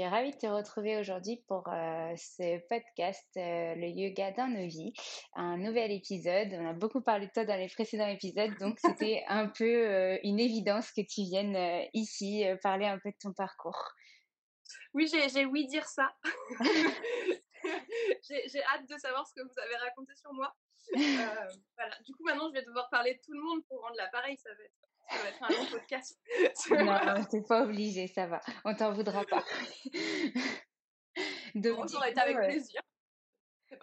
Suis 0.00 0.08
ravie 0.08 0.30
de 0.30 0.38
te 0.38 0.46
retrouver 0.46 0.98
aujourd'hui 0.98 1.44
pour 1.46 1.68
euh, 1.68 2.14
ce 2.16 2.58
podcast 2.68 3.28
euh, 3.36 3.74
Le 3.74 3.86
yoga 3.86 4.32
dans 4.32 4.48
nos 4.48 4.66
vies, 4.66 4.94
un 5.34 5.58
nouvel 5.58 5.92
épisode. 5.92 6.48
On 6.52 6.70
a 6.70 6.72
beaucoup 6.72 7.02
parlé 7.02 7.26
de 7.26 7.32
toi 7.32 7.44
dans 7.44 7.56
les 7.56 7.68
précédents 7.68 8.06
épisodes, 8.06 8.56
donc 8.58 8.78
c'était 8.80 9.22
un 9.28 9.48
peu 9.48 9.64
euh, 9.64 10.18
une 10.22 10.40
évidence 10.40 10.90
que 10.92 11.02
tu 11.02 11.22
viennes 11.24 11.86
ici 11.92 12.44
parler 12.62 12.86
un 12.86 12.98
peu 12.98 13.10
de 13.10 13.16
ton 13.20 13.34
parcours. 13.34 13.78
Oui, 14.94 15.06
j'ai 15.06 15.44
ouï 15.44 15.66
dire 15.66 15.84
ça. 15.86 16.10
j'ai 18.30 18.62
hâte 18.72 18.88
de 18.88 18.96
savoir 18.96 19.26
ce 19.26 19.34
que 19.34 19.42
vous 19.42 19.60
avez 19.62 19.76
raconté 19.76 20.14
sur 20.14 20.32
moi. 20.32 20.56
Voilà. 21.76 21.96
Du 22.06 22.14
coup, 22.14 22.24
maintenant, 22.24 22.48
je 22.48 22.54
vais 22.54 22.64
devoir 22.64 22.88
parler 22.88 23.14
de 23.14 23.20
tout 23.20 23.32
le 23.32 23.42
monde 23.42 23.62
pour 23.68 23.82
rendre 23.82 23.96
l'appareil. 23.96 24.38
Ça 24.38 24.48
va 24.48 24.64
être, 24.64 24.89
ça 25.10 25.18
va 25.22 25.28
être 25.28 25.42
un 25.42 25.48
long 25.48 25.66
podcast. 25.70 26.18
Non, 26.70 27.24
t'es 27.30 27.42
pas 27.42 27.62
obligé, 27.64 28.06
ça 28.08 28.26
va, 28.26 28.40
on 28.64 28.74
t'en 28.74 28.92
voudra 28.92 29.24
pas. 29.24 29.44
Donc, 31.54 31.86
été 31.86 31.96
coup, 31.96 32.02
avec 32.02 32.36
euh, 32.36 32.46
plaisir. 32.46 32.80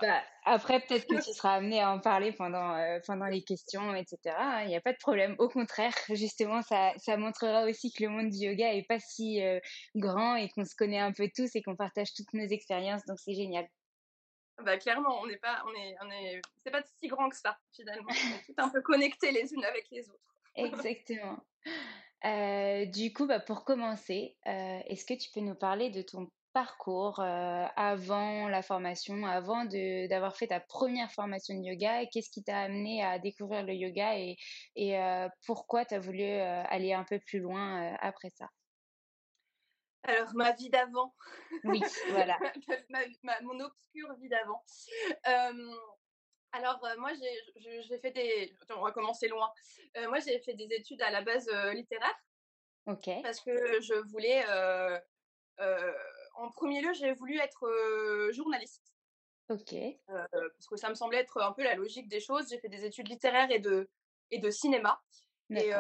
Bah, 0.02 0.22
après, 0.44 0.80
peut-être 0.82 1.08
que 1.08 1.24
tu 1.24 1.34
seras 1.34 1.56
amené 1.56 1.82
à 1.82 1.92
en 1.92 2.00
parler 2.00 2.32
pendant, 2.32 2.76
euh, 2.76 3.00
pendant 3.06 3.26
les 3.26 3.44
questions, 3.44 3.96
etc. 3.96 4.36
hein, 4.38 4.62
Il 4.64 4.68
n'y 4.68 4.76
a 4.76 4.82
pas 4.82 4.94
de 4.94 4.98
problème. 4.98 5.36
Au 5.40 5.50
contraire, 5.50 5.94
justement, 6.10 6.62
ça, 6.62 6.94
ça 6.98 7.18
montrera 7.18 7.64
aussi 7.64 7.92
que 7.92 8.04
le 8.04 8.10
monde 8.10 8.30
du 8.30 8.38
yoga 8.38 8.74
est 8.74 8.84
pas 8.88 9.00
si 9.00 9.44
euh, 9.44 9.60
grand 9.96 10.36
et 10.36 10.50
qu'on 10.50 10.66
se 10.66 10.76
connaît 10.76 11.00
un 11.00 11.14
peu 11.14 11.30
tous 11.36 11.56
et 11.56 11.62
qu'on 11.62 11.76
partage 11.76 12.14
toutes 12.14 12.34
nos 12.34 12.46
expériences. 12.46 13.06
Donc, 13.06 13.18
c'est 13.20 13.34
génial. 13.34 13.68
Bah, 14.64 14.78
clairement, 14.78 15.20
on 15.22 15.28
n'est 15.28 15.38
pas, 15.38 15.64
on 15.66 15.74
est, 15.74 15.96
on 16.02 16.12
est, 16.12 16.42
c'est 16.64 16.72
pas 16.72 16.82
si 17.00 17.08
grand 17.08 17.30
que 17.30 17.36
ça, 17.36 17.58
finalement. 17.74 18.10
On 18.10 18.38
est 18.40 18.44
tout 18.46 18.54
un 18.58 18.70
peu 18.70 18.82
connectés 18.82 19.32
les 19.32 19.54
unes 19.54 19.66
avec 19.66 19.90
les 19.92 20.10
autres. 20.10 20.37
Exactement. 20.58 21.38
Euh, 22.26 22.86
du 22.88 23.14
coup, 23.14 23.28
bah, 23.28 23.40
pour 23.40 23.66
commencer, 23.66 24.38
euh, 24.48 24.80
est-ce 24.88 25.06
que 25.06 25.14
tu 25.14 25.30
peux 25.34 25.42
nous 25.42 25.56
parler 25.56 25.92
de 25.92 26.02
ton 26.02 26.28
parcours 26.54 27.20
euh, 27.20 27.66
avant 27.76 28.50
la 28.50 28.64
formation, 28.64 29.26
avant 29.26 29.66
d'avoir 29.66 30.36
fait 30.38 30.48
ta 30.48 30.60
première 30.60 31.12
formation 31.12 31.56
de 31.56 31.64
yoga? 31.64 32.02
et 32.02 32.10
Qu'est-ce 32.12 32.32
qui 32.32 32.44
t'a 32.44 32.62
amené 32.62 33.04
à 33.04 33.20
découvrir 33.20 33.64
le 33.66 33.74
yoga 33.74 34.18
et, 34.20 34.36
et 34.76 34.98
pourquoi 35.46 35.86
tu 35.86 35.96
as 35.96 36.00
voulu 36.00 36.24
aller 36.24 36.94
un 36.94 37.04
peu 37.06 37.20
plus 37.20 37.40
loin 37.40 37.96
après 38.02 38.32
ça? 38.36 38.48
Alors, 40.04 40.34
ma 40.36 40.54
vie 40.54 40.70
d'avant. 40.70 41.14
Oui, 41.64 41.82
voilà. 42.08 42.40
Ma- 42.90 43.00
ma- 43.24 43.42
mon 43.42 43.60
obscure 43.60 44.16
vie 44.20 44.30
d'avant. 44.30 44.64
Alors, 46.52 46.84
euh, 46.86 46.96
moi, 46.98 47.12
j'ai 47.56 48.00
fait 48.00 48.12
des. 48.12 48.56
Attends, 48.62 48.80
on 48.80 48.84
va 48.86 48.92
commencer 48.92 49.28
loin. 49.28 49.52
Euh, 49.98 50.08
moi, 50.08 50.20
j'ai 50.20 50.40
fait 50.40 50.54
des 50.54 50.68
études 50.74 51.02
à 51.02 51.10
la 51.12 51.22
base 51.22 51.48
euh, 51.50 51.74
littéraires 51.74 52.18
Ok. 52.86 53.10
parce 53.22 53.42
que 53.42 53.82
je 53.82 53.94
voulais. 54.10 54.44
en 56.36 56.52
premier 56.52 56.82
lieu, 56.82 56.94
j'ai 56.94 57.14
voulu 57.14 57.38
être 57.40 58.30
journaliste. 58.32 58.94
Ok. 59.50 59.76
parce 60.08 60.68
que 60.70 60.76
ça 60.78 60.90
me 60.90 60.96
semblait 60.96 61.20
être 61.20 61.42
un 61.42 61.54
peu 61.54 61.64
la 61.64 61.76
logique 61.76 62.08
des 62.08 62.20
choses. 62.20 62.50
J'ai 62.50 62.60
fait 62.60 62.70
des 62.70 62.86
études 62.86 63.08
littéraires 63.10 63.52
et 63.52 63.60
de, 63.60 63.90
et 64.32 64.40
de 64.40 64.50
cinéma. 64.50 65.02
Et 65.50 65.72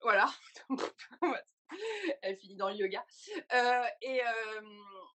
voilà. 0.00 0.30
Elle 2.22 2.36
finit 2.36 2.56
dans 2.56 2.68
le 2.68 2.76
yoga. 2.76 3.04
Et, 4.00 4.20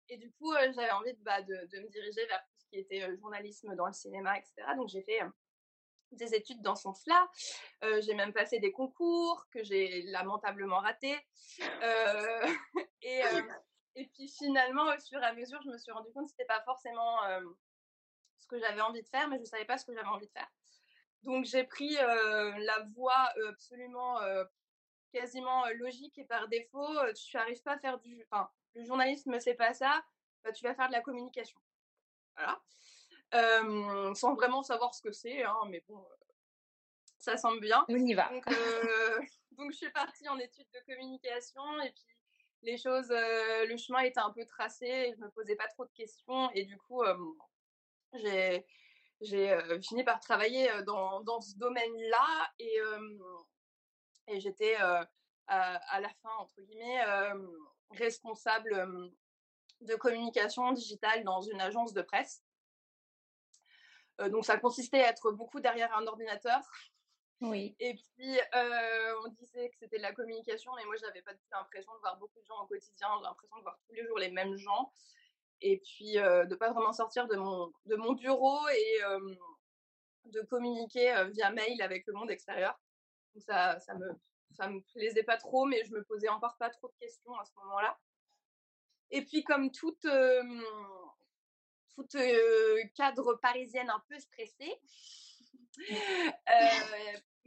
et 0.10 0.18
du 0.18 0.32
coup, 0.34 0.54
j'avais 0.54 0.92
envie 0.92 1.14
de, 1.14 1.24
bah, 1.24 1.42
de, 1.42 1.54
de 1.72 1.80
me 1.80 1.90
diriger 1.90 2.26
vers 2.28 2.44
qui 2.76 2.82
était 2.82 3.16
journalisme 3.18 3.74
dans 3.76 3.88
le 3.88 3.94
cinéma, 3.94 4.38
etc. 4.38 4.54
Donc 4.76 4.90
j'ai 4.90 5.02
fait 5.02 5.22
des 6.12 6.36
études 6.36 6.62
dans 6.62 6.76
ce 6.76 6.84
sens-là. 6.84 7.30
j'ai 8.02 8.14
même 8.14 8.34
passé 8.34 8.60
des 8.60 8.72
concours 8.72 9.48
que 9.50 9.64
j'ai 9.64 10.04
lamentablement 10.04 10.80
ratés. 10.80 11.18
et, 13.02 13.22
et 13.96 14.08
puis 14.08 14.28
finalement, 14.28 14.86
au 14.86 15.00
fur 15.00 15.22
et 15.22 15.26
à 15.26 15.34
mesure, 15.34 15.62
je 15.64 15.70
me 15.70 15.78
suis 15.78 15.92
rendu 15.92 16.12
compte 16.12 16.26
que 16.26 16.32
c'était 16.32 16.46
pas 16.46 16.62
forcément 16.64 17.20
ce 18.38 18.48
que 18.48 18.60
j'avais 18.60 18.82
envie 18.82 19.02
de 19.02 19.08
faire, 19.08 19.28
mais 19.30 19.40
je 19.40 19.46
savais 19.46 19.66
pas 19.66 19.78
ce 19.78 19.86
que 19.86 19.94
j'avais 19.94 20.08
envie 20.08 20.28
de 20.28 20.32
faire. 20.32 20.50
Donc 21.24 21.46
j'ai 21.46 21.64
pris 21.64 21.94
la 21.94 22.86
voie 22.94 23.32
absolument 23.48 24.20
quasiment 25.12 25.66
logique 25.76 26.18
et 26.18 26.26
par 26.26 26.50
défaut, 26.50 26.94
tu 27.14 27.38
n'arrives 27.38 27.62
pas 27.64 27.74
à 27.74 27.80
faire 27.80 28.00
du, 28.00 28.22
enfin, 28.30 28.50
le 28.74 28.84
journalisme 28.84 29.40
c'est 29.40 29.56
pas 29.56 29.74
ça, 29.74 30.04
bah, 30.44 30.52
tu 30.52 30.64
vas 30.64 30.76
faire 30.76 30.88
de 30.88 30.94
la 30.94 31.02
communication. 31.02 31.58
Voilà. 32.38 34.14
sans 34.14 34.36
vraiment 34.36 34.64
savoir 34.64 34.94
ce 34.94 35.02
que 35.02 35.12
c'est, 35.12 35.44
hein, 35.44 35.58
mais 35.68 35.84
bon, 35.88 36.06
ça 37.18 37.38
semble 37.38 37.60
bien. 37.60 37.86
On 37.90 37.96
y 37.98 38.14
va. 38.14 38.30
Donc, 39.52 39.72
je 39.72 39.78
suis 39.78 39.92
partie 39.92 40.28
en 40.28 40.38
études 40.38 40.68
de 40.74 40.80
communication 40.94 41.82
et 41.82 41.92
puis 41.92 42.04
les 42.62 42.78
choses, 42.78 43.10
le 43.10 43.78
chemin 43.78 44.00
était 44.00 44.20
un 44.20 44.32
peu 44.32 44.46
tracé 44.46 45.14
je 45.16 45.22
me 45.24 45.30
posais 45.32 45.56
pas 45.56 45.68
trop 45.68 45.86
de 45.86 45.92
questions 45.92 46.52
et 46.52 46.66
du 46.66 46.78
coup, 46.78 47.04
j'ai 48.14 48.66
j'ai 49.22 49.58
fini 49.82 50.04
par 50.04 50.20
travailler 50.20 50.70
dans, 50.84 51.22
dans 51.22 51.40
ce 51.40 51.58
domaine-là 51.58 52.52
et, 52.60 52.80
et 54.28 54.40
j'étais 54.42 54.76
à, 54.76 55.08
à, 55.48 56.00
la 56.00 56.10
fin, 56.22 56.32
entre 56.40 56.62
guillemets, 56.62 57.04
responsable 57.92 59.12
de 59.82 59.96
communication 59.96 60.72
digitale 60.72 61.24
dans 61.24 61.42
une 61.42 61.62
agence 61.62 61.94
de 61.94 62.02
presse. 62.02 62.44
donc 64.30 64.46
ça 64.46 64.58
consistait 64.58 65.04
à 65.04 65.10
être 65.10 65.32
beaucoup 65.32 65.60
derrière 65.60 65.96
un 65.98 66.08
ordinateur. 66.08 66.62
Oui. 67.42 67.76
Et 67.80 67.96
puis 67.96 68.40
on 68.54 69.28
disait 69.30 69.70
que 69.70 69.76
c'était 69.78 69.98
de 69.98 70.02
la 70.02 70.14
communication, 70.14 70.72
mais 70.76 70.86
moi 70.86 70.96
j'avais 70.96 71.22
pas 71.22 71.34
l'impression 71.52 71.94
de 71.94 72.00
voir 72.00 72.18
beaucoup 72.18 72.40
de 72.40 72.46
gens 72.46 72.64
au 72.64 72.68
quotidien, 72.68 73.10
j'ai 73.18 73.24
l'impression 73.24 73.58
de 73.58 73.64
voir 73.64 73.78
tous 73.86 73.94
les 73.94 74.06
jours 74.06 74.18
les 74.18 74.32
mêmes 74.32 74.56
gens 74.56 74.92
et 75.62 75.80
puis 75.80 76.14
de 76.14 76.46
de 76.46 76.56
pas 76.56 76.72
vraiment 76.72 76.94
sortir 76.94 77.28
de 77.28 77.36
mon, 77.36 77.72
de 77.86 77.96
mon 77.96 78.14
bureau 78.14 78.68
et 78.70 79.02
de 80.26 80.42
communiquer 80.42 81.26
via 81.32 81.52
mail 81.52 81.82
avec 81.82 82.06
le 82.08 82.14
monde 82.14 82.32
extérieur. 82.32 82.80
Donc 83.34 83.44
ça, 83.44 83.80
ça 83.80 83.94
me, 83.96 84.10
ça 84.52 84.70
me 84.70 84.82
plaisait 84.94 85.24
pas 85.24 85.38
trop, 85.38 85.66
mais 85.66 85.84
je 85.86 85.94
me 85.94 86.04
posais 86.04 86.30
encore 86.30 86.56
pas 86.58 86.70
trop 86.70 86.88
de 86.88 86.96
questions 87.00 87.34
à 87.38 87.46
ce 87.46 87.54
moment-là. 87.56 87.98
Et 89.12 89.24
puis 89.24 89.44
comme 89.44 89.72
toute, 89.72 90.08
toute 91.96 92.18
cadre 92.96 93.36
parisienne 93.36 93.90
un 93.90 94.04
peu 94.10 94.20
stressée, 94.20 94.74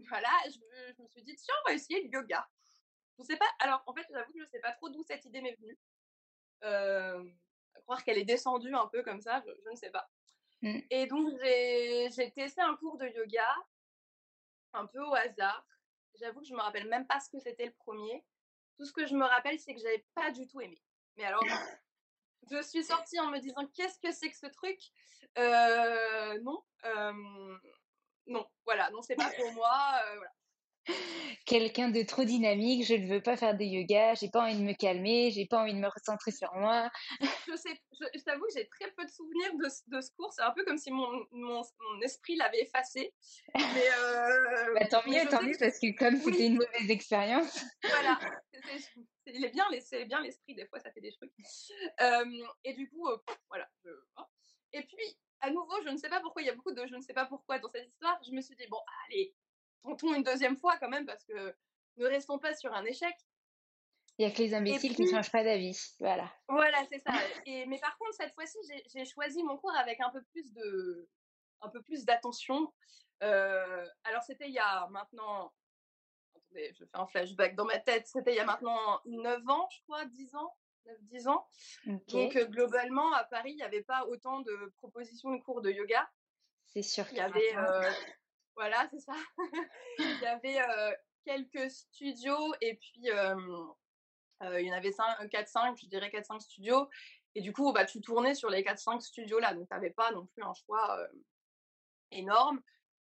voilà, 0.08 0.30
je, 0.46 0.92
je, 0.96 1.02
me 1.02 1.08
suis 1.08 1.22
dit 1.22 1.34
tiens 1.36 1.54
on 1.64 1.70
va 1.70 1.74
essayer 1.74 2.02
le 2.02 2.10
yoga. 2.10 2.46
Je 3.18 3.24
sais 3.24 3.36
pas. 3.36 3.48
Alors 3.58 3.82
en 3.86 3.94
fait 3.94 4.06
j'avoue 4.10 4.32
que 4.32 4.40
je 4.40 4.48
sais 4.48 4.60
pas 4.60 4.72
trop 4.72 4.88
d'où 4.88 5.02
cette 5.02 5.24
idée 5.24 5.40
m'est 5.40 5.56
venue. 5.56 5.78
Euh, 6.64 7.24
croire 7.82 8.04
qu'elle 8.04 8.18
est 8.18 8.24
descendue 8.24 8.74
un 8.74 8.86
peu 8.88 9.02
comme 9.02 9.20
ça, 9.20 9.42
je, 9.46 9.70
ne 9.70 9.76
sais 9.76 9.90
pas. 9.90 10.08
Mmh. 10.62 10.78
Et 10.90 11.06
donc, 11.06 11.32
j'ai 11.40 12.32
testé 12.34 12.60
un 12.60 12.76
cours 12.76 12.98
de 12.98 13.06
yoga, 13.06 13.48
un 14.74 14.86
peu 14.86 15.02
au 15.02 15.14
hasard. 15.14 15.66
J'avoue 16.20 16.40
que 16.40 16.46
je 16.46 16.54
me 16.54 16.60
rappelle 16.60 16.88
même 16.88 17.06
pas 17.06 17.20
ce 17.20 17.30
que 17.30 17.38
c'était 17.38 17.66
le 17.66 17.72
premier. 17.72 18.24
Tout 18.76 18.84
ce 18.84 18.92
que 18.92 19.06
je 19.06 19.14
me 19.14 19.24
rappelle, 19.24 19.58
c'est 19.58 19.74
que 19.74 19.80
j'avais 19.80 20.04
pas 20.14 20.30
du 20.32 20.46
tout 20.46 20.60
aimé. 20.60 20.80
Mais 21.18 21.24
alors, 21.24 21.44
je 22.50 22.62
suis 22.62 22.84
sortie 22.84 23.18
en 23.18 23.26
me 23.26 23.38
disant 23.40 23.66
qu'est-ce 23.74 23.98
que 23.98 24.12
c'est 24.12 24.30
que 24.30 24.36
ce 24.36 24.46
truc? 24.46 24.78
Euh, 25.36 26.38
Non, 26.40 26.62
euh, 26.84 27.58
non, 28.26 28.46
voilà, 28.64 28.88
non, 28.90 29.02
c'est 29.02 29.16
pas 29.16 29.30
pour 29.30 29.52
moi. 29.52 30.00
Euh, 30.06 30.20
quelqu'un 31.48 31.88
de 31.88 32.02
trop 32.02 32.24
dynamique, 32.24 32.84
je 32.84 32.94
ne 32.94 33.06
veux 33.08 33.22
pas 33.22 33.36
faire 33.36 33.56
de 33.56 33.64
yoga, 33.64 34.14
j'ai 34.14 34.28
pas 34.28 34.44
envie 34.44 34.58
de 34.58 34.62
me 34.62 34.74
calmer, 34.74 35.30
j'ai 35.30 35.46
pas 35.46 35.62
envie 35.62 35.72
de 35.72 35.78
me 35.78 35.88
recentrer 35.88 36.30
sur 36.30 36.52
moi. 36.54 36.90
je 37.20 38.22
t'avoue 38.22 38.44
que 38.46 38.52
j'ai 38.54 38.68
très 38.68 38.90
peu 38.92 39.04
de 39.04 39.10
souvenirs 39.10 39.54
de, 39.54 39.96
de 39.96 40.00
ce 40.00 40.10
cours, 40.12 40.32
c'est 40.32 40.42
un 40.42 40.52
peu 40.52 40.64
comme 40.64 40.76
si 40.76 40.90
mon, 40.90 41.08
mon, 41.32 41.62
esprit 42.02 42.36
l'avait 42.36 42.60
effacé. 42.60 43.14
Mais 43.54 43.88
euh, 43.98 44.74
bah, 44.74 44.86
tant 44.86 45.02
mieux, 45.06 45.26
tant 45.28 45.42
mieux, 45.42 45.56
parce 45.58 45.78
que 45.78 45.96
comme 45.96 46.16
c'était 46.16 46.46
une 46.46 46.56
mauvaise 46.56 46.90
expérience. 46.90 47.64
voilà, 47.82 48.18
il 49.26 49.44
est 49.44 49.50
bien, 49.50 49.64
c'est 49.80 50.04
bien 50.04 50.20
l'esprit, 50.20 50.54
des 50.54 50.66
fois 50.66 50.80
ça 50.80 50.92
fait 50.92 51.00
des 51.00 51.12
trucs. 51.12 51.32
Euh, 52.00 52.46
et 52.64 52.74
du 52.74 52.90
coup, 52.90 53.08
euh, 53.08 53.16
voilà. 53.48 53.68
Hein. 54.16 54.26
Et 54.74 54.82
puis, 54.82 55.18
à 55.40 55.50
nouveau, 55.50 55.82
je 55.84 55.88
ne 55.88 55.96
sais 55.96 56.10
pas 56.10 56.20
pourquoi, 56.20 56.42
il 56.42 56.46
y 56.46 56.50
a 56.50 56.54
beaucoup 56.54 56.72
de 56.72 56.86
je 56.86 56.94
ne 56.94 57.00
sais 57.00 57.14
pas 57.14 57.24
pourquoi 57.24 57.58
dans 57.58 57.70
cette 57.70 57.88
histoire, 57.88 58.20
je 58.26 58.32
me 58.32 58.40
suis 58.42 58.54
dit, 58.56 58.66
bon, 58.68 58.80
allez, 59.06 59.34
tentons 59.82 60.14
une 60.14 60.22
deuxième 60.22 60.56
fois 60.56 60.76
quand 60.78 60.88
même, 60.88 61.06
parce 61.06 61.24
que 61.24 61.54
ne 61.96 62.06
restons 62.06 62.38
pas 62.38 62.54
sur 62.54 62.72
un 62.72 62.84
échec. 62.84 63.14
Il 64.18 64.26
n'y 64.26 64.32
a 64.32 64.34
que 64.34 64.42
les 64.42 64.54
imbéciles 64.54 64.96
qui 64.96 65.02
ne 65.02 65.10
changent 65.10 65.30
pas 65.30 65.44
d'avis. 65.44 65.94
Voilà. 66.00 66.32
Voilà, 66.48 66.78
c'est 66.90 66.98
ça. 66.98 67.12
Et, 67.46 67.66
mais 67.66 67.78
par 67.78 67.96
contre, 67.98 68.14
cette 68.14 68.34
fois-ci, 68.34 68.58
j'ai 68.92 69.04
choisi 69.04 69.42
mon 69.44 69.56
cours 69.56 69.76
avec 69.76 70.00
un 70.00 70.10
peu 70.10 70.22
plus 70.32 70.52
de, 70.52 71.08
un 71.60 71.68
peu 71.68 71.82
plus 71.82 72.04
d'attention. 72.04 72.72
Euh, 73.22 73.86
alors, 74.04 74.22
c'était 74.22 74.48
il 74.48 74.54
y 74.54 74.58
a 74.58 74.88
maintenant, 74.88 75.52
attendez, 76.34 76.72
je 76.74 76.84
fais 76.84 76.90
un 76.94 77.06
flashback 77.06 77.54
dans 77.54 77.64
ma 77.64 77.78
tête, 77.78 78.08
c'était 78.08 78.32
il 78.32 78.36
y 78.36 78.40
a 78.40 78.44
maintenant 78.44 79.00
9 79.06 79.48
ans, 79.48 79.68
je 79.70 79.82
crois, 79.82 80.04
10 80.04 80.34
ans, 80.34 80.52
9-10 81.12 81.28
ans. 81.28 81.46
Donc, 82.08 82.36
euh, 82.36 82.46
globalement, 82.46 83.12
à 83.14 83.24
Paris, 83.24 83.52
il 83.52 83.56
n'y 83.56 83.62
avait 83.62 83.82
pas 83.82 84.04
autant 84.06 84.40
de 84.40 84.72
propositions 84.76 85.30
de 85.30 85.40
cours 85.42 85.60
de 85.60 85.70
yoga. 85.70 86.08
C'est 86.66 86.82
sûr. 86.82 87.04
Il 87.12 87.18
y 87.18 87.20
avait, 87.20 87.56
euh, 87.56 87.90
voilà, 88.58 88.88
c'est 88.90 88.98
ça. 88.98 89.12
il 89.98 90.20
y 90.20 90.26
avait 90.26 90.58
quelques 91.24 91.70
studios 91.70 92.54
et 92.60 92.74
puis 92.74 93.04
il 93.04 94.66
y 94.66 94.70
en 94.70 94.76
avait 94.76 94.90
4-5, 94.90 95.80
je 95.80 95.86
dirais 95.86 96.10
4-5 96.10 96.40
studios. 96.40 96.88
Et 97.36 97.40
du 97.40 97.52
coup, 97.52 97.72
bah, 97.72 97.84
tu 97.84 98.00
tournais 98.00 98.34
sur 98.34 98.50
les 98.50 98.64
4-5 98.64 99.00
studios-là. 99.00 99.54
Donc, 99.54 99.68
tu 99.68 99.74
n'avais 99.74 99.90
pas 99.90 100.10
non 100.10 100.26
plus 100.26 100.42
un 100.42 100.54
choix 100.54 101.06
énorme. 102.10 102.60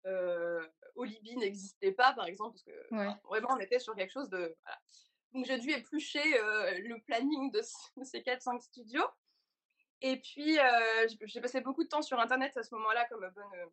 Euh, 0.07 0.65
Olibi 0.95 1.37
n'existait 1.37 1.91
pas, 1.91 2.13
par 2.13 2.25
exemple, 2.25 2.57
parce 2.57 2.63
que 2.63 3.19
vraiment, 3.27 3.49
on 3.51 3.59
était 3.59 3.79
sur 3.79 3.95
quelque 3.95 4.11
chose 4.11 4.29
de. 4.29 4.55
Donc, 5.33 5.45
j'ai 5.45 5.59
dû 5.59 5.69
éplucher 5.69 6.23
le 6.23 6.99
planning 7.03 7.51
de, 7.51 7.61
ces 8.03 8.21
4-5 8.21 8.59
studios. 8.61 9.07
Et 10.01 10.19
puis, 10.19 10.57
j'ai 11.25 11.41
passé 11.41 11.61
beaucoup 11.61 11.83
de 11.83 11.89
temps 11.89 12.01
sur 12.01 12.19
Internet 12.19 12.57
à 12.57 12.63
ce 12.63 12.73
moment-là, 12.73 13.05
comme 13.09 13.21
bonne 13.21 13.69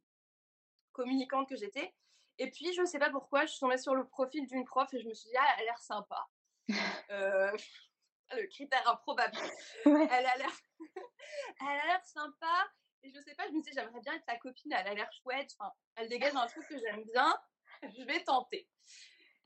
communicante 0.92 1.48
que 1.48 1.56
j'étais. 1.56 1.94
Et 2.38 2.50
puis, 2.50 2.72
je 2.72 2.80
ne 2.80 2.86
sais 2.86 2.98
pas 2.98 3.10
pourquoi, 3.10 3.44
je 3.44 3.50
suis 3.50 3.60
tombée 3.60 3.78
sur 3.78 3.94
le 3.94 4.06
profil 4.06 4.46
d'une 4.46 4.64
prof 4.64 4.92
et 4.94 5.00
je 5.00 5.06
me 5.06 5.14
suis 5.14 5.28
dit, 5.28 5.36
ah, 5.38 5.46
elle 5.56 5.62
a 5.62 5.64
l'air 5.64 5.78
sympa. 5.78 6.26
euh, 7.10 7.52
le 8.32 8.46
critère 8.46 8.88
improbable. 8.88 9.36
Elle 9.84 10.26
a 10.26 10.36
l'air, 10.36 10.52
elle 11.60 11.80
a 11.80 11.86
l'air 11.86 12.04
sympa. 12.04 12.70
Et 13.02 13.10
je 13.10 13.20
sais 13.20 13.34
pas, 13.34 13.46
je 13.46 13.52
me 13.52 13.62
disais, 13.62 13.72
j'aimerais 13.74 14.00
bien 14.00 14.14
être 14.14 14.24
sa 14.24 14.36
copine, 14.36 14.72
elle 14.72 14.88
a 14.88 14.94
l'air 14.94 15.10
chouette. 15.22 15.54
Enfin, 15.58 15.72
elle 15.96 16.08
dégage 16.08 16.34
un 16.34 16.46
truc 16.46 16.66
que 16.68 16.78
j'aime 16.78 17.02
bien. 17.12 17.34
Je 17.82 18.04
vais 18.04 18.22
tenter. 18.22 18.68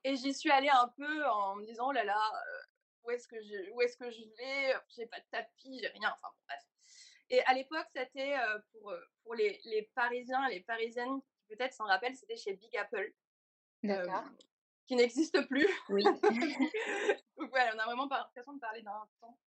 Et 0.02 0.16
j'y 0.16 0.34
suis 0.34 0.50
allée 0.50 0.68
un 0.68 0.88
peu 0.96 1.26
en 1.26 1.56
me 1.56 1.64
disant, 1.64 1.88
oh 1.88 1.92
là 1.92 2.04
là, 2.04 2.18
euh, 2.18 2.62
où 3.04 3.10
est-ce 3.10 3.28
que 3.28 3.40
je, 3.40 3.70
où 3.72 3.80
est-ce 3.80 3.96
que 3.96 4.10
je 4.10 4.22
vais? 4.36 4.74
J'ai 4.96 5.06
pas 5.06 5.20
de 5.20 5.26
tapis, 5.30 5.78
j'ai 5.80 5.88
rien. 5.88 6.14
Enfin, 6.20 6.34
bref. 6.46 6.60
Et 7.30 7.40
à 7.44 7.54
l'époque, 7.54 7.86
c'était 7.94 8.36
euh, 8.36 8.58
pour, 8.72 8.92
pour 9.22 9.34
les, 9.34 9.60
les 9.64 9.82
Parisiens 9.94 10.48
les 10.48 10.60
Parisiennes 10.60 11.20
peut-être 11.48 11.74
s'en 11.74 11.86
rappelle, 11.86 12.14
c'était 12.16 12.36
chez 12.36 12.54
Big 12.54 12.76
Apple. 12.76 13.12
D'accord. 13.82 14.24
qui 14.86 14.96
n'existe 14.96 15.46
plus. 15.46 15.68
Oui. 15.88 16.02
Donc 17.36 17.50
voilà, 17.50 17.74
on 17.74 17.78
a 17.78 17.84
vraiment 17.84 18.08
pas 18.08 18.18
l'impression 18.18 18.54
de 18.54 18.60
parler 18.60 18.82
d'un 18.82 19.08
temps. 19.20 19.38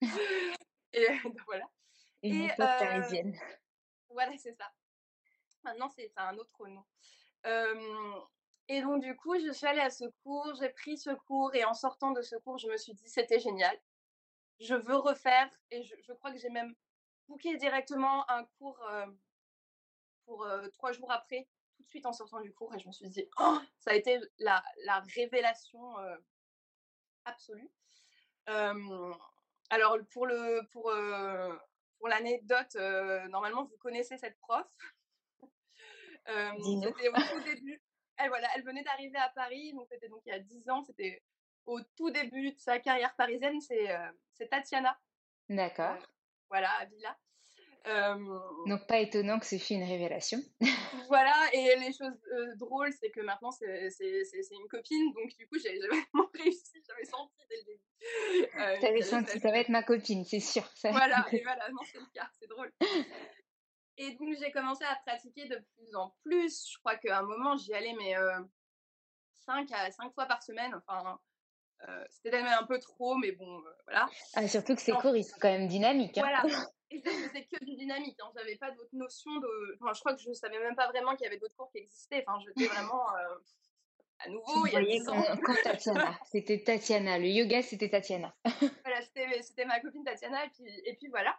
et 0.92 1.06
voilà. 1.46 1.64
Une 2.22 2.42
et, 2.42 2.54
parisienne. 2.56 3.36
Voilà, 4.10 4.36
c'est 4.38 4.52
ça. 4.52 4.70
Maintenant, 5.64 5.88
c'est 5.88 6.12
un 6.16 6.36
autre 6.36 6.66
nom. 6.66 6.84
et 8.68 8.82
donc, 8.82 9.02
du 9.02 9.16
coup, 9.16 9.38
je 9.38 9.52
suis 9.52 9.66
allée 9.66 9.80
à 9.80 9.90
ce 9.90 10.04
cours, 10.22 10.54
j'ai 10.60 10.70
pris 10.70 10.98
ce 10.98 11.10
cours, 11.10 11.54
et 11.54 11.64
en 11.64 11.74
sortant 11.74 12.10
de 12.10 12.22
ce 12.22 12.36
cours, 12.36 12.58
je 12.58 12.68
me 12.68 12.76
suis 12.76 12.94
dit, 12.94 13.08
c'était 13.08 13.40
génial. 13.40 13.76
Je 14.60 14.74
veux 14.74 14.96
refaire, 14.96 15.48
et 15.70 15.82
je, 15.82 15.94
je 16.02 16.12
crois 16.12 16.32
que 16.32 16.38
j'ai 16.38 16.50
même 16.50 16.74
booké 17.28 17.56
directement 17.56 18.28
un 18.30 18.44
cours 18.58 18.80
pour 20.24 20.46
trois 20.74 20.92
jours 20.92 21.10
après, 21.10 21.48
tout 21.76 21.82
de 21.82 21.88
suite 21.88 22.06
en 22.06 22.12
sortant 22.12 22.40
du 22.40 22.52
cours, 22.52 22.74
et 22.74 22.78
je 22.78 22.86
me 22.86 22.92
suis 22.92 23.08
dit, 23.08 23.28
oh, 23.38 23.58
ça 23.78 23.90
a 23.90 23.94
été 23.94 24.18
la, 24.38 24.62
la 24.84 25.00
révélation 25.14 25.94
absolue. 27.24 27.70
alors 28.46 29.98
pour 30.10 30.26
le 30.26 30.66
pour 30.70 30.92
pour 31.98 32.08
l'anecdote, 32.08 32.74
normalement 33.30 33.64
vous 33.64 33.76
connaissez 33.78 34.18
cette 34.18 34.38
prof. 34.38 34.66
c'était 36.26 37.08
au 37.08 37.12
tout 37.14 37.40
début. 37.44 37.82
Elle 38.16 38.28
voilà, 38.28 38.48
elle 38.54 38.64
venait 38.64 38.84
d'arriver 38.84 39.18
à 39.18 39.30
Paris, 39.30 39.72
donc 39.72 39.88
c'était 39.88 40.08
donc 40.08 40.22
il 40.26 40.30
y 40.30 40.32
a 40.32 40.38
dix 40.38 40.68
ans, 40.68 40.82
c'était 40.82 41.22
au 41.64 41.80
tout 41.96 42.10
début 42.10 42.52
de 42.52 42.58
sa 42.58 42.78
carrière 42.78 43.14
parisienne, 43.16 43.60
c'est 43.60 43.96
c'est 44.34 44.48
Tatiana. 44.48 44.98
D'accord. 45.48 45.96
voilà, 46.48 46.70
à 46.72 46.84
Villa. 46.86 47.16
Donc, 48.66 48.86
pas 48.86 48.98
étonnant 48.98 49.38
que 49.38 49.46
ce 49.46 49.58
fût 49.58 49.74
une 49.74 49.84
révélation. 49.84 50.38
voilà, 51.08 51.34
et 51.52 51.76
les 51.76 51.92
choses 51.92 52.18
drôles, 52.56 52.92
c'est 52.92 53.10
que 53.10 53.20
maintenant, 53.20 53.50
c'est 53.50 53.90
une 54.50 54.68
copine, 54.68 55.12
donc 55.12 55.36
du 55.36 55.46
coup, 55.48 55.58
j'ai 55.58 55.78
vraiment 55.78 56.30
réussi, 56.34 56.82
j'avais 56.86 57.04
senti 57.04 57.34
dès 57.48 57.56
le 57.56 57.64
début. 57.64 58.80
T'avais 58.80 59.02
senti, 59.02 59.40
ça 59.40 59.50
va 59.50 59.58
être 59.58 59.68
ma 59.68 59.82
copine, 59.82 60.24
c'est 60.24 60.40
sûr. 60.40 60.68
Voilà, 60.84 61.26
et 61.32 61.42
voilà, 61.42 61.68
non, 61.70 61.82
c'est 61.84 61.98
le 61.98 62.06
cas, 62.14 62.28
c'est 62.38 62.48
drôle. 62.48 62.72
Et 63.98 64.12
donc, 64.12 64.34
j'ai 64.40 64.50
commencé 64.50 64.84
à 64.84 64.96
pratiquer 65.06 65.48
de 65.48 65.62
plus 65.76 65.94
en 65.94 66.14
plus. 66.24 66.70
Je 66.72 66.78
crois 66.78 66.96
qu'à 66.96 67.18
un 67.18 67.22
moment, 67.22 67.56
j'y 67.56 67.74
allais, 67.74 67.94
mais 67.98 68.14
5 69.46 69.70
à 69.72 69.90
5 69.90 70.12
fois 70.14 70.26
par 70.26 70.42
semaine. 70.42 70.74
Enfin, 70.74 71.18
c'était 72.10 72.30
même 72.30 72.46
un 72.46 72.64
peu 72.64 72.78
trop, 72.78 73.16
mais 73.16 73.32
bon, 73.32 73.62
voilà. 73.86 74.08
Ah, 74.34 74.48
surtout 74.48 74.74
que 74.74 74.82
ces 74.82 74.92
cours, 74.92 75.16
ils 75.16 75.24
sont 75.24 75.36
quand 75.40 75.50
même 75.50 75.68
dynamiques. 75.68 76.16
Hein. 76.18 76.22
Voilà. 76.22 76.42
Et 76.92 77.02
je 77.04 77.10
faisais 77.28 77.44
que 77.44 77.64
du 77.64 77.74
dynamique. 77.76 78.18
Hein. 78.20 78.30
J'avais 78.36 78.56
pas 78.56 78.70
d'autres 78.70 78.94
notions 78.94 79.34
de. 79.36 79.78
Enfin, 79.80 79.92
je 79.94 80.00
crois 80.00 80.14
que 80.14 80.20
je 80.20 80.32
savais 80.32 80.58
même 80.58 80.76
pas 80.76 80.88
vraiment 80.88 81.14
qu'il 81.14 81.24
y 81.24 81.26
avait 81.26 81.38
d'autres 81.38 81.56
cours 81.56 81.70
qui 81.70 81.78
existaient. 81.78 82.24
Enfin, 82.26 82.38
j'étais 82.44 82.72
vraiment 82.72 83.06
à 84.18 84.28
nouveau. 84.28 84.66
il 84.66 84.72
y 84.72 84.76
a 84.76 84.82
10 84.82 85.08
ans. 85.08 85.22
Quand, 85.42 85.54
Tatiana. 85.62 86.18
C'était 86.26 86.62
Tatiana. 86.62 87.18
Le 87.18 87.26
yoga, 87.26 87.62
c'était 87.62 87.88
Tatiana. 87.88 88.34
voilà, 88.84 89.00
c'était 89.42 89.64
ma 89.64 89.80
copine 89.80 90.04
Tatiana. 90.04 90.44
Et 90.44 90.50
puis, 90.50 90.82
et 90.84 90.96
puis 90.96 91.08
voilà. 91.08 91.38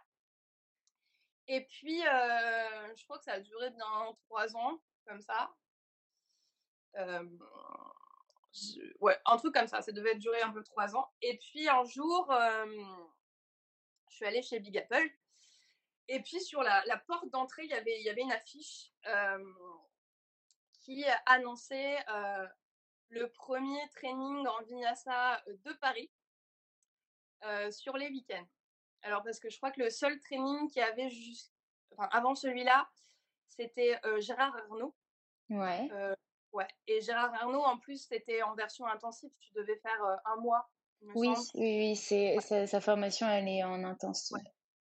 Et 1.46 1.64
puis, 1.66 2.00
je 2.00 3.04
crois 3.04 3.18
que 3.18 3.24
ça 3.24 3.32
a 3.32 3.40
duré 3.40 3.70
bien 3.70 4.16
trois 4.26 4.56
ans, 4.56 4.80
comme 5.06 5.20
ça. 5.20 5.54
ouais, 9.00 9.18
un 9.26 9.36
truc 9.36 9.54
comme 9.54 9.68
ça. 9.68 9.82
Ça 9.82 9.92
devait 9.92 10.16
durer 10.16 10.42
un 10.42 10.50
peu 10.50 10.62
trois 10.64 10.96
ans. 10.96 11.08
Et 11.22 11.38
puis, 11.38 11.68
un 11.68 11.84
jour, 11.84 12.32
je 14.10 14.16
suis 14.16 14.24
allée 14.26 14.42
chez 14.42 14.60
Big 14.60 14.78
Apple. 14.78 15.10
Et 16.08 16.20
puis, 16.20 16.40
sur 16.40 16.62
la, 16.62 16.84
la 16.86 16.98
porte 16.98 17.28
d'entrée, 17.30 17.64
y 17.64 17.74
il 17.86 18.02
y 18.02 18.10
avait 18.10 18.22
une 18.22 18.32
affiche 18.32 18.92
qui 20.80 21.04
annonçait 21.26 21.96
le 23.08 23.28
premier 23.30 23.80
training 23.90 24.46
en 24.46 24.62
vinyasa 24.64 25.42
de 25.46 25.72
Paris 25.74 26.10
sur 27.70 27.96
les 27.96 28.08
week-ends. 28.08 28.46
Alors, 29.02 29.22
parce 29.22 29.38
que 29.38 29.50
je 29.50 29.56
crois 29.56 29.70
que 29.70 29.80
le 29.80 29.90
seul 29.90 30.18
training 30.20 30.68
qu'il 30.70 30.80
y 30.80 30.84
avait 30.84 31.10
juste, 31.10 31.52
enfin, 31.92 32.08
avant 32.12 32.34
celui-là, 32.34 32.88
c'était 33.48 33.98
Gérard 34.18 34.56
Arnaud. 34.56 34.94
Ouais. 35.50 35.90
ouais. 36.52 36.68
Et 36.86 37.00
Gérard 37.00 37.32
Arnaud, 37.34 37.62
en 37.62 37.78
plus, 37.78 38.06
c'était 38.06 38.42
en 38.42 38.54
version 38.54 38.86
intensive. 38.86 39.30
Tu 39.40 39.52
devais 39.54 39.76
faire 39.76 40.20
un 40.24 40.36
mois. 40.36 40.68
Oui, 41.14 41.28
oui, 41.54 41.78
oui, 41.78 41.96
c'est 41.96 42.40
sa, 42.40 42.80
formation, 42.80 43.28
elle 43.28 43.48
est 43.48 43.62
en 43.62 43.84
intense. 43.84 44.32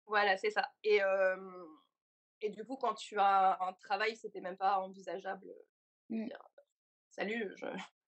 Voilà, 0.05 0.37
c'est 0.37 0.51
ça. 0.51 0.67
Et, 0.83 0.99
et 2.41 2.49
du 2.49 2.63
coup, 2.65 2.75
quand 2.75 2.93
tu 2.93 3.17
as 3.19 3.57
un 3.61 3.73
travail, 3.73 4.15
c'était 4.15 4.41
même 4.41 4.57
pas 4.57 4.77
envisageable. 4.79 5.53
Mmh. 6.09 6.25
Dire, 6.25 6.49
Salut, 7.09 7.53
je, 7.57 7.67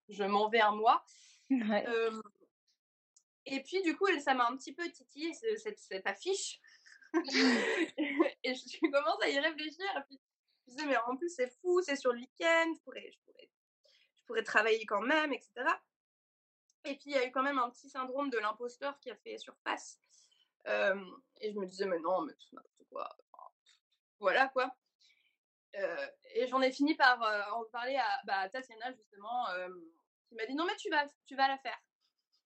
je 0.09 0.23
m'en 0.23 0.49
vais 0.49 0.61
un 0.61 0.75
mois. 0.75 1.03
Ouais. 1.49 1.85
Et 3.45 3.61
puis, 3.61 3.81
du 3.83 3.95
coup, 3.95 4.07
ça 4.19 4.33
m'a 4.33 4.47
un 4.47 4.57
petit 4.57 4.73
peu 4.73 4.89
titillé 4.89 5.31
cette, 5.33 5.79
cette 5.79 6.07
affiche. 6.07 6.59
et 8.43 8.55
je 8.55 8.79
commence 8.91 9.21
à 9.21 9.29
y 9.29 9.39
réfléchir. 9.39 9.85
Et 9.97 10.01
puis, 10.07 10.19
je 10.67 10.71
me 10.71 10.77
disais, 10.77 10.89
mais 10.89 10.97
en 10.97 11.15
plus, 11.15 11.29
c'est 11.29 11.49
fou, 11.61 11.81
c'est 11.81 11.95
sur 11.95 12.11
le 12.11 12.19
week-end, 12.19 12.73
je 12.75 12.81
pourrais, 12.81 13.11
je, 13.11 13.19
pourrais, 13.19 13.49
je 14.17 14.23
pourrais 14.25 14.43
travailler 14.43 14.85
quand 14.85 15.01
même, 15.01 15.31
etc. 15.31 15.51
Et 16.85 16.95
puis, 16.95 17.11
il 17.11 17.11
y 17.11 17.17
a 17.17 17.27
eu 17.27 17.31
quand 17.31 17.43
même 17.43 17.59
un 17.59 17.69
petit 17.69 17.89
syndrome 17.89 18.29
de 18.29 18.39
l'imposteur 18.39 18.99
qui 18.99 19.11
a 19.11 19.15
fait 19.15 19.37
surface. 19.37 19.99
Et 20.65 21.51
je 21.51 21.59
me 21.59 21.65
disais, 21.65 21.85
mais 21.85 21.99
non, 21.99 22.21
mais 22.21 22.33
n'importe 22.53 22.89
quoi. 22.89 23.17
Voilà, 24.19 24.47
quoi. 24.49 24.75
Et 26.33 26.47
j'en 26.47 26.61
ai 26.61 26.71
fini 26.71 26.95
par 26.95 27.19
en 27.53 27.65
parler 27.65 27.97
à 27.97 28.21
bah, 28.25 28.49
Tatiana, 28.49 28.91
justement, 28.93 29.45
qui 30.27 30.35
m'a 30.35 30.45
dit, 30.45 30.55
non, 30.55 30.65
mais 30.65 30.75
tu 30.77 30.89
vas, 30.89 31.05
tu 31.25 31.35
vas 31.35 31.47
la 31.47 31.57
faire. 31.57 31.79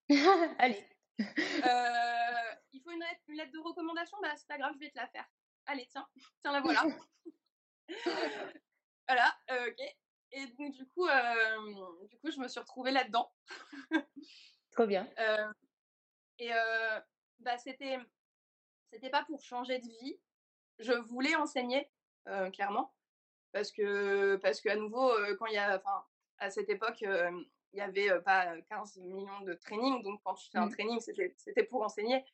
Allez. 0.58 0.84
Euh, 1.20 2.54
il 2.72 2.80
faut 2.82 2.90
une 2.90 3.00
lettre, 3.00 3.52
de 3.52 3.58
recommandation 3.58 4.16
Bah, 4.22 4.34
c'est 4.36 4.48
pas 4.48 4.58
grave, 4.58 4.72
je 4.74 4.78
vais 4.78 4.90
te 4.90 4.96
la 4.96 5.08
faire. 5.08 5.26
Allez, 5.66 5.86
tiens, 5.90 6.06
tiens, 6.42 6.52
la 6.52 6.60
voilà. 6.60 6.84
voilà, 9.08 9.36
euh, 9.50 9.68
ok. 9.68 9.96
Et 10.32 10.46
donc, 10.46 10.72
du 10.74 10.86
coup, 10.86 11.06
euh, 11.06 12.06
du 12.08 12.18
coup, 12.18 12.30
je 12.30 12.38
me 12.38 12.48
suis 12.48 12.60
retrouvée 12.60 12.92
là-dedans. 12.92 13.32
Trop 14.72 14.86
bien. 14.86 15.08
et 16.38 16.50
bah, 17.40 17.58
c'était, 17.58 17.98
c'était 18.90 19.10
pas 19.10 19.24
pour 19.24 19.42
changer 19.42 19.78
de 19.78 19.86
vie. 19.86 20.18
Je 20.78 20.92
voulais 20.92 21.34
enseigner, 21.34 21.90
clairement. 22.52 22.94
Parce 23.52 23.72
que, 23.72 24.36
parce 24.36 24.60
qu'à 24.60 24.76
nouveau, 24.76 25.12
quand 25.38 25.46
il 25.46 25.54
y 25.54 25.58
a, 25.58 25.76
enfin, 25.76 26.04
à 26.38 26.50
cette 26.50 26.68
époque, 26.68 27.00
il 27.02 27.46
n'y 27.74 27.80
avait 27.80 28.20
pas 28.22 28.60
15 28.62 28.98
millions 28.98 29.40
de 29.42 29.54
training. 29.54 30.02
Donc, 30.02 30.20
quand 30.24 30.36
je 30.36 30.48
fais 30.50 30.58
un 30.58 30.66
mmh. 30.66 30.72
training, 30.72 31.00
c'était 31.00 31.64
pour 31.64 31.82
enseigner. 31.82 32.24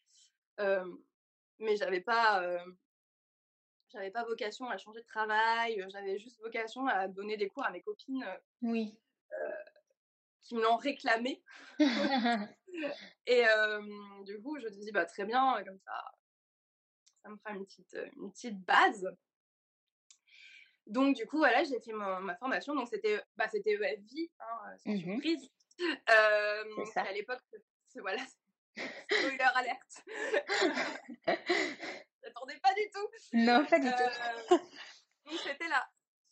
mais 1.59 1.77
j'avais 1.77 2.01
pas, 2.01 2.43
j'avais 3.89 4.11
pas 4.11 4.25
vocation 4.25 4.69
à 4.69 4.77
changer 4.79 5.01
de 5.01 5.07
travail. 5.07 5.85
J'avais 5.89 6.19
juste 6.19 6.41
vocation 6.41 6.87
à 6.87 7.09
donner 7.09 7.37
des 7.37 7.49
cours 7.49 7.65
à 7.65 7.71
mes 7.71 7.83
copines. 7.83 8.27
Oui. 8.63 8.97
qui 10.43 10.55
me 10.55 10.63
l'ont 10.63 10.77
réclamé. 10.77 11.43
et 13.27 13.45
du 14.25 14.41
coup, 14.41 14.59
je 14.59 14.67
me 14.67 14.71
dis, 14.71 14.93
bah, 14.93 15.05
très 15.05 15.25
bien, 15.25 15.63
comme 15.65 15.79
ça, 15.79 16.13
ça 17.23 17.29
me 17.29 17.37
fera 17.37 17.55
une 17.55 17.65
petite, 17.65 17.97
une 18.17 18.31
petite 18.31 18.65
base. 18.65 19.09
Donc, 20.87 21.17
du 21.17 21.27
coup, 21.27 21.39
voilà, 21.39 21.65
j'ai 21.65 21.81
fait 21.81 21.93
ma, 21.93 22.37
formation. 22.37 22.75
Donc, 22.75 22.89
c'était 22.89 23.21
bah, 23.37 23.47
EFV, 23.53 24.31
hein, 24.39 24.77
sans 24.79 24.93
mmh 24.93 24.99
surprise. 24.99 25.51
Euh, 25.81 26.65
à 26.97 27.13
l'époque, 27.13 27.41
voilà, 27.97 28.23
spoiler 29.11 29.39
alerte. 29.55 30.05
J'attendais 32.23 32.59
pas 32.61 32.75
du 32.75 32.91
tout. 32.93 33.09
Non, 33.33 33.65
pas 33.67 33.79
du 33.79 33.89
tout. 33.89 34.55
donc, 35.27 35.39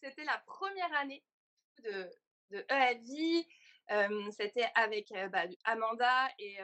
c'était 0.03 0.25
la, 0.25 0.39
première 0.47 0.93
année 0.95 1.25
de, 1.83 2.11
de 2.51 2.65
C'était 4.31 4.69
avec 4.75 5.13
bah, 5.31 5.45
Amanda 5.65 6.29
et 6.39 6.59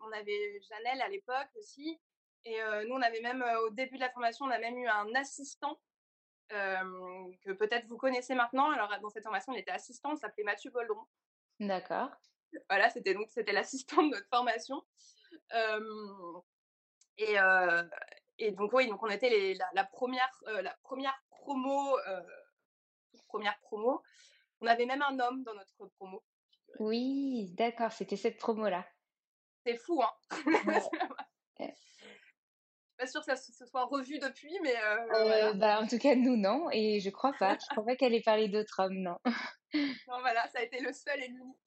on 0.00 0.12
avait 0.12 0.60
Janelle 0.68 1.02
à 1.02 1.08
l'époque 1.08 1.48
aussi. 1.56 2.00
Et 2.44 2.58
nous, 2.86 2.94
on 2.94 3.02
avait 3.02 3.20
même, 3.20 3.44
au 3.66 3.70
début 3.70 3.96
de 3.96 4.00
la 4.00 4.10
formation, 4.10 4.46
on 4.46 4.50
a 4.50 4.58
même 4.58 4.76
eu 4.76 4.86
un 4.86 5.14
assistant 5.14 5.80
que 6.48 7.52
peut-être 7.52 7.86
vous 7.86 7.96
connaissez 7.96 8.34
maintenant. 8.34 8.70
Alors, 8.70 8.98
dans 9.00 9.08
cette 9.08 9.22
formation, 9.22 9.52
il 9.52 9.60
était 9.60 9.70
assistant, 9.70 10.12
il 10.12 10.18
s'appelait 10.18 10.44
Mathieu 10.44 10.70
Boldron. 10.70 11.06
D'accord. 11.60 12.10
Voilà, 12.68 12.90
c'était 12.90 13.14
donc 13.14 13.30
c'était 13.30 13.52
l'assistant 13.52 14.02
de 14.02 14.10
notre 14.10 14.28
formation. 14.28 14.82
et, 17.16 17.36
et 18.38 18.50
donc, 18.52 18.72
oui, 18.72 18.88
donc 18.88 19.02
on 19.02 19.08
était 19.08 19.30
les, 19.30 19.54
la, 19.72 19.84
première, 19.84 20.30
la 20.46 20.76
première 20.82 21.16
promo. 21.30 21.96
première 23.28 23.58
promo. 23.60 24.02
On 24.60 24.66
avait 24.66 24.86
même 24.86 25.02
un 25.02 25.18
homme 25.18 25.42
dans 25.42 25.54
notre 25.54 25.86
promo. 25.96 26.22
Oui, 26.78 27.50
d'accord, 27.56 27.92
c'était 27.92 28.16
cette 28.16 28.38
promo-là. 28.38 28.86
C'est 29.64 29.76
fou, 29.76 30.02
hein 30.02 30.30
pas 33.02 33.08
sûre 33.08 33.20
que 33.20 33.34
ça 33.34 33.36
se 33.36 33.66
soit 33.66 33.84
revu 33.86 34.18
depuis, 34.18 34.56
mais. 34.62 34.76
Euh, 34.76 35.14
euh, 35.14 35.52
bah, 35.54 35.80
en 35.80 35.86
tout 35.86 35.98
cas, 35.98 36.14
nous, 36.14 36.36
non. 36.36 36.68
Et 36.70 37.00
je 37.00 37.10
crois 37.10 37.32
pas. 37.32 37.58
je 37.58 37.66
crois 37.70 37.84
pas 37.84 37.96
qu'elle 37.96 38.14
ait 38.14 38.22
parlé 38.22 38.48
d'autres 38.48 38.78
hommes, 38.78 38.98
non. 38.98 39.18
non, 39.74 40.20
voilà, 40.20 40.46
ça 40.48 40.60
a 40.60 40.62
été 40.62 40.80
le 40.80 40.92
seul 40.92 41.20
et 41.20 41.28
l'unique. 41.28 41.58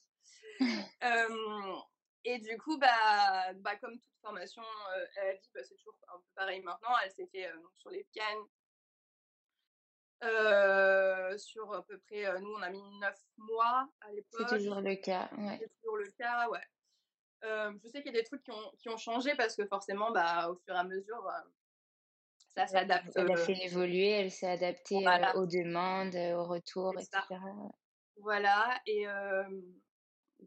et 2.24 2.40
du 2.40 2.58
coup, 2.58 2.78
bah, 2.78 3.54
bah, 3.56 3.76
comme 3.78 4.00
toute 4.00 4.16
formation, 4.22 4.64
elle 5.18 5.30
a 5.30 5.34
dit, 5.34 5.50
bah, 5.54 5.62
c'est 5.64 5.76
toujours 5.76 5.98
un 6.14 6.18
peu 6.18 6.30
pareil 6.36 6.62
maintenant. 6.62 6.96
Elle 7.04 7.12
s'est 7.12 7.28
fait 7.28 7.50
sur 7.78 7.90
les 7.90 8.08
week 10.22 11.40
sur 11.40 11.74
à 11.74 11.84
peu 11.84 11.98
près, 12.00 12.40
nous 12.40 12.52
on 12.52 12.62
a 12.62 12.70
mis 12.70 13.00
9 13.00 13.16
mois 13.38 13.90
à 14.02 14.12
l'époque. 14.12 14.46
C'est 14.50 14.58
toujours 14.58 14.82
le 14.82 14.96
cas, 14.96 15.30
ouais. 15.38 15.58
C'est 15.60 15.72
toujours 15.80 15.98
le 15.98 16.12
cas, 16.18 16.50
ouais 16.50 16.62
je 17.84 17.90
sais 17.90 18.02
qu'il 18.02 18.14
y 18.14 18.18
a 18.18 18.20
des 18.20 18.24
trucs 18.24 18.44
qui 18.44 18.52
ont, 18.52 18.72
qui 18.80 18.90
ont, 18.90 18.98
changé 18.98 19.36
parce 19.36 19.56
que 19.56 19.66
forcément, 19.68 20.12
bah, 20.12 20.50
au 20.50 20.56
fur 20.56 20.74
et 20.74 20.78
à 20.78 20.84
mesure, 20.84 21.30
ça 22.56 22.68
s'adapte. 22.68 23.12
Elle 23.16 23.32
a 23.32 23.38
fait 23.38 23.58
évoluer, 23.64 24.10
elle 24.10 24.32
s'est 24.32 24.50
adaptée 24.50 25.06
aux 25.36 25.46
demandes, 25.46 26.16
aux 26.16 26.46
retours, 26.46 26.94
etc. 26.94 27.40
Voilà, 28.18 28.80
et 28.86 29.06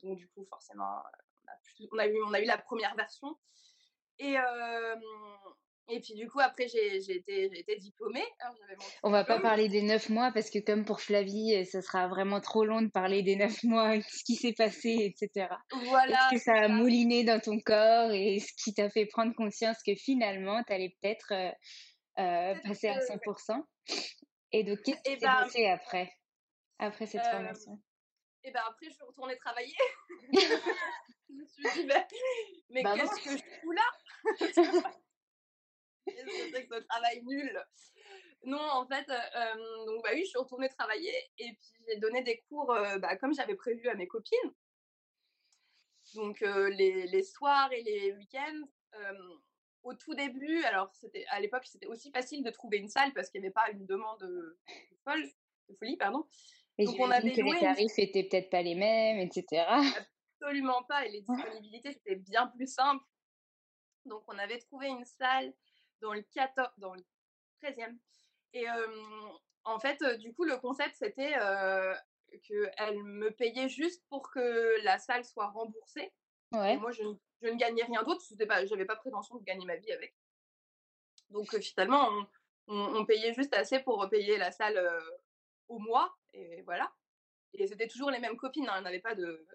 donc 0.03 0.17
du 0.17 0.29
coup, 0.29 0.45
forcément, 0.49 1.03
on 1.93 1.99
a, 1.99 2.07
eu, 2.07 2.23
on 2.27 2.33
a 2.33 2.41
eu 2.41 2.47
la 2.47 2.59
première 2.59 2.95
version. 2.97 3.39
Et, 4.19 4.37
et 5.91 6.01
puis 6.01 6.15
du 6.15 6.29
coup, 6.29 6.41
après, 6.41 6.69
j'ai 6.69 6.97
été, 6.97 7.45
été 7.59 7.77
diplômée. 7.77 8.25
Hein, 8.41 8.53
On 9.03 9.11
va 9.11 9.25
pas 9.25 9.41
parler 9.41 9.69
des 9.69 9.83
neuf 9.83 10.11
mois 10.11 10.31
parce 10.33 10.51
que 10.51 10.59
comme 10.59 10.85
pour 10.85 11.01
Flavie, 11.01 11.55
euh, 11.55 11.65
ce 11.65 11.81
sera 11.81 12.09
vraiment 12.09 12.41
trop 12.41 12.65
long 12.65 12.83
de 12.83 12.91
parler 12.91 13.23
des 13.23 13.37
neuf 13.37 13.63
mois, 13.65 13.95
ce 14.09 14.23
qui 14.25 14.35
s'est 14.35 14.53
passé, 14.53 15.15
etc. 15.15 15.49
Voilà. 15.87 16.29
Ce 16.29 16.35
que 16.35 16.41
ça 16.41 16.55
a 16.55 16.69
mouliné 16.69 17.25
dans 17.25 17.41
ton 17.41 17.59
corps 17.61 18.13
et 18.13 18.39
ce 18.39 18.53
qui 18.63 18.75
t'a 18.75 18.91
fait 18.91 19.07
prendre 19.07 19.35
conscience 19.35 19.79
que 19.85 19.95
finalement, 19.95 20.63
tu 20.65 20.73
allais 20.75 20.95
peut-être 21.01 21.33
euh, 21.33 22.55
passer 22.65 22.89
à 22.89 22.99
100%. 22.99 23.65
Et 24.53 24.65
donc, 24.65 24.79
qu'est-ce 24.83 25.03
qui 25.03 25.13
s'est 25.13 25.19
ben 25.27 25.37
passé 25.43 25.67
après, 25.67 26.13
après 26.79 27.07
cette 27.07 27.25
formation? 27.25 27.81
Et 28.45 28.51
ben 28.51 28.61
après, 28.67 28.87
je 28.87 28.95
suis 28.95 29.05
retournée 29.05 29.37
travailler. 29.39 29.75
je 31.29 31.35
me 31.35 31.47
suis 31.47 31.63
dit, 31.75 31.87
ben, 31.87 32.05
mais 32.71 32.83
Bah 32.83 32.95
qu'est-ce 32.95 33.25
que 33.25 33.37
je 33.37 33.43
fous 33.63 33.73
là? 33.73 34.91
c'est 36.53 36.67
ce 36.69 36.81
travail 36.89 37.23
nul 37.25 37.65
Non, 38.45 38.61
en 38.61 38.87
fait, 38.87 39.09
euh, 39.11 39.87
donc 39.87 40.03
bah 40.03 40.11
oui, 40.13 40.21
je 40.21 40.31
suis 40.31 40.39
retournée 40.39 40.69
travailler 40.69 41.15
et 41.39 41.53
puis 41.53 41.73
j'ai 41.89 41.99
donné 41.99 42.23
des 42.23 42.41
cours 42.49 42.71
euh, 42.73 42.99
bah, 42.99 43.17
comme 43.17 43.35
j'avais 43.35 43.57
prévu 43.57 43.89
à 43.89 43.95
mes 43.95 44.07
copines. 44.07 44.55
Donc 46.15 46.43
euh, 46.43 46.71
les, 46.71 47.07
les 47.07 47.23
soirs 47.23 47.73
et 47.73 47.83
les 47.83 48.13
week-ends. 48.13 48.63
euh, 48.95 49.39
au 49.85 49.95
tout 49.95 50.15
début, 50.15 50.63
alors 50.65 50.93
c'était 50.93 51.25
à 51.31 51.41
l'époque 51.41 51.65
c'était 51.65 51.87
aussi 51.87 52.11
facile 52.11 52.43
de 52.43 52.51
trouver 52.51 52.79
une 52.79 52.89
salle 52.89 53.13
parce 53.15 53.31
qu'il 53.31 53.41
n'y 53.41 53.47
avait 53.47 53.53
pas 53.55 53.71
une 53.71 53.87
demande 53.87 54.21
de, 54.21 54.59
folle, 55.05 55.23
de 55.69 55.75
folie, 55.77 55.97
pardon. 55.97 56.27
Et 56.79 56.85
Donc 56.85 56.97
on 56.99 57.11
avait 57.11 57.33
que 57.33 57.41
les 57.41 57.61
tarifs 57.61 57.99
étaient 57.99 58.25
peut-être 58.25 58.51
pas 58.51 58.63
les 58.63 58.75
mêmes, 58.75 59.19
etc. 59.19 59.65
Absolument 60.41 60.83
pas. 60.85 61.07
Et 61.07 61.11
les 61.11 61.21
disponibilités, 61.29 61.93
c'était 61.93 62.17
bien 62.17 62.47
plus 62.49 62.67
simple. 62.67 63.05
Donc, 64.05 64.23
on 64.29 64.39
avait 64.39 64.59
trouvé 64.59 64.89
une 64.89 65.05
salle 65.05 65.53
dans 66.01 66.13
le, 66.13 66.23
14, 66.23 66.69
dans 66.79 66.95
le 66.95 67.03
13e. 67.63 67.97
Et 68.55 68.69
euh, 68.69 68.87
en 69.65 69.79
fait, 69.79 70.03
du 70.19 70.33
coup, 70.33 70.45
le 70.45 70.57
concept, 70.59 70.95
c'était 70.97 71.35
euh, 71.41 71.95
qu'elle 72.43 73.03
me 73.03 73.31
payait 73.31 73.69
juste 73.69 74.05
pour 74.09 74.31
que 74.31 74.83
la 74.85 74.99
salle 74.99 75.25
soit 75.25 75.49
remboursée. 75.49 76.13
Et 76.53 76.57
Ouais. 76.57 76.77
moi, 76.79 76.93
je, 76.93 77.03
ne- 77.03 77.15
je 77.43 77.49
ne 77.49 77.57
gagnais 77.59 77.85
rien 77.85 78.03
d'autre. 78.03 78.23
Je 78.29 78.35
n'avais 78.71 78.85
pas 78.87 78.97
prétention 78.97 79.37
de 79.37 79.45
gagner 79.45 79.67
ma 79.67 79.77
vie 79.77 79.93
avec. 79.93 80.15
Donc, 81.31 81.53
euh, 81.55 81.61
finalement, 81.61 82.09
on, 82.09 82.27
on- 82.75 82.97
on 83.01 83.05
payait 83.05 83.35
juste 83.35 83.55
assez 83.55 83.81
pour 83.81 84.09
payer 84.09 84.39
la 84.39 84.51
salle 84.51 84.79
au 85.69 85.79
mois. 85.79 86.17
Et 86.33 86.63
voilà. 86.63 86.91
Et 87.55 87.67
c'était 87.67 87.89
toujours 87.89 88.11
les 88.11 88.19
mêmes 88.19 88.37
copines. 88.37 88.69
hein, 88.69 88.77
Il 88.79 88.83
n'y 88.83 88.89
avait 88.89 89.01
pas 89.01 89.15
de, 89.15 89.47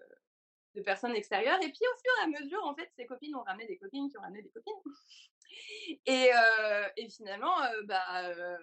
de 0.74 0.82
personnes 0.82 1.14
extérieures. 1.16 1.58
Et 1.62 1.68
puis, 1.72 1.80
au 1.92 1.98
fur 1.98 2.12
et 2.20 2.24
à 2.24 2.40
mesure, 2.40 2.64
en 2.64 2.74
fait, 2.74 2.90
ces 2.96 3.06
copines 3.06 3.34
ont 3.34 3.42
ramené 3.42 3.66
des 3.66 3.78
copines 3.78 4.08
qui 4.10 4.18
ont 4.18 4.22
ramené 4.22 4.42
des 4.42 4.50
copines. 4.50 4.74
Et, 6.06 6.30
euh, 6.34 6.88
et 6.96 7.08
finalement, 7.08 7.62
euh, 7.62 7.82
bah, 7.84 8.24
euh, 8.28 8.56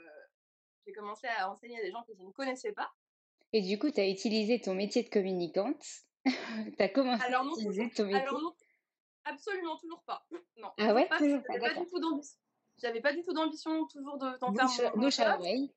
j'ai 0.85 0.93
commencé 0.93 1.27
à 1.27 1.49
enseigner 1.51 1.79
à 1.79 1.83
des 1.83 1.91
gens 1.91 2.03
que 2.03 2.13
je 2.17 2.21
ne 2.23 2.31
connaissais 2.31 2.71
pas. 2.73 2.91
Et 3.53 3.61
du 3.61 3.77
coup, 3.77 3.91
tu 3.91 3.99
as 3.99 4.07
utilisé 4.07 4.61
ton 4.61 4.73
métier 4.73 5.03
de 5.03 5.09
communicante. 5.09 5.83
tu 6.77 6.83
as 6.83 6.89
commencé 6.89 7.23
Alors 7.23 7.41
à 7.41 7.45
non, 7.45 7.51
utiliser 7.55 7.89
toujours- 7.89 7.95
ton 7.95 8.05
métier. 8.05 8.21
alors 8.21 8.41
non, 8.41 8.55
absolument 9.25 9.77
toujours 9.77 10.03
pas. 10.03 10.25
Non, 10.57 10.71
Ah 10.77 10.93
ouais, 10.93 11.07
pas, 11.07 11.17
toujours 11.17 11.43
pas, 11.43 11.53
j'avais 11.53 11.73
pas 11.73 11.79
du 11.79 11.87
tout 11.87 11.99
d'ambition. 11.99 12.37
J'avais 12.77 13.01
pas 13.01 13.13
du 13.13 13.23
tout 13.23 13.33
d'ambition 13.33 13.85
toujours 13.87 14.17
de 14.17 14.37
d'en 14.39 14.53
faire 14.53 14.65
Bouche, 14.65 14.95
mon, 14.95 15.01
bouche 15.01 15.19
à 15.19 15.37
oreille. 15.37 15.73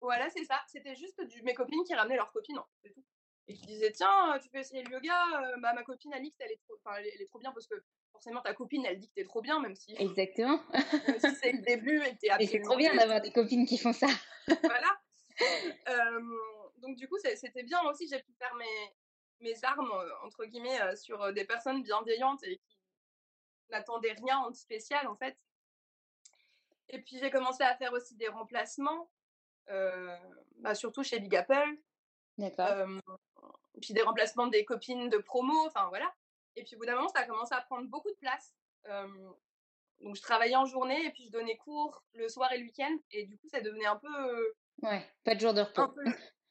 Voilà, 0.00 0.28
c'est 0.30 0.44
ça. 0.44 0.60
C'était 0.68 0.94
juste 0.94 1.20
du, 1.22 1.42
mes 1.42 1.54
copines 1.54 1.82
qui 1.84 1.94
ramenaient 1.94 2.16
leurs 2.16 2.32
copines, 2.32 2.58
hein, 2.58 2.66
c'est 2.82 2.92
tout. 2.92 3.04
Et 3.48 3.54
qui 3.54 3.66
disaient, 3.66 3.92
tiens, 3.92 4.38
tu 4.42 4.48
peux 4.50 4.58
essayer 4.58 4.82
le 4.82 4.90
yoga. 4.92 5.14
euh, 5.40 5.56
bah, 5.60 5.72
ma 5.72 5.82
copine 5.82 6.12
Alix, 6.12 6.36
elle 6.40 6.52
est, 6.52 6.60
trop, 6.66 6.78
elle, 6.96 7.06
est, 7.06 7.26
trop 7.26 7.38
bien 7.38 7.50
parce 7.52 7.66
que 7.66 7.74
forcément 8.12 8.42
ta 8.42 8.52
copine, 8.54 8.84
elle 8.84 8.98
dit 8.98 9.08
que 9.08 9.14
t'es 9.14 9.24
trop 9.24 9.40
bien, 9.40 9.58
même 9.60 9.74
si, 9.74 9.94
Exactement. 9.98 10.60
même 11.08 11.18
si 11.18 11.34
c'est 11.36 11.52
le 11.52 11.62
début 11.62 12.02
et 12.04 12.16
t'es 12.16 12.26
Et 12.26 12.28
c'est 12.28 12.32
absolument 12.32 12.68
trop 12.68 12.76
bien 12.76 12.94
d'avoir 12.94 13.20
des 13.20 13.32
copines 13.32 13.66
qui 13.66 13.78
font 13.78 13.92
ça. 13.92 14.08
voilà. 14.46 15.00
Euh, 15.88 16.20
donc 16.78 16.96
du 16.96 17.08
coup, 17.08 17.16
c'était 17.22 17.62
bien 17.62 17.80
aussi. 17.88 18.08
J'ai 18.08 18.18
pu 18.18 18.32
faire 18.38 18.54
mes, 18.56 18.92
mes 19.40 19.64
armes 19.64 19.90
euh, 19.90 20.10
entre 20.24 20.44
guillemets 20.44 20.80
euh, 20.82 20.96
sur 20.96 21.32
des 21.32 21.44
personnes 21.44 21.82
bienveillantes 21.82 22.42
et 22.44 22.58
qui 22.58 22.78
n'attendaient 23.70 24.14
rien 24.14 24.48
de 24.50 24.56
spécial 24.56 25.06
en 25.06 25.16
fait. 25.16 25.36
Et 26.88 27.00
puis 27.00 27.18
j'ai 27.18 27.30
commencé 27.30 27.62
à 27.62 27.76
faire 27.76 27.92
aussi 27.92 28.16
des 28.16 28.28
remplacements, 28.28 29.10
euh, 29.68 30.16
bah, 30.56 30.74
surtout 30.74 31.02
chez 31.02 31.20
Big 31.20 31.34
Apple. 31.36 31.76
D'accord. 32.38 32.86
Puis 33.80 33.94
des 33.94 34.02
remplacements 34.02 34.46
des 34.48 34.64
copines 34.64 35.08
de 35.08 35.18
promo, 35.18 35.66
enfin 35.66 35.88
voilà. 35.88 36.12
Et 36.56 36.64
puis 36.64 36.74
au 36.76 36.78
bout 36.80 36.86
d'un 36.86 36.96
moment, 36.96 37.08
ça 37.08 37.20
a 37.20 37.26
commencé 37.26 37.54
à 37.54 37.60
prendre 37.60 37.86
beaucoup 37.88 38.10
de 38.10 38.16
place. 38.16 38.54
Donc 40.00 40.14
je 40.16 40.22
travaillais 40.22 40.56
en 40.56 40.64
journée 40.66 41.04
et 41.06 41.10
puis 41.10 41.24
je 41.24 41.30
donnais 41.30 41.56
cours 41.56 42.04
le 42.14 42.28
soir 42.28 42.52
et 42.52 42.58
le 42.58 42.64
week-end. 42.64 42.96
Et 43.10 43.26
du 43.26 43.36
coup, 43.38 43.48
ça 43.48 43.60
devenait 43.60 43.86
un 43.86 43.96
peu 43.96 44.54
Ouais, 44.82 45.04
pas 45.24 45.34
de 45.34 45.40
jour 45.40 45.52
de 45.54 45.60
un 45.60 45.64
repos. 45.64 45.88
peu, 45.88 46.04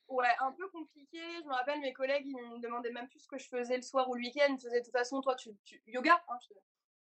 ouais, 0.10 0.28
un 0.40 0.52
peu 0.52 0.68
compliqué. 0.70 1.20
Je 1.42 1.48
me 1.48 1.54
rappelle, 1.54 1.80
mes 1.80 1.94
collègues, 1.94 2.26
ils 2.28 2.36
me 2.36 2.60
demandaient 2.60 2.92
même 2.92 3.08
plus 3.08 3.20
ce 3.22 3.28
que 3.28 3.38
je 3.38 3.48
faisais 3.48 3.78
le 3.78 3.82
soir 3.84 4.10
ou 4.10 4.16
le 4.16 4.20
week-end. 4.22 4.48
Ils 4.54 4.60
faisaient 4.62 4.80
de 4.82 4.86
toute 4.86 4.92
façon, 4.94 5.22
toi, 5.22 5.36
tu, 5.36 5.52
tu 5.64 5.82
yoga. 5.88 6.22
hein, 6.28 6.38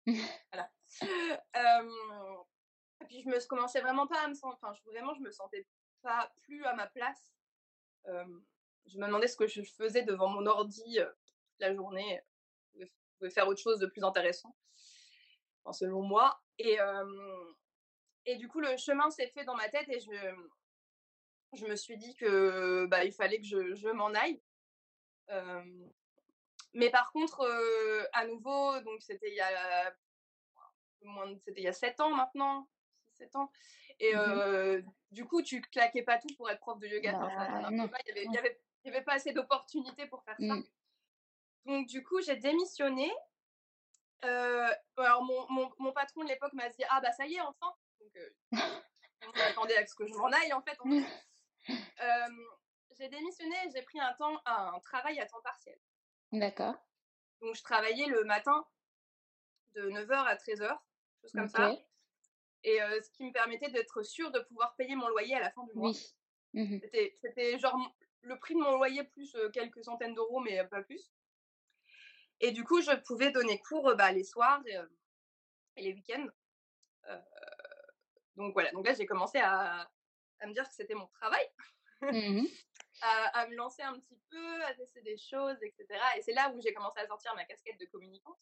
je- 0.06 0.12
voilà. 0.52 0.70
Euh, 1.56 2.36
et 3.00 3.04
puis, 3.06 3.22
je 3.22 3.28
me 3.28 3.44
commençais 3.48 3.80
vraiment 3.80 4.06
pas 4.06 4.20
à 4.22 4.28
me 4.28 4.34
sentir, 4.34 4.56
enfin, 4.62 4.72
je- 4.74 4.88
vraiment, 4.90 5.14
je 5.14 5.20
me 5.20 5.30
sentais 5.32 5.66
pas 6.02 6.32
plus 6.42 6.64
à 6.64 6.74
ma 6.74 6.86
place. 6.86 7.32
Euh, 8.06 8.24
je 8.86 8.98
me 8.98 9.06
demandais 9.06 9.28
ce 9.28 9.36
que 9.36 9.46
je 9.46 9.62
faisais 9.62 10.02
devant 10.02 10.28
mon 10.28 10.46
ordi 10.46 10.98
la 11.58 11.74
journée. 11.74 12.20
Je 12.74 12.84
pouvais- 13.18 13.30
faire 13.30 13.48
autre 13.48 13.60
chose 13.60 13.78
de 13.78 13.86
plus 13.86 14.04
intéressant, 14.04 14.54
enfin, 15.64 15.72
selon 15.72 16.02
moi. 16.02 16.40
Et, 16.58 16.80
euh, 16.80 17.52
et 18.24 18.36
du 18.36 18.48
coup, 18.48 18.60
le 18.60 18.76
chemin 18.76 19.10
s'est 19.10 19.28
fait 19.28 19.44
dans 19.44 19.54
ma 19.56 19.68
tête 19.68 19.88
et 19.88 20.00
je, 20.00 20.10
je 21.54 21.66
me 21.66 21.76
suis 21.76 21.96
dit 21.96 22.14
que 22.16 22.86
bah, 22.86 23.04
il 23.04 23.12
fallait 23.12 23.38
que 23.38 23.46
je, 23.46 23.74
je 23.74 23.88
m'en 23.88 24.08
aille. 24.14 24.42
Euh, 25.30 25.62
mais 26.74 26.90
par 26.90 27.10
contre, 27.12 27.40
euh, 27.40 28.04
à 28.12 28.26
nouveau, 28.26 28.78
donc 28.80 29.02
c'était 29.02 29.30
il 29.30 29.36
y 29.36 29.40
a 29.40 29.94
moins 31.02 31.34
c'était 31.44 31.60
il 31.60 31.64
y 31.64 31.68
a 31.68 31.72
7 31.72 32.00
ans 32.00 32.14
maintenant, 32.14 32.68
7 33.12 33.34
ans. 33.36 33.50
Et 33.98 34.14
euh, 34.14 34.82
du 35.10 35.24
coup, 35.24 35.40
tu 35.42 35.60
claquais 35.62 36.02
pas 36.02 36.18
tout 36.18 36.34
pour 36.36 36.50
être 36.50 36.60
prof 36.60 36.78
de 36.78 36.86
yoga. 36.86 37.12
Bah, 37.12 37.18
marchait 37.48 37.74
non, 37.74 37.88
pas. 37.88 37.96
Il 38.04 38.08
y 38.08 38.10
avait, 38.12 38.22
il 38.24 38.26
non. 38.28 38.34
y 38.34 38.38
avait, 38.38 38.60
il 38.86 38.92
y 38.92 38.94
avait 38.94 39.04
pas 39.04 39.14
assez 39.14 39.32
d'opportunités 39.32 40.06
pour 40.06 40.22
faire 40.22 40.36
ça. 40.38 40.54
Mm. 40.54 40.64
Donc 41.66 41.86
du 41.88 42.02
coup, 42.04 42.20
j'ai 42.22 42.36
démissionné. 42.36 43.12
Euh, 44.24 44.70
alors 44.96 45.22
mon, 45.24 45.46
mon, 45.50 45.70
mon 45.78 45.92
patron 45.92 46.22
de 46.22 46.28
l'époque 46.28 46.52
m'a 46.54 46.68
dit 46.70 46.82
ah 46.88 47.00
bah 47.00 47.12
ça 47.12 47.26
y 47.26 47.34
est 47.34 47.40
enfin. 47.40 47.74
Donc 48.00 48.16
euh, 48.16 48.30
on 49.58 49.64
à 49.64 49.86
ce 49.86 49.94
que 49.94 50.06
je 50.06 50.14
m'en 50.14 50.30
aille 50.30 50.52
en 50.52 50.62
fait. 50.62 50.76
en 50.80 50.90
fait. 50.90 51.04
Euh, 51.68 52.28
j'ai 52.96 53.08
démissionné 53.08 53.56
et 53.66 53.70
j'ai 53.74 53.82
pris 53.82 53.98
un 53.98 54.12
temps 54.12 54.40
un 54.46 54.78
travail 54.84 55.18
à 55.18 55.26
temps 55.26 55.40
partiel. 55.42 55.76
D'accord. 56.30 56.76
Donc 57.40 57.56
je 57.56 57.62
travaillais 57.62 58.06
le 58.06 58.22
matin 58.22 58.64
de 59.74 59.90
9h 59.90 60.12
à 60.12 60.36
13h, 60.36 60.78
chose 61.22 61.32
comme 61.32 61.48
ça. 61.48 61.76
Et 62.62 62.80
euh, 62.80 63.02
ce 63.02 63.10
qui 63.10 63.24
me 63.24 63.32
permettait 63.32 63.70
d'être 63.70 64.04
sûre 64.04 64.30
de 64.30 64.38
pouvoir 64.38 64.76
payer 64.76 64.94
mon 64.94 65.08
loyer 65.08 65.34
à 65.34 65.40
la 65.40 65.50
fin 65.50 65.64
du 65.64 65.74
mois. 65.74 65.90
Oui. 65.90 66.16
Mhm. 66.52 66.80
C'était, 67.20 67.58
genre 67.58 67.76
le 68.26 68.38
prix 68.38 68.54
de 68.54 68.60
mon 68.60 68.72
loyer 68.72 69.04
plus 69.04 69.36
quelques 69.52 69.84
centaines 69.84 70.14
d'euros, 70.14 70.40
mais 70.40 70.64
pas 70.66 70.82
plus. 70.82 71.12
Et 72.40 72.50
du 72.52 72.64
coup, 72.64 72.80
je 72.82 72.94
pouvais 73.06 73.30
donner 73.30 73.58
cours 73.60 73.94
bah, 73.96 74.12
les 74.12 74.24
soirs 74.24 74.62
et, 74.66 74.76
et 75.76 75.82
les 75.82 75.94
week-ends. 75.94 76.26
Euh, 77.08 77.20
donc 78.36 78.52
voilà, 78.52 78.70
donc 78.72 78.86
là 78.86 78.92
j'ai 78.94 79.06
commencé 79.06 79.38
à, 79.38 79.90
à 80.40 80.46
me 80.46 80.52
dire 80.52 80.68
que 80.68 80.74
c'était 80.74 80.94
mon 80.94 81.06
travail, 81.06 81.48
Mhm. 82.02 82.46
à, 83.02 83.40
à 83.40 83.46
me 83.48 83.54
lancer 83.54 83.82
un 83.82 83.98
petit 83.98 84.20
peu, 84.30 84.64
à 84.64 84.74
tester 84.74 85.00
des 85.02 85.16
choses, 85.16 85.56
etc. 85.62 85.86
Et 86.16 86.22
c'est 86.22 86.32
là 86.34 86.50
où 86.54 86.60
j'ai 86.60 86.74
commencé 86.74 86.98
à 87.00 87.06
sortir 87.06 87.34
ma 87.34 87.44
casquette 87.44 87.80
de 87.80 87.86
communicante 87.86 88.38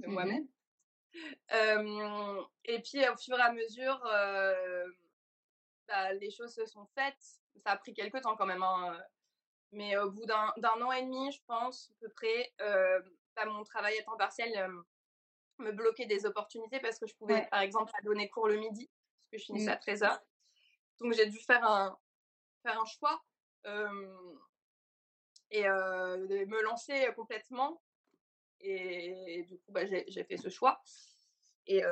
de 0.00 0.06
Mhm. 0.06 0.12
moi-même. 0.12 0.48
Euh, 1.52 2.42
et 2.64 2.80
puis 2.80 3.06
au 3.08 3.16
fur 3.16 3.38
et 3.38 3.42
à 3.42 3.52
mesure, 3.52 4.00
euh, 4.06 4.86
bah, 5.88 6.12
les 6.14 6.30
choses 6.30 6.54
se 6.54 6.64
sont 6.66 6.86
faites. 6.94 7.40
Ça 7.56 7.72
a 7.72 7.76
pris 7.76 7.92
quelques 7.92 8.22
temps 8.22 8.36
quand 8.36 8.46
même. 8.46 8.62
hein, 8.62 8.98
Mais 9.72 9.96
au 9.96 10.10
bout 10.10 10.26
d'un 10.26 10.52
an 10.82 10.92
et 10.92 11.02
demi, 11.02 11.32
je 11.32 11.40
pense, 11.46 11.90
à 11.90 11.94
peu 12.00 12.08
près, 12.10 12.52
euh, 12.60 13.00
bah, 13.34 13.46
mon 13.46 13.64
travail 13.64 13.98
à 13.98 14.02
temps 14.02 14.16
partiel 14.18 14.54
euh, 14.56 14.82
me 15.58 15.72
bloquait 15.72 16.06
des 16.06 16.26
opportunités 16.26 16.78
parce 16.80 16.98
que 16.98 17.06
je 17.06 17.14
pouvais, 17.16 17.34
Ouais. 17.34 17.48
par 17.50 17.60
exemple, 17.60 17.90
pas 17.90 18.02
donner 18.02 18.28
cours 18.28 18.48
le 18.48 18.58
midi, 18.58 18.90
parce 19.20 19.30
que 19.32 19.38
je 19.38 19.44
finissais 19.44 19.70
Mm. 19.70 19.74
à 19.74 19.76
13h. 19.76 20.20
Donc 21.00 21.14
j'ai 21.14 21.26
dû 21.26 21.38
faire 21.40 21.64
un, 21.66 21.98
faire 22.62 22.78
un 22.80 22.84
choix 22.84 23.22
euh, 23.66 24.34
et 25.50 25.62
me 25.64 26.62
lancer 26.62 27.08
complètement. 27.16 27.82
Et, 28.60 29.42
du 29.48 29.58
coup, 29.58 29.72
bah, 29.72 29.86
j'ai 29.86 30.24
fait 30.24 30.36
ce 30.36 30.48
choix. 30.50 30.80
Et, 31.66 31.82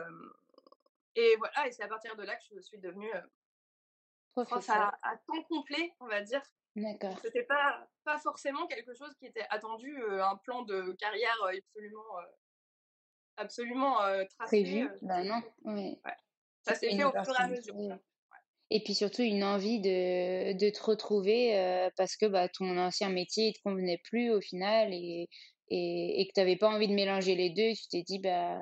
et 1.16 1.37
voilà, 1.37 1.66
et 1.66 1.73
c'est 1.73 1.83
à 1.83 1.88
partir 1.88 2.14
de 2.14 2.23
là 2.25 2.37
que 2.37 2.45
je 2.55 2.61
suis 2.61 2.79
devenue 2.79 3.11
prof 4.33 4.47
Professeur. 4.49 4.77
à, 4.77 4.99
à 5.03 5.16
temps 5.16 5.43
complet, 5.45 5.95
on 5.99 6.07
va 6.07 6.21
dire. 6.21 6.43
D'accord. 6.76 7.18
C'était 7.22 7.42
pas, 7.42 7.88
pas 8.04 8.18
forcément 8.18 8.66
quelque 8.66 8.94
chose 8.94 9.12
qui 9.18 9.26
était 9.26 9.46
attendu, 9.50 10.00
euh, 10.02 10.24
un 10.24 10.37
plan 10.37 10.62
de 10.62 10.92
carrière 10.92 11.37
euh, 11.44 11.52
absolument, 11.59 12.18
euh, 12.18 12.22
absolument 13.37 14.02
euh, 14.02 14.24
tracé. 14.38 14.62
Prévu 14.62 14.90
Bah 15.02 15.24
non. 15.24 15.42
Ouais. 15.64 15.98
ça 16.62 16.74
s'est 16.74 16.90
fait 16.90 17.04
au 17.04 17.11
fur 17.11 17.35
et 17.38 17.42
à 17.42 17.48
mesure. 17.48 17.74
Et 18.72 18.85
puis 18.85 18.94
surtout 18.94 19.22
une 19.22 19.42
envie 19.42 19.80
de, 19.80 20.52
de 20.52 20.70
te 20.70 20.83
retrouver 20.83 21.90
parce 21.96 22.16
que 22.16 22.26
bah, 22.26 22.48
ton 22.48 22.78
ancien 22.78 23.09
métier 23.09 23.48
ne 23.48 23.52
te 23.52 23.62
convenait 23.64 24.00
plus 24.04 24.30
au 24.30 24.40
final 24.40 24.94
et, 24.94 25.28
et, 25.68 26.20
et 26.20 26.28
que 26.28 26.33
tu 26.33 26.40
n'avais 26.40 26.56
pas 26.56 26.68
envie 26.68 26.87
de 26.87 26.94
mélanger 26.94 27.35
les 27.35 27.50
deux. 27.50 27.72
Tu 27.74 27.88
t'es 27.90 28.02
dit, 28.02 28.20
bah, 28.20 28.61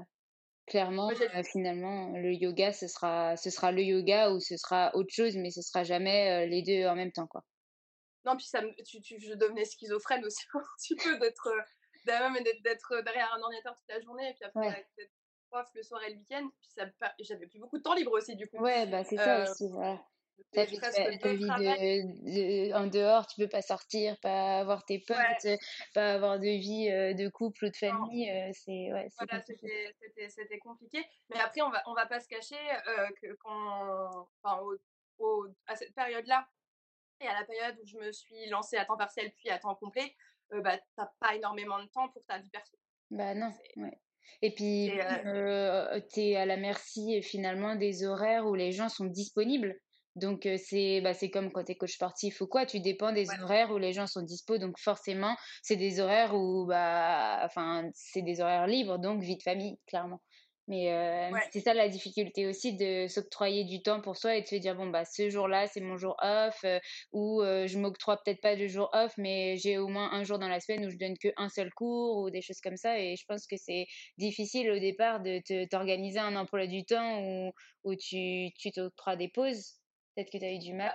Clairement, 0.66 1.10
finalement, 1.50 2.10
le 2.10 2.34
yoga, 2.34 2.74
ce 2.74 2.88
sera, 2.88 3.36
ce 3.36 3.48
sera 3.48 3.72
le 3.72 3.82
yoga 3.82 4.32
ou 4.32 4.40
ce 4.40 4.56
sera 4.58 4.94
autre 4.94 5.08
chose, 5.10 5.34
mais 5.36 5.50
ce 5.50 5.62
sera 5.62 5.82
jamais 5.82 6.46
les 6.46 6.62
deux 6.62 6.86
en 6.86 6.94
même 6.94 7.10
temps, 7.10 7.26
quoi. 7.26 7.42
Non, 8.24 8.36
puis 8.36 8.46
ça, 8.46 8.60
tu, 8.86 9.00
tu, 9.00 9.20
je 9.20 9.34
devenais 9.34 9.64
schizophrène 9.64 10.24
aussi 10.24 10.44
un 10.54 10.62
petit 10.76 10.96
peu 10.96 11.18
d'être 11.18 11.48
d'être 12.04 13.02
derrière 13.02 13.32
un 13.34 13.42
ordinateur 13.42 13.76
toute 13.76 13.88
la 13.88 14.00
journée 14.00 14.30
et 14.30 14.34
puis 14.34 14.44
après 14.44 14.68
ouais. 14.68 15.10
prof 15.50 15.68
le 15.74 15.82
soir 15.82 16.02
et 16.04 16.10
le 16.10 16.18
week-end. 16.18 16.48
Puis 16.60 16.70
ça, 16.70 16.86
j'avais 17.20 17.46
plus 17.46 17.58
beaucoup 17.58 17.78
de 17.78 17.82
temps 17.82 17.94
libre 17.94 18.12
aussi 18.12 18.34
du 18.36 18.48
coup. 18.48 18.58
Ouais, 18.58 18.86
bah 18.86 19.04
c'est 19.04 19.16
ça 19.16 19.50
aussi. 19.50 19.68
Voilà. 19.70 20.00
Ta 20.52 20.64
vie, 20.64 20.78
de, 20.78 22.72
en 22.72 22.86
dehors, 22.86 23.26
tu 23.26 23.40
peux 23.40 23.48
pas 23.48 23.60
sortir, 23.60 24.16
pas 24.20 24.60
avoir 24.60 24.84
tes 24.84 25.00
potes, 25.00 25.58
pas 25.94 26.12
avoir 26.14 26.38
de 26.38 26.44
vie 26.44 26.86
de 27.14 27.28
couple 27.28 27.64
ou 27.64 27.70
de 27.70 27.76
famille. 27.76 28.30
c'est 28.54 28.92
ouais, 28.92 29.08
voilà, 29.18 29.42
c'était 29.42 30.58
compliqué. 30.60 31.04
Mais 31.30 31.40
après, 31.40 31.60
on 31.60 31.70
va, 31.70 31.82
on 31.86 31.94
va 31.94 32.06
pas 32.06 32.20
se 32.20 32.28
cacher 32.28 32.56
que 33.20 33.34
quand, 33.40 34.28
enfin, 34.42 34.62
au, 35.18 35.46
à 35.66 35.74
cette 35.74 35.92
période-là, 35.94 36.46
et 37.20 37.26
à 37.26 37.38
la 37.38 37.44
période 37.44 37.76
où 37.82 37.86
je 37.86 37.96
me 37.96 38.12
suis 38.12 38.48
lancée 38.48 38.76
à 38.76 38.84
temps 38.84 38.96
partiel 38.96 39.32
puis 39.36 39.50
à 39.50 39.58
temps 39.58 39.74
complet, 39.74 40.14
euh, 40.52 40.60
bah, 40.60 40.78
t'as 40.96 41.10
pas 41.20 41.34
énormément 41.34 41.78
de 41.82 41.88
temps 41.88 42.08
pour 42.08 42.24
ta 42.26 42.38
vie 42.38 42.50
perso. 42.50 42.76
Bah 43.10 43.34
non, 43.34 43.52
ouais. 43.76 44.00
Et 44.42 44.54
puis, 44.54 44.90
euh, 45.00 46.00
tu 46.12 46.20
es 46.20 46.36
à 46.36 46.46
la 46.46 46.56
merci 46.56 47.22
finalement 47.22 47.76
des 47.76 48.04
horaires 48.04 48.46
où 48.46 48.54
les 48.54 48.72
gens 48.72 48.88
sont 48.88 49.06
disponibles. 49.06 49.80
Donc, 50.16 50.48
c'est 50.58 51.00
bah, 51.00 51.12
comme 51.32 51.52
quand 51.52 51.64
tu 51.64 51.72
es 51.72 51.76
coach 51.76 51.94
sportif 51.94 52.40
ou 52.40 52.46
quoi, 52.46 52.66
tu 52.66 52.80
dépends 52.80 53.12
des 53.12 53.28
horaires 53.40 53.70
où 53.70 53.78
les 53.78 53.92
gens 53.92 54.06
sont 54.06 54.22
dispo. 54.22 54.58
Donc, 54.58 54.78
forcément, 54.78 55.36
c'est 55.62 55.76
des 55.76 56.00
horaires 56.00 56.34
où, 56.34 56.66
bah, 56.66 57.40
enfin, 57.44 57.88
c'est 57.94 58.22
des 58.22 58.40
horaires 58.40 58.66
libres, 58.66 58.98
donc 58.98 59.22
vie 59.22 59.36
de 59.36 59.42
famille, 59.42 59.78
clairement. 59.86 60.20
Mais 60.68 60.92
euh, 60.92 61.30
c'est 61.50 61.60
ça 61.60 61.72
la 61.72 61.88
difficulté 61.88 62.46
aussi 62.46 62.76
de 62.76 63.06
s'octroyer 63.08 63.64
du 63.64 63.80
temps 63.82 64.02
pour 64.02 64.18
soi 64.18 64.36
et 64.36 64.42
de 64.42 64.46
se 64.46 64.56
dire 64.56 64.76
bon 64.76 64.88
bah 64.88 65.06
ce 65.06 65.30
jour-là 65.30 65.66
c'est 65.66 65.80
mon 65.80 65.96
jour 65.96 66.14
off 66.20 66.60
euh, 66.64 66.78
ou 67.10 67.40
euh, 67.40 67.66
je 67.66 67.78
m'octroie 67.78 68.18
peut-être 68.22 68.42
pas 68.42 68.54
de 68.54 68.66
jour 68.66 68.90
off 68.92 69.14
mais 69.16 69.56
j'ai 69.56 69.78
au 69.78 69.88
moins 69.88 70.12
un 70.12 70.24
jour 70.24 70.38
dans 70.38 70.48
la 70.48 70.60
semaine 70.60 70.84
où 70.84 70.90
je 70.90 70.98
donne 70.98 71.16
que 71.16 71.28
un 71.38 71.48
seul 71.48 71.72
cours 71.72 72.18
ou 72.18 72.28
des 72.28 72.42
choses 72.42 72.60
comme 72.60 72.76
ça 72.76 73.00
et 73.00 73.16
je 73.16 73.24
pense 73.26 73.46
que 73.46 73.56
c'est 73.56 73.86
difficile 74.18 74.70
au 74.70 74.78
départ 74.78 75.20
de 75.20 75.40
t'organiser 75.68 76.18
un 76.18 76.36
emploi 76.36 76.66
du 76.66 76.84
temps 76.84 77.18
où, 77.22 77.50
où 77.84 77.94
tu 77.94 78.50
tu 78.58 78.70
t'octroies 78.70 79.16
des 79.16 79.28
pauses. 79.28 79.80
Peut-être 80.14 80.30
que 80.30 80.36
tu 80.36 80.44
as 80.44 80.52
eu 80.52 80.58
du 80.58 80.74
mal. 80.74 80.92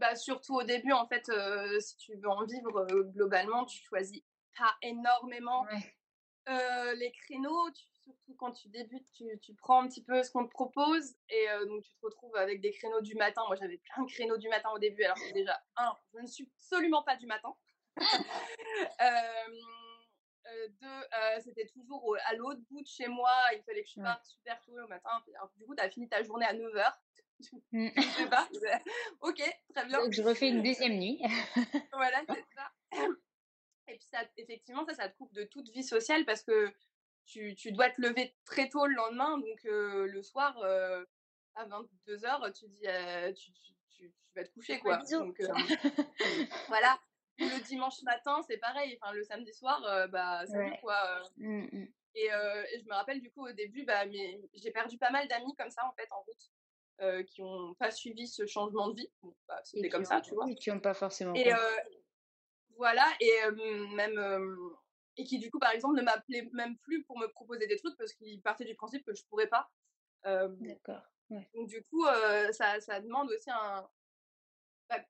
Bah, 0.00 0.16
surtout 0.16 0.56
au 0.56 0.64
début 0.64 0.90
en 0.90 1.06
fait 1.06 1.30
si 1.78 1.96
tu 1.98 2.16
veux 2.16 2.28
en 2.28 2.44
vivre 2.44 2.84
globalement 3.14 3.64
tu 3.64 3.80
choisis 3.84 4.22
pas 4.58 4.74
énormément 4.82 5.64
les 6.48 7.12
créneaux, 7.12 7.70
tu 7.70 7.95
surtout 8.06 8.34
quand 8.36 8.52
tu 8.52 8.68
débutes, 8.68 9.06
tu, 9.12 9.24
tu, 9.42 9.54
prends 9.54 9.82
un 9.82 9.88
petit 9.88 10.02
peu 10.02 10.22
ce 10.22 10.30
qu'on 10.30 10.46
te 10.46 10.50
propose 10.50 11.16
et 11.28 11.50
euh, 11.50 11.66
donc 11.66 11.82
tu 11.82 11.92
te 11.92 12.00
retrouves 12.02 12.36
avec 12.36 12.60
des 12.60 12.70
créneaux 12.70 13.00
du 13.00 13.14
matin. 13.14 13.42
Moi, 13.46 13.56
j'avais 13.56 13.78
plein 13.78 14.04
de 14.04 14.10
créneaux 14.10 14.36
du 14.36 14.48
matin 14.48 14.70
au 14.74 14.78
début, 14.78 15.02
alors 15.02 15.16
que 15.16 15.32
déjà, 15.32 15.60
un, 15.76 15.96
je 16.14 16.20
ne 16.20 16.26
suis 16.26 16.48
absolument 16.56 17.02
pas 17.02 17.16
du 17.16 17.26
matin. 17.26 17.54
Euh, 19.00 19.08
euh, 20.46 20.68
deux, 20.80 21.40
c'était 21.42 21.66
toujours 21.66 22.16
à 22.26 22.34
l'autre 22.34 22.60
bout 22.70 22.82
de 22.82 22.86
chez 22.86 23.08
moi, 23.08 23.30
il 23.54 23.62
fallait 23.62 23.82
que 23.82 23.88
je 23.88 24.00
parte 24.00 24.24
super 24.24 24.60
tôt 24.62 24.76
le 24.76 24.86
matin. 24.86 25.10
Alors, 25.34 25.50
du 25.56 25.64
coup, 25.64 25.74
tu 25.74 25.82
as 25.82 25.88
fini 25.88 26.08
ta 26.08 26.22
journée 26.22 26.44
à 26.44 26.54
9h. 26.54 26.92
Mm. 27.72 27.88
je 27.96 28.02
sais 28.02 28.28
pas. 28.28 28.48
ok, 29.22 29.42
très 29.74 29.86
bien. 29.86 30.02
Donc, 30.02 30.12
je 30.12 30.22
refais 30.22 30.48
une 30.48 30.62
deuxième 30.62 30.98
nuit. 30.98 31.20
voilà, 31.92 32.22
c'est 32.28 32.44
ça. 32.54 32.70
Et 33.88 33.96
puis, 33.96 34.06
ça, 34.10 34.20
effectivement, 34.36 34.84
ça, 34.84 34.94
ça 34.94 35.08
te 35.08 35.16
coupe 35.16 35.32
de 35.32 35.44
toute 35.44 35.70
vie 35.70 35.84
sociale 35.84 36.24
parce 36.26 36.42
que 36.42 36.72
tu, 37.26 37.54
tu, 37.54 37.72
dois 37.72 37.90
te 37.90 38.00
lever 38.00 38.34
très 38.44 38.68
tôt 38.68 38.86
le 38.86 38.94
lendemain, 38.94 39.38
donc 39.38 39.60
le 39.64 40.22
soir, 40.22 40.56
à 41.54 41.66
22h, 41.66 42.52
tu 42.52 42.68
dis, 42.68 42.86
tu, 43.36 43.52
tu, 43.52 43.72
tu, 43.90 44.12
vas 44.34 44.44
te 44.44 44.52
coucher, 44.52 44.78
quoi. 44.78 44.98
Donc, 45.10 45.38
voilà. 46.68 46.98
Le 47.38 47.62
dimanche 47.66 48.02
matin, 48.02 48.40
c'est 48.48 48.56
pareil. 48.56 48.98
Enfin, 49.00 49.12
le 49.12 49.22
samedi 49.22 49.52
soir, 49.52 50.08
bah, 50.10 50.46
c'est 50.46 50.56
ouais. 50.56 50.78
quoi. 50.80 51.22
Mmh, 51.36 51.66
mmh. 51.70 51.88
Et, 52.14 52.24
et, 52.24 52.80
je 52.80 52.88
me 52.88 52.94
rappelle, 52.94 53.20
du 53.20 53.30
coup, 53.30 53.46
au 53.46 53.52
début, 53.52 53.84
bah, 53.84 54.06
mais 54.06 54.40
j'ai 54.54 54.70
perdu 54.70 54.96
pas 54.96 55.10
mal 55.10 55.28
d'amis 55.28 55.54
comme 55.56 55.70
ça, 55.70 55.84
en 55.86 55.92
fait, 55.92 56.08
en 56.12 56.22
route. 56.22 57.26
qui 57.26 57.42
n'ont 57.42 57.74
pas 57.74 57.90
suivi 57.90 58.26
ce 58.26 58.46
changement 58.46 58.88
de 58.88 58.96
vie. 58.96 59.10
Bon, 59.22 59.34
bah, 59.48 59.60
C'était 59.64 59.90
comme 59.90 60.04
ça, 60.04 60.20
tu 60.20 60.34
vois. 60.34 60.46
Et 60.50 60.54
qui 60.54 60.70
n'ont 60.70 60.80
pas 60.80 60.94
forcément. 60.94 61.34
Et 61.34 61.52
voilà, 62.76 63.06
et 63.20 63.50
même 63.94 64.18
et 65.16 65.24
qui 65.24 65.38
du 65.38 65.50
coup 65.50 65.58
par 65.58 65.72
exemple 65.72 65.96
ne 65.96 66.02
m'appelait 66.02 66.48
même 66.52 66.76
plus 66.78 67.02
pour 67.04 67.18
me 67.18 67.26
proposer 67.28 67.66
des 67.66 67.76
trucs 67.76 67.96
parce 67.96 68.12
qu'il 68.12 68.40
partait 68.42 68.64
du 68.64 68.74
principe 68.74 69.04
que 69.04 69.14
je 69.14 69.24
pourrais 69.24 69.48
pas. 69.48 69.70
D'accord. 70.24 71.02
Ouais. 71.30 71.48
Donc 71.54 71.68
du 71.68 71.82
coup 71.82 72.04
ça, 72.52 72.80
ça, 72.80 73.00
demande 73.00 73.30
aussi 73.30 73.50
un 73.50 73.88
bah, 74.88 75.00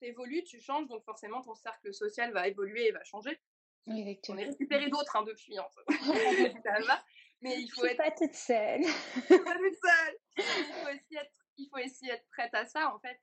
tu 0.00 0.06
évolues, 0.06 0.44
tu 0.44 0.60
changes 0.60 0.86
donc 0.88 1.04
forcément 1.04 1.42
ton 1.42 1.54
cercle 1.54 1.92
social 1.94 2.32
va 2.32 2.48
évoluer 2.48 2.88
et 2.88 2.92
va 2.92 3.04
changer. 3.04 3.40
On 3.86 3.94
est 4.38 4.44
récupéré 4.44 4.88
d'autres 4.88 5.16
hein, 5.16 5.24
depuis 5.24 5.58
hein, 5.58 5.66
ça 6.64 6.80
va. 6.86 7.04
Mais 7.42 7.60
il 7.60 7.68
faut 7.68 7.84
être 7.84 7.98
pas 7.98 8.10
toute 8.10 8.34
seule. 8.34 8.80
pas 9.28 9.56
toute 9.56 9.78
seule. 9.82 10.18
Il 10.38 10.44
faut 10.44 10.90
aussi 10.90 11.16
être 11.16 11.32
il 11.56 11.68
faut 11.68 11.78
aussi 11.78 12.08
être 12.08 12.26
prête 12.30 12.54
à 12.54 12.64
ça 12.66 12.94
en 12.94 12.98
fait. 12.98 13.20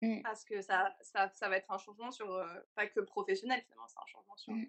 Mmh. 0.00 0.22
Parce 0.22 0.44
que 0.44 0.60
ça, 0.60 0.94
ça, 1.00 1.30
ça, 1.30 1.48
va 1.48 1.56
être 1.56 1.70
un 1.70 1.78
changement 1.78 2.10
sur, 2.10 2.26
pas 2.74 2.86
que 2.86 3.00
professionnel 3.00 3.62
finalement, 3.62 3.86
c'est 3.88 3.98
un 3.98 4.06
changement 4.06 4.36
sur, 4.36 4.52
mmh. 4.52 4.66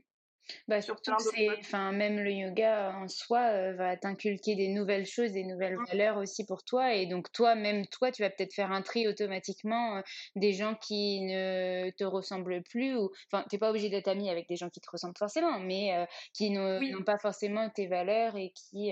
Bah, 0.68 0.82
surtout, 0.82 1.12
enfin, 1.60 1.92
même 1.92 2.20
le 2.20 2.32
yoga 2.32 2.96
en 2.96 3.08
soi 3.08 3.74
va 3.74 3.98
t'inculquer 3.98 4.56
des 4.56 4.68
nouvelles 4.68 5.06
choses, 5.06 5.32
des 5.32 5.44
nouvelles 5.44 5.78
mmh. 5.78 5.86
valeurs 5.92 6.18
aussi 6.18 6.46
pour 6.46 6.64
toi. 6.64 6.94
Et 6.94 7.06
donc, 7.06 7.32
toi, 7.32 7.56
même 7.56 7.86
toi, 7.88 8.12
tu 8.12 8.22
vas 8.22 8.30
peut-être 8.30 8.54
faire 8.54 8.72
un 8.72 8.82
tri 8.82 9.08
automatiquement 9.08 10.02
des 10.36 10.54
gens 10.54 10.76
qui 10.76 11.22
ne 11.22 11.90
te 11.92 12.04
ressemblent 12.04 12.62
plus. 12.64 12.96
Ou, 12.96 13.12
enfin, 13.32 13.46
t'es 13.50 13.58
pas 13.58 13.70
obligé 13.70 13.90
d'être 13.90 14.08
ami 14.08 14.30
avec 14.30 14.48
des 14.48 14.56
gens 14.56 14.70
qui 14.70 14.82
te 14.82 14.90
ressemblent 14.92 15.18
forcément, 15.18 15.60
mais 15.60 16.06
qui 16.34 16.52
n'ont 16.52 17.04
pas 17.06 17.18
forcément 17.18 17.70
tes 17.70 17.88
valeurs 17.88 18.36
et 18.36 18.52
qui 18.56 18.92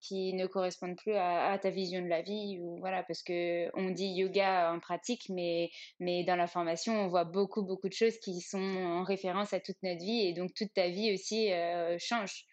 qui 0.00 0.34
ne 0.34 0.46
correspondent 0.46 0.96
plus 0.96 1.14
à, 1.14 1.58
ta 1.58 1.70
vision 1.70 2.02
de 2.02 2.08
la 2.08 2.22
vie 2.22 2.58
ou 2.60 2.78
voilà 2.78 3.02
parce 3.02 3.22
que 3.22 3.68
on 3.74 3.90
dit 3.90 4.08
yoga 4.08 4.72
en 4.72 4.80
pratique 4.80 5.28
mais 5.28 5.70
mais 5.98 6.24
dans 6.24 6.36
la 6.36 6.46
formation 6.46 6.92
on 6.92 7.08
voit 7.08 7.24
beaucoup 7.24 7.62
beaucoup 7.62 7.88
de 7.88 7.94
choses 7.94 8.18
qui 8.18 8.40
sont 8.40 8.58
en 8.58 9.04
référence 9.04 9.52
à 9.52 9.60
toute 9.60 9.76
notre 9.82 10.00
vie 10.00 10.26
et 10.26 10.32
donc 10.32 10.54
toute 10.54 10.72
ta 10.74 10.88
vie 10.88 11.12
aussi 11.14 11.52
euh, 11.52 11.96
change 11.98 12.44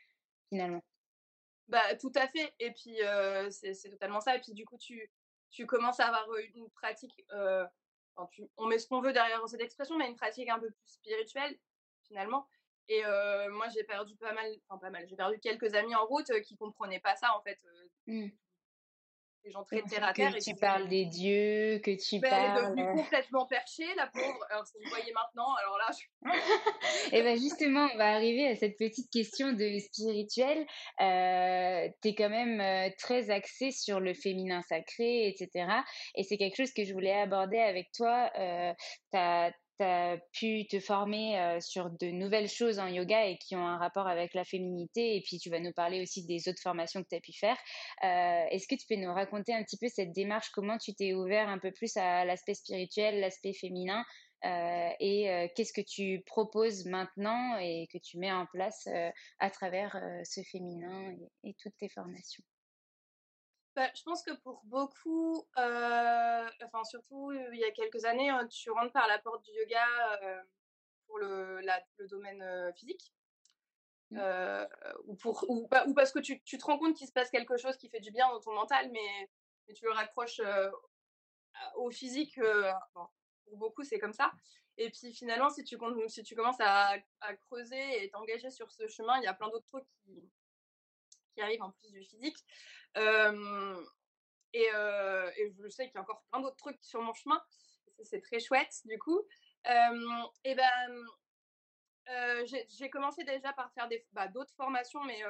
finalement. 0.49 0.83
Bah 1.67 1.95
tout 1.99 2.11
à 2.15 2.27
fait 2.27 2.53
et 2.59 2.71
puis 2.71 2.97
c'est 3.49 3.89
totalement 3.89 4.19
ça 4.19 4.35
et 4.35 4.41
puis 4.41 4.53
du 4.53 4.65
coup 4.65 4.77
tu 4.77 5.09
tu 5.49 5.65
commences 5.65 5.99
à 5.99 6.07
avoir 6.07 6.27
une 6.55 6.69
pratique 6.71 7.25
on 8.57 8.67
met 8.67 8.79
ce 8.79 8.87
qu'on 8.87 9.01
veut 9.01 9.13
derrière 9.13 9.47
cette 9.47 9.61
expression 9.61 9.97
mais 9.97 10.07
une 10.07 10.15
pratique 10.15 10.49
un 10.49 10.59
peu 10.59 10.69
plus 10.71 10.87
spirituelle 10.87 11.57
finalement 12.07 12.47
et 12.89 13.01
moi, 13.51 13.67
j'ai 13.73 13.83
perdu 13.83 14.15
pas 14.17 14.33
mal, 14.33 14.45
enfin 14.67 14.79
pas 14.79 14.89
mal, 14.89 15.05
j'ai 15.09 15.15
perdu 15.15 15.39
quelques 15.39 15.73
amis 15.75 15.95
en 15.95 16.05
route 16.05 16.31
qui 16.41 16.55
comprenaient 16.57 16.99
pas 16.99 17.15
ça 17.15 17.35
en 17.37 17.41
fait. 17.41 17.59
Mmh. 18.07 18.29
Des 19.43 19.51
gens 19.51 19.63
très 19.63 19.81
terre 19.81 20.05
à 20.05 20.13
terre. 20.13 20.33
Que 20.33 20.41
tu 20.41 20.55
parles 20.55 20.87
des 20.87 21.05
dieux, 21.05 21.79
que 21.83 21.91
tu 21.91 22.19
ben, 22.19 22.29
parles. 22.29 22.43
Elle 22.43 22.79
est 22.79 22.83
devenue 22.83 23.03
complètement 23.03 23.45
perchée, 23.45 23.93
la 23.95 24.07
pauvre. 24.07 24.39
Alors, 24.49 24.65
si 24.65 24.77
vous 24.81 24.89
voyez 24.89 25.11
maintenant, 25.11 25.53
alors 25.55 25.77
là. 25.77 25.89
Je... 25.91 26.29
Et 27.17 27.21
bien, 27.21 27.35
justement, 27.35 27.89
on 27.93 27.97
va 27.97 28.13
arriver 28.13 28.47
à 28.47 28.55
cette 28.55 28.77
petite 28.77 29.11
question 29.11 29.51
de 29.51 29.79
spirituel. 29.79 30.65
Euh, 31.01 31.89
tu 32.01 32.09
es 32.09 32.15
quand 32.15 32.29
même 32.29 32.93
très 32.97 33.31
axé 33.31 33.71
sur 33.71 33.99
le 33.99 34.13
féminin 34.13 34.61
sacré, 34.61 35.27
etc. 35.27 35.67
Et 36.15 36.23
c'est 36.23 36.37
quelque 36.37 36.55
chose 36.55 36.71
que 36.71 36.85
je 36.85 36.93
voulais 36.93 37.19
aborder 37.19 37.59
avec 37.59 37.91
toi. 37.91 38.31
Euh, 38.39 38.73
tu 39.11 39.17
as 39.17 39.51
pu 40.31 40.65
te 40.67 40.79
former 40.79 41.59
sur 41.59 41.89
de 41.89 42.07
nouvelles 42.07 42.49
choses 42.49 42.79
en 42.79 42.87
yoga 42.87 43.25
et 43.25 43.37
qui 43.37 43.55
ont 43.55 43.67
un 43.67 43.77
rapport 43.77 44.07
avec 44.07 44.33
la 44.33 44.43
féminité. 44.43 45.15
Et 45.15 45.21
puis, 45.21 45.39
tu 45.39 45.49
vas 45.49 45.59
nous 45.59 45.73
parler 45.73 46.01
aussi 46.01 46.25
des 46.25 46.47
autres 46.47 46.61
formations 46.61 47.03
que 47.03 47.09
tu 47.09 47.15
as 47.15 47.21
pu 47.21 47.33
faire. 47.33 47.57
Est-ce 48.01 48.67
que 48.67 48.75
tu 48.75 48.85
peux 48.87 48.95
nous 48.95 49.13
raconter 49.13 49.53
un 49.53 49.63
petit 49.63 49.77
peu 49.77 49.87
cette 49.87 50.11
démarche? 50.13 50.49
Comment 50.51 50.77
tu 50.77 50.93
t'es 50.93 51.13
ouvert 51.13 51.49
un 51.49 51.59
peu 51.59 51.71
plus 51.71 51.97
à 51.97 52.25
l'aspect 52.25 52.53
spirituel, 52.53 53.19
l'aspect 53.19 53.53
féminin? 53.53 54.03
Et 54.99 55.49
qu'est-ce 55.55 55.73
que 55.73 55.81
tu 55.81 56.21
proposes 56.25 56.85
maintenant 56.85 57.57
et 57.59 57.87
que 57.91 57.97
tu 57.97 58.17
mets 58.17 58.31
en 58.31 58.45
place 58.45 58.87
à 59.39 59.49
travers 59.49 59.97
ce 60.23 60.41
féminin 60.41 61.15
et 61.43 61.55
toutes 61.61 61.77
tes 61.77 61.89
formations? 61.89 62.43
Bah, 63.75 63.89
je 63.95 64.03
pense 64.03 64.21
que 64.23 64.31
pour 64.41 64.61
beaucoup, 64.65 65.47
euh, 65.57 66.49
enfin 66.63 66.83
surtout 66.83 67.31
il 67.31 67.59
y 67.59 67.63
a 67.63 67.71
quelques 67.71 68.05
années, 68.05 68.29
hein, 68.29 68.47
tu 68.47 68.69
rentres 68.69 68.93
par 68.93 69.07
la 69.07 69.19
porte 69.19 69.43
du 69.43 69.51
yoga 69.51 69.87
euh, 70.21 70.43
pour 71.07 71.17
le, 71.17 71.59
la, 71.61 71.83
le 71.97 72.07
domaine 72.07 72.41
euh, 72.41 72.71
physique. 72.73 73.13
Mmh. 74.11 74.21
ou, 75.05 75.15
pour, 75.15 75.43
ou, 75.49 75.67
ou, 75.87 75.93
parce 75.95 76.11
que 76.11 76.19
tu, 76.19 76.39
tu 76.43 76.59
te 76.59 76.65
rends 76.65 76.77
compte 76.77 76.95
qu'il 76.95 77.07
se 77.07 77.13
passe 77.13 77.31
quelque 77.31 77.57
chose 77.57 77.77
qui 77.77 77.89
fait 77.89 77.99
du 77.99 78.11
bien 78.11 78.29
dans 78.29 78.39
ton 78.39 78.53
mental, 78.53 78.91
mais, 78.91 79.29
mais 79.67 79.73
tu 79.73 79.85
le 79.85 79.91
raccroches 79.91 80.39
au 81.77 81.89
physique. 81.89 82.39
Bon, 82.93 83.07
pour 83.45 83.57
beaucoup, 83.57 83.83
c'est 83.83 83.97
comme 83.97 84.13
ça. 84.13 84.31
Et 84.77 84.91
puis 84.91 85.13
finalement, 85.13 85.49
si 85.49 85.63
tu, 85.63 85.77
si 86.09 86.21
tu 86.21 86.35
commences 86.35 86.59
à, 86.59 86.95
à 87.21 87.35
creuser 87.35 88.03
et 88.03 88.09
t'engager 88.11 88.51
sur 88.51 88.71
ce 88.71 88.87
chemin, 88.87 89.17
il 89.17 89.23
y 89.23 89.27
a 89.27 89.33
plein 89.33 89.49
d'autres 89.49 89.65
trucs 89.65 89.87
qui, 90.03 90.29
qui 91.33 91.41
arrive 91.41 91.61
en 91.61 91.71
plus 91.71 91.91
du 91.91 92.03
physique. 92.03 92.37
et, 92.95 93.01
et, 94.53 95.53
je 95.59 95.67
sais 95.69 95.85
qu'il 95.85 95.95
y 95.95 95.97
a 95.97 96.01
encore 96.01 96.23
plein 96.31 96.41
d'autres 96.41 96.57
trucs 96.57 96.83
sur 96.83 97.01
mon 97.01 97.13
chemin. 97.13 97.41
C'est 98.03 98.21
très 98.21 98.39
chouette, 98.39 98.81
du 98.85 98.97
coup. 98.99 99.21
et 99.65 100.55
ben, 100.55 101.05
j'ai 102.69 102.89
commencé 102.89 103.23
déjà 103.23 103.53
par 103.53 103.71
faire 103.73 103.87
bah, 104.11 104.27
d'autres 104.27 104.53
formations, 104.55 105.03
mais 105.03 105.21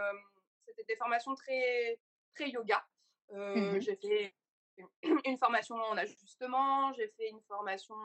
c'était 0.65 0.83
des 0.83 0.95
formations 0.95 1.35
très, 1.35 1.99
très 2.35 2.49
yoga. 2.49 2.85
Mmh 3.31 3.79
j'ai 3.79 3.95
fait 3.95 4.35
une 5.25 5.37
formation 5.37 5.75
en 5.75 5.97
ajustement, 5.97 6.93
j'ai 6.93 7.07
fait 7.17 7.29
une 7.29 7.41
formation. 7.43 7.95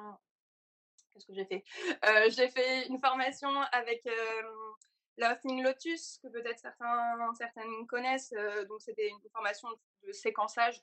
Qu'est-ce 1.11 1.26
que 1.26 1.34
j'ai 1.34 1.44
fait? 1.44 1.64
J'ai 2.30 2.48
fait 2.50 2.87
une 2.87 3.00
formation 3.00 3.50
avec 3.72 4.02
Laughing 5.18 5.62
Lotus, 5.62 6.18
que 6.22 6.28
peut-être 6.28 6.59
certains, 6.59 7.35
certaines 7.37 7.87
connaissent. 7.87 8.33
donc, 8.68 8.81
c'était 8.81 9.09
une 9.09 9.20
formation 9.33 9.68
de 10.02 10.12
séquençage. 10.12 10.83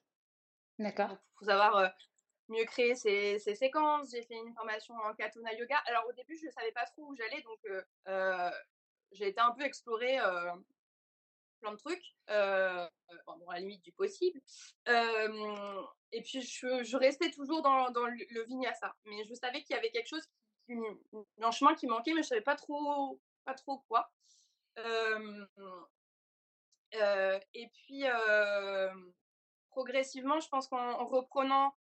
D'accord. 0.77 1.17
Pour 1.35 1.47
savoir 1.47 1.93
mieux 2.49 2.65
créer 2.65 2.95
ces, 2.95 3.39
séquences. 3.55 4.11
J'ai 4.11 4.23
fait 4.23 4.35
une 4.35 4.53
formation 4.53 4.93
en 4.95 5.13
Katona 5.13 5.53
Yoga. 5.53 5.77
Alors, 5.87 6.05
au 6.07 6.13
début, 6.13 6.37
je 6.37 6.45
ne 6.45 6.51
savais 6.51 6.71
pas 6.71 6.85
trop 6.85 7.07
où 7.07 7.15
j'allais, 7.15 7.41
donc 7.41 7.59
j'ai 9.11 9.27
été 9.29 9.39
un 9.39 9.51
peu 9.51 9.63
explorer 9.63 10.19
plein 11.61 11.71
de 11.71 11.77
trucs, 11.77 12.15
euh, 12.29 12.87
bon, 13.25 13.49
à 13.49 13.55
la 13.55 13.59
limite 13.61 13.83
du 13.83 13.91
possible. 13.93 14.39
et 14.87 16.21
puis, 16.21 16.41
je, 16.41 16.83
je, 16.83 16.97
restais 16.97 17.31
toujours 17.31 17.61
dans, 17.61 17.89
dans 17.91 18.05
le, 18.05 18.43
vinyasa. 18.45 18.95
Mais 19.05 19.23
je 19.25 19.33
savais 19.33 19.63
qu'il 19.63 19.75
y 19.75 19.79
avait 19.79 19.91
quelque 19.91 20.07
chose, 20.07 20.27
qui, 20.65 20.73
un 21.41 21.51
chemin 21.51 21.75
qui 21.75 21.87
manquait, 21.87 22.13
mais 22.13 22.23
je 22.23 22.27
savais 22.27 22.41
pas 22.41 22.55
trop, 22.55 23.19
pas 23.45 23.53
trop 23.53 23.79
quoi. 23.87 24.11
Et 27.53 27.69
puis, 27.73 28.03
progressivement, 29.69 30.39
je 30.39 30.49
pense 30.49 30.67
qu'en 30.67 31.05
reprenant 31.05 31.75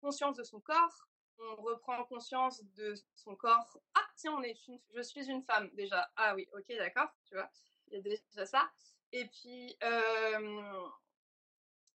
conscience 0.00 0.36
de 0.36 0.42
son 0.44 0.60
corps, 0.60 1.08
on 1.38 1.56
reprend 1.56 2.04
conscience 2.04 2.62
de 2.76 2.94
son 3.14 3.36
corps. 3.36 3.78
Ah, 3.94 4.06
tiens, 4.16 4.32
on 4.32 4.42
est 4.42 4.56
je 4.94 5.02
suis 5.02 5.28
une 5.30 5.42
femme 5.42 5.70
déjà. 5.74 6.10
Ah 6.16 6.34
oui, 6.34 6.48
ok, 6.54 6.76
d'accord, 6.78 7.10
tu 7.26 7.34
vois, 7.34 7.50
il 7.88 7.94
y 7.94 7.96
a 7.98 8.00
déjà 8.00 8.46
ça. 8.46 8.70
Et 9.12 9.26
puis, 9.26 9.76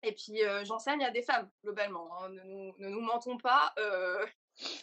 et 0.04 0.12
puis 0.14 0.42
j'enseigne 0.64 1.04
à 1.04 1.12
des 1.12 1.24
femmes, 1.24 1.50
globalement. 1.64 2.22
Hein. 2.22 2.30
Ne, 2.30 2.44
nous, 2.44 2.76
ne, 2.78 2.90
nous, 2.90 3.02
mentons 3.02 3.38
pas. 3.38 3.74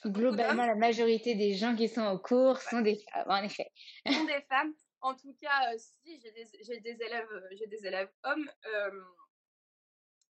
Globalement, 0.05 0.67
la 0.67 0.75
majorité 0.75 1.35
des 1.35 1.55
gens 1.55 1.75
qui 1.75 1.89
sont 1.89 2.07
au 2.07 2.19
cours 2.19 2.59
sont 2.61 2.81
des 2.81 2.97
femmes, 2.97 3.27
en 3.29 3.43
effet. 3.43 3.71
sont 4.11 4.25
des 4.25 4.43
femmes. 4.49 4.75
En 5.01 5.15
tout 5.15 5.37
cas, 5.41 5.77
si, 5.77 6.21
j'ai 6.21 6.33
des, 6.33 6.81
des, 6.81 7.03
élèves, 7.03 7.49
j'ai 7.53 7.67
des 7.67 7.87
élèves 7.87 8.11
hommes. 8.25 8.51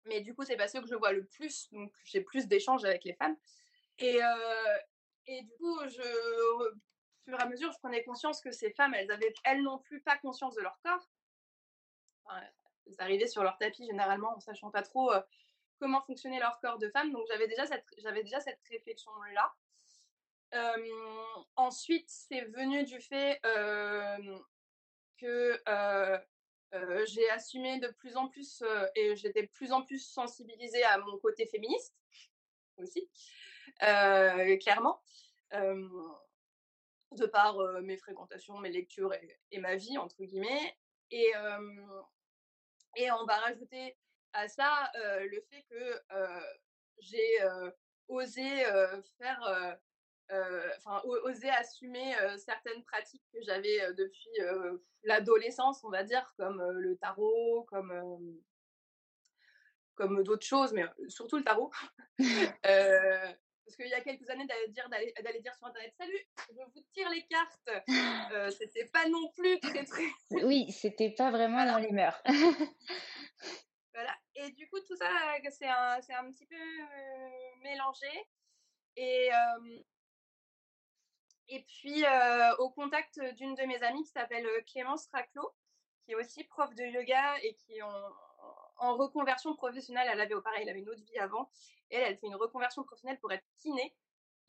mais 0.05 0.21
du 0.21 0.35
coup, 0.35 0.43
c'est 0.43 0.57
pas 0.57 0.67
ceux 0.67 0.81
que 0.81 0.87
je 0.87 0.95
vois 0.95 1.13
le 1.13 1.25
plus. 1.25 1.69
Donc, 1.71 1.91
j'ai 2.03 2.21
plus 2.21 2.47
d'échanges 2.47 2.85
avec 2.85 3.03
les 3.03 3.13
femmes. 3.13 3.35
Et, 3.99 4.19
et 5.27 5.41
du 5.41 5.51
coup, 5.59 5.79
je, 5.87 6.65
au 6.65 6.75
fur 7.25 7.39
et 7.39 7.41
à 7.41 7.47
mesure, 7.47 7.71
je 7.71 7.79
prenais 7.79 8.03
conscience 8.03 8.41
que 8.41 8.51
ces 8.51 8.71
femmes, 8.71 8.93
elles 8.93 9.11
avaient 9.11 9.33
elles 9.43 9.63
non 9.63 9.79
plus 9.79 10.01
pas 10.01 10.17
conscience 10.17 10.55
de 10.55 10.61
leur 10.61 10.79
corps. 10.83 11.09
elles 12.85 12.95
arrivaient 12.99 13.27
sur 13.27 13.43
leur 13.43 13.57
tapis 13.57 13.85
généralement 13.85 14.35
en 14.35 14.39
sachant 14.39 14.69
pas 14.69 14.83
trop 14.83 15.11
comment 15.79 16.01
fonctionnait 16.01 16.39
leur 16.39 16.59
corps 16.59 16.77
de 16.77 16.89
femme. 16.89 17.11
Donc 17.11 17.25
j'avais 17.27 17.47
déjà 17.47 17.65
cette, 17.65 17.85
j'avais 17.97 18.23
déjà 18.23 18.39
cette 18.39 18.59
réflexion 18.69 19.11
là. 19.33 19.53
ensuite, 21.55 22.09
c'est 22.09 22.45
venu 22.45 22.83
du 22.83 22.99
fait 23.01 23.39
que 25.17 25.61
j'ai 27.05 27.29
assumé 27.31 27.79
de 27.79 27.87
plus 27.89 28.17
en 28.17 28.27
plus 28.27 28.63
et 28.95 29.15
j'étais 29.15 29.43
de 29.43 29.51
plus 29.51 29.71
en 29.71 29.83
plus 29.83 29.99
sensibilisée 29.99 30.83
à 30.83 30.97
mon 30.99 31.17
côté 31.17 31.45
féministe 31.45 31.95
aussi, 32.77 33.09
clairement 33.79 35.01
de 37.13 37.25
par 37.25 37.57
mes 37.81 37.97
fréquentations, 37.97 38.57
mes 38.59 38.69
lectures 38.69 39.13
et, 39.51 39.59
ma 39.59 39.75
vie, 39.75 39.97
entre 39.97 40.23
guillemets. 40.23 40.77
Et, 41.11 41.31
et 42.97 43.11
on 43.11 43.25
va 43.25 43.37
rajouter 43.37 43.95
à 44.37 44.47
ça 44.47 44.91
le 44.95 45.41
fait 45.49 45.63
que 45.69 46.01
j'ai 46.99 47.37
osé 48.07 48.63
faire, 49.17 49.77
enfin, 50.77 51.01
osé 51.05 51.49
assumer 51.49 52.15
certaines 52.37 52.83
pratiques 52.83 53.23
que 53.33 53.41
j'avais 53.41 53.93
depuis 53.93 54.29
l'adolescence, 55.03 55.83
on 55.83 55.89
va 55.89 56.03
dire, 56.03 56.33
comme 56.37 56.61
le 56.71 56.95
tarot, 56.97 57.63
comme 57.69 58.39
comme 59.95 60.23
d'autres 60.23 60.45
choses, 60.45 60.73
mais 60.73 60.85
surtout 61.09 61.37
le 61.37 61.43
tarot. 61.43 61.71
parce 63.67 63.75
qu'il 63.75 63.87
y 63.87 63.93
a 63.93 64.01
quelques 64.01 64.29
années 64.29 64.45
d'aller 64.45 64.69
dire 64.69 64.87
d'aller 64.89 65.41
dire 65.41 65.53
sur 65.55 65.67
internet 65.67 65.93
salut 65.97 66.25
je 66.49 66.53
vous 66.55 66.85
tire 66.93 67.09
les 67.09 67.23
cartes 67.23 67.69
euh, 68.31 68.49
c'était 68.51 68.85
pas 68.85 69.09
non 69.09 69.29
plus 69.35 69.59
très 69.59 69.83
très 69.83 70.05
oui 70.31 70.71
c'était 70.71 71.11
pas 71.11 71.31
vraiment 71.31 71.65
dans 71.65 71.77
les 71.77 71.91
mœurs 71.91 72.21
voilà 73.97 74.15
et 74.35 74.51
du 74.51 74.69
coup 74.69 74.79
tout 74.87 74.95
ça 74.95 75.09
c'est 75.49 75.67
un, 75.67 75.97
un 75.97 76.31
petit 76.31 76.45
peu 76.45 76.55
euh, 76.55 77.29
mélangé 77.63 78.07
et 78.95 79.29
euh, 79.33 79.79
et 81.49 81.63
puis 81.63 82.03
au 82.59 82.69
contact 82.69 83.19
d'une 83.37 83.55
de 83.55 83.63
mes 83.63 83.81
amies 83.81 84.03
qui 84.03 84.11
s'appelle 84.11 84.47
Clémence 84.71 85.07
Raclot 85.11 85.51
qui 86.05 86.11
est 86.11 86.15
aussi 86.15 86.43
prof 86.43 86.73
de 86.75 86.83
yoga 86.83 87.37
et 87.41 87.55
qui 87.55 87.81
en, 87.81 88.11
en 88.77 88.95
reconversion 88.97 89.55
professionnelle 89.55 90.09
elle 90.11 90.21
avait 90.21 90.35
au 90.35 90.41
pareil 90.41 90.61
elle 90.63 90.69
avait 90.69 90.79
une 90.81 90.89
autre 90.89 91.03
vie 91.03 91.17
avant 91.19 91.49
elle, 91.89 92.03
elle 92.03 92.17
fait 92.17 92.27
une 92.27 92.35
reconversion 92.35 92.83
professionnelle 92.83 93.19
pour 93.19 93.31
être 93.31 93.45
kiné, 93.59 93.95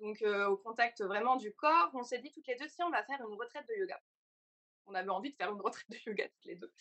donc 0.01 0.21
euh, 0.23 0.49
au 0.49 0.57
contact 0.57 1.03
vraiment 1.03 1.37
du 1.37 1.55
corps. 1.55 1.91
On 1.95 2.03
s'est 2.03 2.19
dit 2.19 2.33
toutes 2.33 2.47
les 2.47 2.57
deux, 2.57 2.69
si 2.69 2.83
on 2.83 2.91
va 2.91 3.05
faire 3.05 3.21
une 3.21 3.39
retraite 3.39 3.67
de 3.69 3.75
yoga. 3.75 4.01
On 4.87 4.95
avait 4.95 5.11
envie 5.11 5.31
de 5.31 5.37
faire 5.37 5.53
une 5.53 5.61
retraite 5.61 5.89
de 5.89 5.99
yoga 6.07 6.29
toutes 6.29 6.45
les 6.47 6.57
deux. 6.57 6.73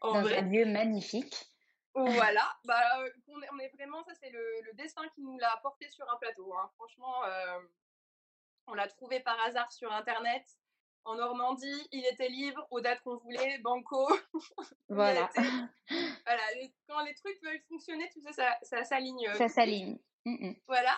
En 0.00 0.12
Dans 0.12 0.22
vrai. 0.22 0.38
un 0.38 0.42
lieu 0.42 0.64
magnifique. 0.64 1.50
Voilà, 1.96 2.56
bah, 2.64 3.00
euh, 3.00 3.10
on, 3.28 3.58
est, 3.58 3.68
vraiment, 3.70 4.04
ça 4.04 4.12
c'est 4.20 4.30
le, 4.30 4.74
destin 4.74 5.02
qui 5.14 5.22
nous 5.22 5.38
l'a 5.38 5.58
porté 5.62 5.88
sur 5.88 6.08
un 6.10 6.16
plateau. 6.18 6.54
Hein. 6.54 6.70
Franchement, 6.76 7.24
euh, 7.24 7.58
on 8.66 8.74
l'a 8.74 8.86
trouvé 8.86 9.20
par 9.20 9.40
hasard 9.44 9.72
sur 9.72 9.92
Internet 9.92 10.44
en 11.04 11.14
Normandie, 11.14 11.88
il 11.92 12.04
était 12.04 12.28
libre 12.28 12.66
aux 12.70 12.80
dates 12.80 13.00
qu'on 13.02 13.16
voulait, 13.16 13.58
banco. 13.58 14.08
Voilà. 14.88 15.30
voilà, 16.26 16.42
quand 16.88 17.04
les 17.04 17.14
trucs 17.14 17.40
veulent 17.42 17.62
fonctionner, 17.68 18.10
sais, 18.10 18.32
ça, 18.32 18.58
ça 18.62 18.84
s'aligne. 18.84 19.32
Ça 19.34 19.48
s'aligne. 19.48 19.98
Mmh 20.24 20.52
voilà. 20.66 20.96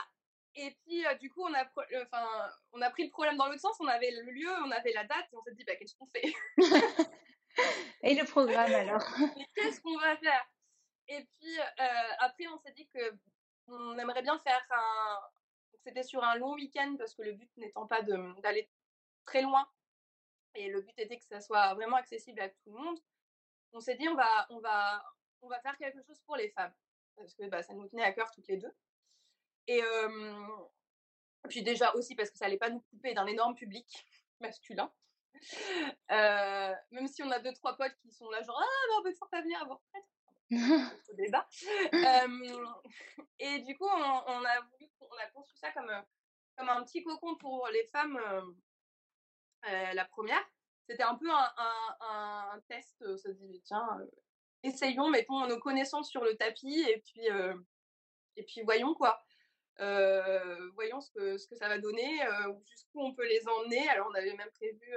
Et 0.54 0.74
puis, 0.82 1.04
du 1.20 1.30
coup, 1.30 1.42
on 1.42 1.54
a, 1.54 1.64
enfin, 2.02 2.26
on 2.72 2.80
a 2.80 2.90
pris 2.90 3.04
le 3.04 3.10
problème 3.10 3.36
dans 3.36 3.46
l'autre 3.46 3.60
sens. 3.60 3.76
On 3.80 3.86
avait 3.86 4.10
le 4.10 4.32
lieu, 4.32 4.50
on 4.64 4.70
avait 4.70 4.92
la 4.92 5.04
date, 5.04 5.26
et 5.32 5.36
on 5.36 5.42
s'est 5.42 5.54
dit, 5.54 5.64
bah, 5.64 5.76
qu'est-ce 5.76 5.94
qu'on 5.94 6.06
fait? 6.06 6.32
Et 8.02 8.14
le 8.14 8.24
programme 8.24 8.72
alors? 8.72 9.04
Qu'est-ce 9.54 9.80
qu'on 9.80 9.98
va 9.98 10.16
faire? 10.16 10.46
Et 11.08 11.24
puis, 11.24 11.58
après, 12.18 12.46
on 12.48 12.58
s'est 12.58 12.72
dit 12.72 12.86
que 12.88 13.18
on 13.68 13.98
aimerait 13.98 14.22
bien 14.22 14.38
faire 14.38 14.64
un. 14.70 15.20
C'était 15.84 16.02
sur 16.02 16.22
un 16.22 16.36
long 16.36 16.54
week-end 16.54 16.96
parce 16.98 17.14
que 17.14 17.22
le 17.22 17.32
but 17.32 17.50
n'étant 17.56 17.86
pas 17.86 18.02
d'aller 18.02 18.68
très 19.24 19.42
loin, 19.42 19.66
et 20.54 20.68
le 20.68 20.80
but 20.80 20.98
était 20.98 21.18
que 21.18 21.24
ça 21.24 21.40
soit 21.40 21.74
vraiment 21.74 21.96
accessible 21.96 22.40
à 22.40 22.48
tout 22.48 22.56
le 22.66 22.72
monde, 22.72 22.98
on 23.72 23.80
s'est 23.80 23.94
dit 23.96 24.08
on 24.08 24.14
va, 24.14 24.46
on, 24.50 24.58
va, 24.58 25.04
on 25.42 25.48
va 25.48 25.60
faire 25.60 25.76
quelque 25.78 26.02
chose 26.02 26.20
pour 26.26 26.36
les 26.36 26.50
femmes, 26.50 26.74
parce 27.16 27.34
que 27.34 27.48
bah, 27.48 27.62
ça 27.62 27.74
nous 27.74 27.86
tenait 27.88 28.02
à 28.02 28.12
cœur 28.12 28.30
toutes 28.32 28.48
les 28.48 28.56
deux. 28.56 28.72
Et 29.66 29.82
puis 31.48 31.62
déjà 31.62 31.94
aussi 31.94 32.14
parce 32.14 32.30
que 32.30 32.38
ça 32.38 32.46
allait 32.46 32.58
pas 32.58 32.70
nous 32.70 32.80
couper 32.90 33.14
d'un 33.14 33.26
énorme 33.26 33.54
public 33.54 34.06
masculin. 34.40 34.92
même 36.08 37.06
si 37.06 37.22
on 37.22 37.30
a 37.30 37.38
deux 37.38 37.52
trois 37.52 37.76
potes 37.76 37.96
qui 38.02 38.10
sont 38.10 38.28
là 38.30 38.42
genre 38.42 38.58
ah 38.60 38.86
bah, 38.88 38.94
on 38.98 39.02
te 39.02 39.30
faire 39.30 39.42
venir 39.42 39.62
avoir 39.62 39.80
au 41.10 41.14
débat 41.14 41.46
et 43.38 43.58
du 43.60 43.76
coup 43.76 43.86
on, 43.86 44.44
a 44.44 44.60
voulu 44.60 44.90
on 45.00 45.16
a 45.16 45.26
construit 45.34 45.58
ça 45.58 45.70
comme 45.72 45.90
comme 46.56 46.68
un 46.70 46.82
petit 46.84 47.02
cocon 47.02 47.36
pour 47.36 47.68
les 47.72 47.84
femmes 47.92 48.18
euh, 49.66 49.92
la 49.92 50.04
première, 50.04 50.44
c'était 50.86 51.02
un 51.02 51.16
peu 51.16 51.28
un, 51.30 52.60
test. 52.68 53.02
Euh, 53.02 53.16
ça 53.16 53.32
se 53.32 53.38
dit, 53.38 53.60
tiens, 53.64 53.98
euh, 54.00 54.06
essayons, 54.62 55.08
mettons 55.08 55.46
nos 55.46 55.58
connaissances 55.58 56.10
sur 56.10 56.24
le 56.24 56.36
tapis 56.36 56.80
et 56.88 56.98
puis, 57.00 57.26
et 58.36 58.42
puis 58.44 58.62
voyons 58.62 58.94
quoi. 58.94 59.20
voyons 59.78 61.00
ce 61.00 61.10
que, 61.10 61.38
ce 61.38 61.46
que 61.46 61.56
ça 61.56 61.68
va 61.68 61.78
donner, 61.78 62.20
jusqu'où 62.66 63.02
on 63.02 63.14
peut 63.14 63.26
les 63.26 63.46
emmener. 63.48 63.88
Alors, 63.88 64.08
on 64.10 64.14
avait 64.14 64.34
même 64.34 64.50
prévu 64.54 64.94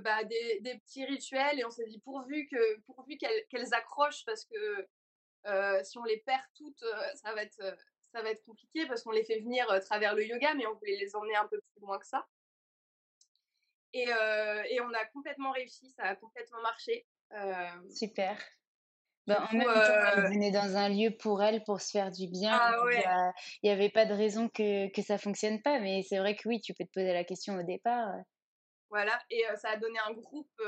bah, 0.00 0.24
des, 0.24 0.60
des, 0.60 0.78
petits 0.78 1.04
rituels 1.04 1.58
et 1.58 1.64
on 1.64 1.70
s'est 1.70 1.86
dit 1.86 1.98
pourvu 2.00 2.46
que 2.46 2.80
pourvu 2.80 3.16
qu'elles 3.16 3.74
accrochent 3.74 4.24
parce 4.24 4.44
que 4.44 4.88
si 5.82 5.98
on 5.98 6.04
les 6.04 6.18
perd 6.18 6.42
toutes, 6.54 6.84
ça 7.14 7.34
va 7.34 7.42
être 7.42 7.76
ça 8.12 8.22
va 8.22 8.30
être 8.30 8.44
compliqué 8.44 8.86
parce 8.86 9.02
qu'on 9.02 9.12
les 9.12 9.24
fait 9.24 9.40
venir 9.40 9.70
à 9.70 9.80
travers 9.80 10.14
le 10.14 10.26
yoga, 10.26 10.52
mais 10.54 10.66
on 10.66 10.74
voulait 10.74 10.96
les 10.96 11.16
emmener 11.16 11.36
un 11.36 11.46
peu 11.46 11.58
plus 11.58 11.80
loin 11.80 11.98
que 11.98 12.06
ça. 12.06 12.26
Et, 13.94 14.08
et, 14.08 14.80
on 14.82 14.92
a 14.92 15.04
complètement 15.12 15.52
réussi, 15.52 15.90
ça 15.96 16.04
a 16.04 16.16
complètement 16.16 16.60
marché. 16.60 17.06
Super. 17.90 18.38
Ben, 19.26 19.36
en 19.36 19.56
même 19.56 19.66
temps, 19.66 20.12
elle 20.16 20.32
venait 20.32 20.50
dans 20.50 20.76
un 20.76 20.88
lieu 20.88 21.10
pour 21.16 21.42
elle, 21.42 21.62
pour 21.62 21.80
se 21.80 21.90
faire 21.90 22.10
du 22.10 22.26
bien. 22.26 22.58
Ah 22.60 23.32
il 23.62 23.66
n'y 23.66 23.70
avait 23.70 23.90
pas 23.90 24.04
de 24.04 24.14
raison 24.14 24.48
que, 24.48 24.90
que 24.92 25.02
ça 25.02 25.16
fonctionne 25.16 25.62
pas. 25.62 25.78
Mais 25.78 26.02
c'est 26.08 26.18
vrai 26.18 26.34
que 26.34 26.48
oui, 26.48 26.60
tu 26.60 26.74
peux 26.74 26.84
te 26.84 26.90
poser 26.92 27.12
la 27.12 27.24
question 27.24 27.54
au 27.54 27.62
départ. 27.62 28.08
Voilà, 28.92 29.18
et 29.30 29.42
ça 29.56 29.70
a 29.70 29.76
donné 29.78 29.98
un 30.00 30.12
groupe 30.12 30.62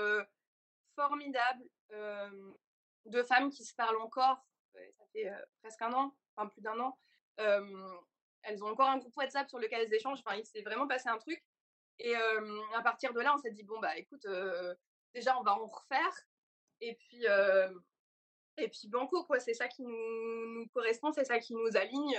formidable 0.94 1.62
de 1.90 3.22
femmes 3.22 3.50
qui 3.50 3.64
se 3.64 3.74
parlent 3.74 4.00
encore. 4.00 4.38
Ça 4.72 5.04
fait 5.12 5.30
presque 5.60 5.82
un 5.82 5.92
an, 5.92 6.16
enfin 6.34 6.48
plus 6.48 6.62
d'un 6.62 6.80
an. 6.80 6.98
elles 7.36 8.64
ont 8.64 8.68
encore 8.68 8.88
un 8.88 8.96
groupe 8.96 9.14
WhatsApp 9.14 9.46
sur 9.46 9.58
lequel 9.58 9.82
elles 9.82 9.92
échangent. 9.92 10.22
Enfin, 10.24 10.36
il 10.36 10.46
s'est 10.46 10.62
vraiment 10.62 10.88
passé 10.88 11.10
un 11.10 11.18
truc. 11.18 11.44
Et 11.98 12.14
à 12.16 12.80
partir 12.82 13.12
de 13.12 13.20
là, 13.20 13.34
on 13.34 13.36
s'est 13.36 13.50
dit 13.50 13.62
bon 13.62 13.78
bah 13.78 13.94
écoute, 13.98 14.26
déjà 15.12 15.38
on 15.38 15.42
va 15.42 15.58
en 15.58 15.66
refaire. 15.66 16.14
Et 16.80 16.94
puis 16.94 17.26
et 18.56 18.68
puis 18.68 18.88
banco 18.88 19.22
quoi. 19.24 19.38
C'est 19.38 19.52
ça 19.52 19.68
qui 19.68 19.82
nous, 19.82 20.66
correspond, 20.72 21.12
c'est 21.12 21.26
ça 21.26 21.38
qui 21.40 21.54
nous 21.54 21.76
aligne. 21.76 22.18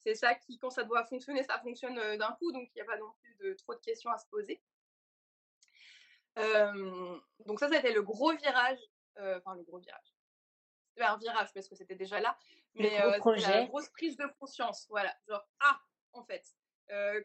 c'est 0.00 0.16
ça 0.16 0.34
qui, 0.34 0.58
quand 0.58 0.70
ça 0.70 0.82
doit 0.82 1.04
fonctionner, 1.04 1.44
ça 1.44 1.60
fonctionne 1.60 2.16
d'un 2.16 2.32
coup. 2.32 2.50
Donc 2.50 2.68
il 2.74 2.74
n'y 2.74 2.82
a 2.82 2.84
pas 2.84 2.98
non 2.98 3.12
plus 3.22 3.36
de 3.36 3.54
trop 3.54 3.76
de 3.76 3.80
questions 3.80 4.10
à 4.10 4.18
se 4.18 4.26
poser. 4.26 4.60
Donc 7.46 7.60
ça, 7.60 7.68
c'était 7.68 7.92
le 7.92 8.02
gros 8.02 8.32
virage. 8.36 8.78
Enfin, 9.16 9.54
le 9.56 9.62
gros 9.64 9.78
virage. 9.78 10.14
C'était 10.90 11.06
un 11.06 11.16
virage 11.16 11.52
parce 11.52 11.68
que 11.68 11.74
c'était 11.74 11.96
déjà 11.96 12.20
là. 12.20 12.38
Mais 12.74 12.90
c'était 12.90 13.50
la 13.50 13.64
grosse 13.66 13.88
prise 13.90 14.16
de 14.16 14.26
conscience. 14.38 14.86
Voilà. 14.88 15.14
Genre, 15.26 15.44
ah, 15.60 15.80
en 16.12 16.24
fait, 16.24 16.44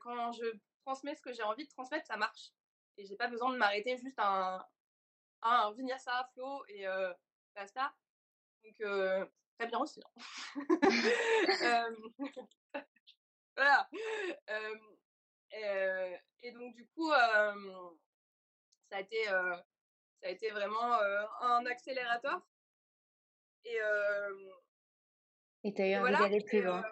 quand 0.02 0.32
je 0.34 0.46
transmets 0.82 1.16
ce 1.16 1.22
que 1.22 1.34
j'ai 1.34 1.44
envie 1.44 1.66
de 1.66 1.70
transmettre, 1.70 2.06
ça 2.08 2.18
marche. 2.18 2.52
Et 2.98 3.06
j'ai 3.06 3.16
pas 3.16 3.28
besoin 3.28 3.52
de 3.52 3.58
m'arrêter 3.58 3.98
juste 3.98 4.20
à 4.20 4.28
un, 4.28 4.66
à 5.42 5.68
un 5.68 5.98
ça 5.98 6.20
à 6.20 6.26
flot 6.34 6.64
et 6.68 6.86
basta. 7.56 7.94
Donc, 8.64 8.76
très 9.58 9.68
bien 9.68 9.80
aussi. 9.80 10.02
Hein. 10.02 10.22
voilà. 13.56 13.90
et 16.42 16.52
donc, 16.52 16.74
du 16.76 16.88
coup, 16.88 17.12
ça 18.94 18.98
a 18.98 19.02
été, 19.02 19.24
ça 19.26 20.28
a 20.28 20.30
été 20.30 20.52
vraiment 20.52 20.94
un 21.42 21.66
accélérateur. 21.66 22.40
Et, 23.66 23.78
et 25.64 25.74
tu 25.74 25.82
as 25.82 25.88
eu 25.88 25.96
envie 25.96 26.12
d'aller 26.12 26.44
plus 26.44 26.62
loin 26.62 26.84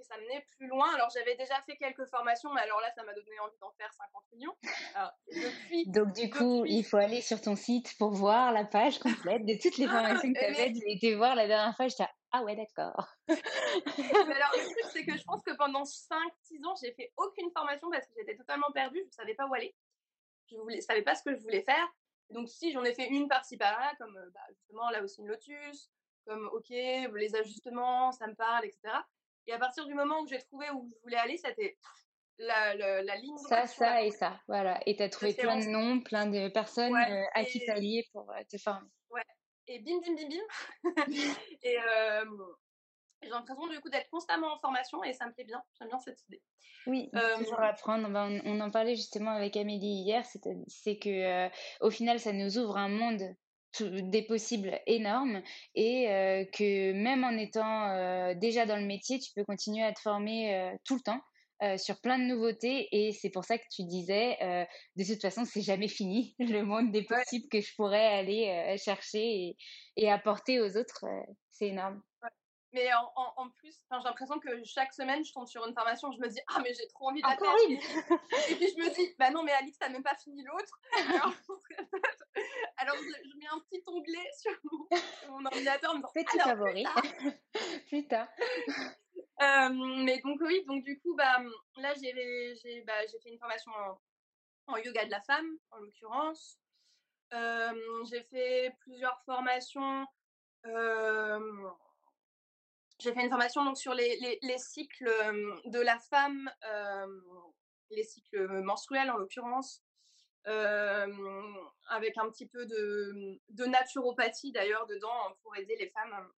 et 0.00 0.04
ça 0.04 0.16
menait 0.18 0.44
plus 0.56 0.66
loin. 0.66 0.92
Alors 0.94 1.08
j'avais 1.10 1.36
déjà 1.36 1.60
fait 1.62 1.76
quelques 1.76 2.06
formations, 2.06 2.52
mais 2.52 2.62
alors 2.62 2.80
là, 2.80 2.90
ça 2.94 3.02
m'a 3.04 3.12
donné 3.12 3.38
envie 3.40 3.58
d'en 3.60 3.70
faire 3.72 3.92
50 3.92 4.24
millions. 4.32 4.56
depuis, 5.28 5.86
Donc 5.88 6.12
du 6.14 6.30
coup, 6.30 6.64
il 6.66 6.84
faut 6.84 6.96
aller 6.96 7.20
sur 7.20 7.40
ton 7.40 7.54
site 7.54 7.96
pour 7.98 8.10
voir 8.10 8.52
la 8.52 8.64
page 8.64 8.98
complète 8.98 9.44
de 9.44 9.54
toutes 9.60 9.76
les 9.76 9.86
formations 9.88 10.32
que 10.32 10.38
tu 10.38 10.44
as 10.44 10.54
faites. 10.54 10.74
J'ai 10.74 10.92
été 10.92 11.14
voir 11.14 11.34
la 11.34 11.46
dernière 11.46 11.76
fois, 11.76 11.88
j'étais 11.88 12.06
ah 12.32 12.44
ouais, 12.44 12.54
d'accord. 12.54 13.08
alors 13.28 14.52
le 14.54 14.62
truc, 14.62 14.92
c'est 14.92 15.04
que 15.04 15.16
je 15.16 15.24
pense 15.24 15.42
que 15.42 15.56
pendant 15.56 15.82
5-6 15.82 16.64
ans, 16.64 16.74
j'ai 16.80 16.92
fait 16.92 17.12
aucune 17.16 17.50
formation 17.50 17.90
parce 17.90 18.06
que 18.06 18.12
j'étais 18.16 18.36
totalement 18.36 18.70
perdue, 18.72 19.00
je 19.00 19.06
ne 19.06 19.12
savais 19.12 19.34
pas 19.34 19.46
où 19.46 19.54
aller. 19.54 19.74
Je 20.50 20.56
ne 20.56 20.80
savais 20.80 21.02
pas 21.02 21.14
ce 21.14 21.22
que 21.22 21.34
je 21.34 21.40
voulais 21.40 21.62
faire. 21.62 21.86
Donc 22.30 22.48
si 22.48 22.72
j'en 22.72 22.84
ai 22.84 22.94
fait 22.94 23.08
une 23.08 23.28
par-ci 23.28 23.56
par-là, 23.56 23.92
comme 23.98 24.16
euh, 24.16 24.30
bah, 24.32 24.40
justement 24.50 24.88
là 24.90 25.02
aussi 25.02 25.20
une 25.20 25.28
Lotus, 25.28 25.90
comme 26.26 26.48
ok, 26.52 26.68
les 26.70 27.34
ajustements, 27.34 28.12
ça 28.12 28.26
me 28.26 28.34
parle, 28.34 28.64
etc. 28.64 28.94
Et 29.46 29.52
à 29.52 29.58
partir 29.58 29.86
du 29.86 29.94
moment 29.94 30.20
où 30.20 30.26
j'ai 30.26 30.38
trouvé 30.38 30.70
où 30.70 30.86
je 30.88 30.94
voulais 31.02 31.16
aller, 31.16 31.36
c'était 31.36 31.76
la, 32.38 32.74
la, 32.74 33.16
ligne. 33.16 33.36
Ça, 33.36 33.66
ça 33.66 34.02
et 34.02 34.10
ça. 34.10 34.40
Voilà. 34.48 34.80
Et 34.86 34.96
tu 34.96 35.02
as 35.02 35.08
trouvé 35.08 35.34
plein 35.34 35.58
de 35.58 35.66
noms, 35.66 36.00
plein 36.00 36.26
de 36.26 36.48
personnes 36.48 36.94
euh, 36.94 37.24
à 37.34 37.44
qui 37.44 37.64
t'allier 37.64 38.06
pour 38.12 38.30
euh, 38.30 38.42
te 38.48 38.56
former. 38.58 38.88
Ouais. 39.10 39.24
Et 39.66 39.80
bim, 39.80 40.00
bim, 40.00 40.14
bim, 40.14 40.28
bim. 40.28 41.04
et 41.62 41.78
euh, 41.78 42.24
j'ai 43.22 43.28
l'impression 43.28 43.66
du 43.68 43.80
coup 43.80 43.90
d'être 43.90 44.08
constamment 44.10 44.54
en 44.54 44.58
formation 44.58 45.02
et 45.04 45.12
ça 45.12 45.26
me 45.26 45.32
plaît 45.32 45.44
bien. 45.44 45.62
J'aime 45.78 45.88
bien 45.88 45.98
cette 45.98 46.22
idée. 46.28 46.42
Oui, 46.86 47.10
toujours 47.38 47.60
apprendre. 47.60 48.08
On, 48.08 48.40
on, 48.44 48.60
en 48.60 48.70
parlait 48.70 48.96
justement 48.96 49.32
avec 49.32 49.56
Amélie 49.56 50.02
hier. 50.02 50.24
C'est 50.66 50.98
que 50.98 51.48
au 51.84 51.90
final, 51.90 52.18
ça 52.18 52.32
nous 52.32 52.58
ouvre 52.58 52.76
un 52.78 52.88
monde 52.88 53.22
des 53.78 54.22
possibles 54.22 54.80
énormes 54.86 55.42
et 55.74 56.48
que 56.52 56.92
même 56.92 57.24
en 57.24 57.36
étant 57.36 58.34
déjà 58.34 58.66
dans 58.66 58.76
le 58.76 58.86
métier, 58.86 59.18
tu 59.18 59.32
peux 59.34 59.44
continuer 59.44 59.84
à 59.84 59.92
te 59.92 60.00
former 60.00 60.74
tout 60.84 60.96
le 60.96 61.02
temps. 61.02 61.20
sur 61.78 62.00
plein 62.00 62.18
de 62.18 62.24
nouveautés 62.24 62.88
et 62.90 63.12
c'est 63.12 63.30
pour 63.30 63.44
ça 63.44 63.58
que 63.58 63.64
tu 63.70 63.84
disais 63.84 64.38
de 64.96 65.04
toute 65.04 65.20
façon 65.20 65.44
c'est 65.44 65.60
jamais 65.60 65.88
fini 65.88 66.34
le 66.38 66.62
monde 66.62 66.90
des 66.90 67.04
possibles 67.04 67.48
que 67.48 67.60
je 67.60 67.74
pourrais 67.76 68.06
aller 68.06 68.76
chercher 68.78 69.56
et, 69.96 70.10
apporter 70.10 70.60
aux 70.60 70.76
autres 70.76 71.04
c'est 71.50 71.68
énorme 71.68 72.02
mais 72.72 72.92
en, 72.94 73.32
en, 73.36 73.50
plus, 73.50 73.76
j'ai 73.90 73.98
l'impression 74.04 74.38
que 74.38 74.64
chaque 74.64 74.92
semaine, 74.92 75.24
je 75.24 75.32
tombe 75.32 75.46
sur 75.46 75.66
une 75.66 75.74
formation, 75.74 76.12
je 76.12 76.18
me 76.18 76.28
dis, 76.28 76.40
ah, 76.48 76.60
mais 76.62 76.72
j'ai 76.74 76.86
trop 76.88 77.08
envie 77.08 77.20
de 77.20 77.26
la 77.26 77.36
faire. 77.36 77.54
Et 78.48 78.54
puis 78.54 78.68
je 78.68 78.82
me 78.82 78.94
dis, 78.94 79.14
bah 79.18 79.30
non, 79.30 79.42
mais 79.42 79.52
Alix, 79.52 79.78
t'as 79.78 79.88
même 79.88 80.02
pas 80.02 80.14
fini 80.16 80.44
l'autre. 80.44 80.80
Alors, 82.76 82.94
je, 82.96 83.38
mets 83.38 83.46
un 83.50 83.58
petit 83.60 83.82
onglet 83.86 84.30
sur 84.38 84.52
mon, 85.30 85.44
ordinateur. 85.44 85.94
Petit 86.14 86.38
favori. 86.38 86.84
Plus 87.88 88.06
tard. 88.06 88.28
Euh, 89.42 89.70
mais 90.04 90.20
donc, 90.20 90.38
oui, 90.42 90.62
donc 90.66 90.84
du 90.84 91.00
coup, 91.00 91.14
bah, 91.16 91.38
là, 91.76 91.94
j'ai 91.94 92.82
bah, 92.86 92.92
fait 93.22 93.30
une 93.30 93.38
formation 93.38 93.72
en, 94.66 94.76
yoga 94.76 95.06
de 95.06 95.10
la 95.10 95.22
femme, 95.22 95.56
en 95.70 95.78
l'occurrence. 95.78 96.58
Euh, 97.32 98.04
j'ai 98.10 98.22
fait 98.24 98.76
plusieurs 98.80 99.18
formations. 99.24 100.06
Euh, 100.66 101.70
j'ai 103.00 103.12
fait 103.12 103.22
une 103.22 103.30
formation 103.30 103.64
donc 103.64 103.78
sur 103.78 103.94
les, 103.94 104.16
les, 104.20 104.38
les 104.42 104.58
cycles 104.58 105.10
de 105.64 105.80
la 105.80 105.98
femme, 105.98 106.50
les 107.90 108.04
cycles 108.04 108.62
menstruels 108.62 109.10
en 109.10 109.16
l'occurrence, 109.16 109.82
avec 110.44 112.16
un 112.18 112.30
petit 112.30 112.46
peu 112.46 112.66
de, 112.66 113.40
de 113.48 113.64
naturopathie 113.64 114.52
d'ailleurs 114.52 114.86
dedans 114.86 115.12
hein, 115.26 115.34
pour 115.42 115.56
aider 115.56 115.76
les 115.76 115.88
femmes 115.90 116.30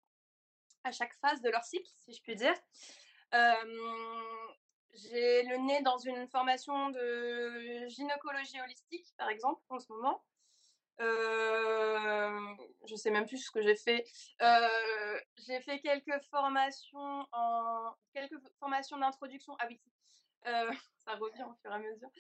à 0.85 0.93
chaque 0.93 1.15
phase 1.21 1.41
de 1.43 1.51
leur 1.51 1.65
cycle, 1.65 1.91
si 1.99 2.13
je 2.15 2.23
puis 2.23 2.37
dire. 2.37 2.55
j'ai 4.93 5.43
le 5.45 5.67
nez 5.67 5.83
dans 5.83 5.99
une 5.99 6.29
formation 6.29 6.91
de 6.91 7.87
gynécologie 7.89 8.61
holistique, 8.61 9.13
par 9.17 9.29
exemple, 9.29 9.63
en 9.69 9.79
ce 9.79 9.93
moment. 9.93 10.23
Euh, 11.01 12.55
je 12.87 12.95
sais 12.97 13.11
même 13.11 13.27
plus 13.27 13.39
ce 13.39 13.51
que 13.51 13.63
j'ai 13.63 13.77
fait. 13.77 14.05
Euh, 14.41 15.21
j'ai 15.47 15.61
fait 15.61 15.81
quelques 15.81 16.21
formations 16.31 17.27
en 17.33 17.95
quelques 18.13 18.39
formations 18.59 18.99
d'introduction. 18.99 19.57
Ah 19.59 19.67
oui, 19.69 19.81
euh, 20.47 20.71
ça 21.07 21.15
revient 21.17 21.45
au 21.45 21.55
fur 21.55 21.71
et 21.71 21.75
à 21.75 21.79
mesure. 21.79 22.11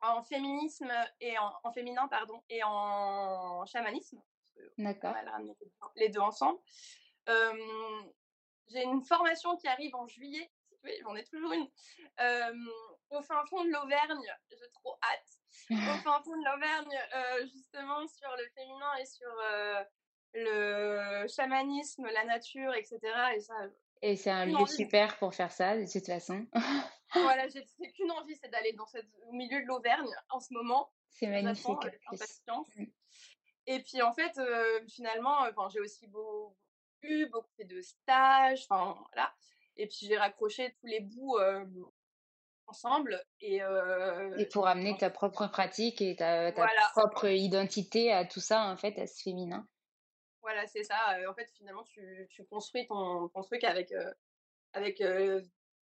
en 0.00 0.22
féminisme 0.22 0.92
et 1.20 1.36
en, 1.38 1.72
féminin 1.72 2.08
pardon 2.08 2.42
et 2.48 2.62
en 2.64 3.64
chamanisme. 3.66 4.20
D'accord. 4.78 5.14
Les 5.96 6.08
deux 6.08 6.20
ensemble. 6.20 6.58
j'ai 7.26 8.82
une 8.82 9.02
formation 9.04 9.56
qui 9.56 9.68
arrive 9.68 9.94
en 9.94 10.06
juillet. 10.06 10.50
J'en 11.02 11.14
ai 11.14 11.24
toujours 11.24 11.52
une. 11.52 11.68
au 13.10 13.22
fin 13.22 13.44
fond 13.46 13.64
de 13.64 13.70
l'Auvergne. 13.70 14.36
J'ai 14.50 14.70
trop 14.72 14.98
hâte 15.02 15.41
au 15.70 15.74
fin 16.04 16.22
fond 16.22 16.36
de 16.36 16.44
l'Auvergne, 16.44 16.98
euh, 17.14 17.46
justement 17.46 18.06
sur 18.08 18.30
le 18.36 18.44
féminin 18.54 18.94
et 19.00 19.06
sur 19.06 19.30
euh, 19.52 19.82
le 20.34 21.26
chamanisme, 21.28 22.06
la 22.06 22.24
nature, 22.24 22.74
etc. 22.74 22.98
Et, 23.34 23.40
ça, 23.40 23.54
et 24.02 24.16
c'est 24.16 24.30
un 24.30 24.46
lieu 24.46 24.66
super 24.66 25.16
pour 25.18 25.34
faire 25.34 25.52
ça, 25.52 25.76
de 25.76 25.90
toute 25.90 26.06
façon. 26.06 26.46
voilà, 27.14 27.48
j'ai 27.48 27.64
qu'une 27.92 28.10
envie, 28.10 28.36
c'est 28.36 28.50
d'aller 28.50 28.72
dans 28.72 28.86
cette, 28.86 29.08
au 29.26 29.32
milieu 29.32 29.60
de 29.62 29.66
l'Auvergne 29.66 30.14
en 30.30 30.40
ce 30.40 30.52
moment. 30.52 30.90
C'est 31.10 31.26
magnifique. 31.26 31.76
Mm. 32.76 32.84
Et 33.66 33.80
puis 33.82 34.02
en 34.02 34.12
fait, 34.12 34.36
euh, 34.38 34.80
finalement, 34.88 35.44
j'ai 35.70 35.80
aussi 35.80 36.06
beau, 36.08 36.56
eu 37.02 37.26
beaucoup 37.26 37.64
de 37.64 37.80
stages, 37.80 38.66
enfin 38.68 38.98
voilà. 39.12 39.32
Et 39.76 39.86
puis 39.86 40.06
j'ai 40.06 40.16
raccroché 40.16 40.74
tous 40.80 40.86
les 40.86 41.00
bouts 41.00 41.38
ensemble. 42.66 43.22
Et, 43.40 43.60
et 44.38 44.46
pour 44.46 44.66
amener 44.66 44.96
ta 44.96 45.10
propre 45.10 45.46
pratique 45.46 46.00
et 46.00 46.16
ta, 46.16 46.52
ta 46.52 46.66
propre 46.92 47.26
identité 47.26 48.12
à 48.12 48.24
tout 48.24 48.40
ça, 48.40 48.64
en 48.64 48.76
fait, 48.76 48.98
à 48.98 49.06
ce 49.06 49.22
féminin. 49.22 49.66
Voilà, 50.40 50.66
c'est 50.66 50.84
ça. 50.84 50.96
En 51.28 51.34
fait, 51.34 51.48
finalement, 51.56 51.84
tu, 51.84 52.28
tu 52.30 52.44
construis 52.44 52.86
ton, 52.86 53.28
ton 53.28 53.42
truc 53.42 53.64
avec, 53.64 53.92
avec 54.72 55.02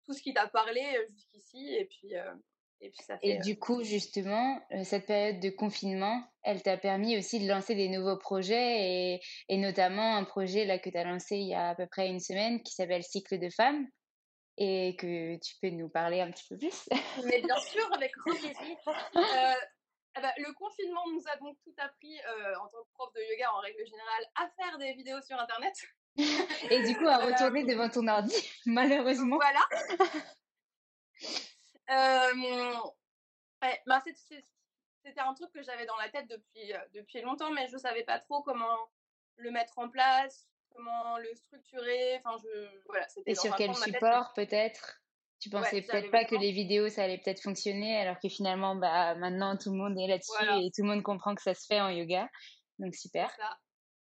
tout 0.04 0.12
ce 0.12 0.22
qui 0.22 0.32
t'a 0.34 0.46
parlé 0.46 0.82
jusqu'ici. 1.10 1.74
Et 1.74 1.86
puis, 1.86 2.12
et 2.80 2.90
puis 2.90 3.02
ça 3.02 3.16
fait, 3.18 3.28
Et 3.28 3.38
du 3.38 3.58
coup, 3.58 3.82
justement, 3.82 4.60
cette 4.84 5.06
période 5.06 5.40
de 5.40 5.48
confinement, 5.48 6.22
elle 6.42 6.62
t'a 6.62 6.76
permis 6.76 7.16
aussi 7.16 7.40
de 7.40 7.48
lancer 7.48 7.74
des 7.74 7.88
nouveaux 7.88 8.18
projets 8.18 9.14
et, 9.14 9.20
et 9.48 9.56
notamment 9.56 10.16
un 10.16 10.24
projet 10.24 10.66
là 10.66 10.78
que 10.78 10.90
tu 10.90 10.96
as 10.98 11.04
lancé 11.04 11.36
il 11.36 11.48
y 11.48 11.54
a 11.54 11.70
à 11.70 11.74
peu 11.74 11.86
près 11.86 12.08
une 12.08 12.20
semaine 12.20 12.62
qui 12.62 12.74
s'appelle 12.74 13.02
Cycle 13.02 13.38
de 13.38 13.48
femmes. 13.48 13.86
Et 14.56 14.96
que 14.96 15.36
tu 15.36 15.54
peux 15.60 15.70
nous 15.70 15.88
parler 15.88 16.20
un 16.20 16.30
petit 16.30 16.46
peu 16.48 16.56
plus? 16.56 16.88
Mais 17.24 17.40
bien 17.42 17.56
sûr, 17.60 17.92
avec 17.92 18.12
grand 18.16 18.34
plaisir. 18.34 18.76
Euh, 18.86 19.54
ah 20.16 20.20
bah, 20.20 20.32
le 20.38 20.52
confinement 20.52 21.04
nous 21.12 21.22
a 21.26 21.36
donc 21.36 21.56
tout 21.64 21.74
appris, 21.78 22.18
euh, 22.20 22.54
en 22.60 22.68
tant 22.68 22.82
que 22.84 22.92
prof 22.94 23.12
de 23.14 23.20
yoga 23.32 23.52
en 23.52 23.60
règle 23.60 23.84
générale, 23.84 24.24
à 24.36 24.48
faire 24.50 24.78
des 24.78 24.92
vidéos 24.94 25.20
sur 25.22 25.38
Internet. 25.38 25.74
Et 26.70 26.82
du 26.84 26.96
coup, 26.96 27.08
à 27.08 27.18
retourner 27.18 27.64
devant 27.64 27.88
ton 27.88 28.06
ordi, 28.06 28.34
malheureusement. 28.66 29.36
Voilà. 29.36 29.66
euh, 31.90 32.74
ouais, 33.62 33.82
bah, 33.86 34.00
c'était 34.04 35.20
un 35.20 35.34
truc 35.34 35.50
que 35.52 35.62
j'avais 35.62 35.86
dans 35.86 35.96
la 35.96 36.08
tête 36.10 36.28
depuis, 36.28 36.72
depuis 36.92 37.20
longtemps, 37.22 37.50
mais 37.50 37.66
je 37.66 37.74
ne 37.74 37.78
savais 37.78 38.04
pas 38.04 38.20
trop 38.20 38.42
comment 38.42 38.78
le 39.36 39.50
mettre 39.50 39.78
en 39.78 39.88
place, 39.88 40.46
comment 40.74 41.18
le 41.18 41.34
structurer. 41.34 42.20
Enfin, 42.24 42.36
je, 42.42 42.82
voilà, 42.86 43.06
Et 43.26 43.34
sur 43.34 43.54
quel 43.56 43.74
support 43.74 44.32
peut-être? 44.34 45.00
Tu 45.40 45.50
pensais 45.50 45.82
peut-être 45.82 46.10
pas 46.10 46.24
que 46.24 46.36
les 46.36 46.52
vidéos 46.52 46.88
ça 46.88 47.04
allait 47.04 47.18
peut-être 47.18 47.42
fonctionner 47.42 47.98
alors 47.98 48.18
que 48.18 48.30
finalement 48.30 48.76
bah 48.76 49.14
maintenant 49.16 49.58
tout 49.58 49.72
le 49.72 49.76
monde 49.76 49.98
est 49.98 50.06
là-dessus 50.06 50.64
et 50.64 50.70
tout 50.70 50.82
le 50.82 50.88
monde 50.88 51.02
comprend 51.02 51.34
que 51.34 51.42
ça 51.42 51.52
se 51.52 51.66
fait 51.66 51.82
en 51.82 51.90
yoga. 51.90 52.30
Donc 52.78 52.94
super. 52.94 53.30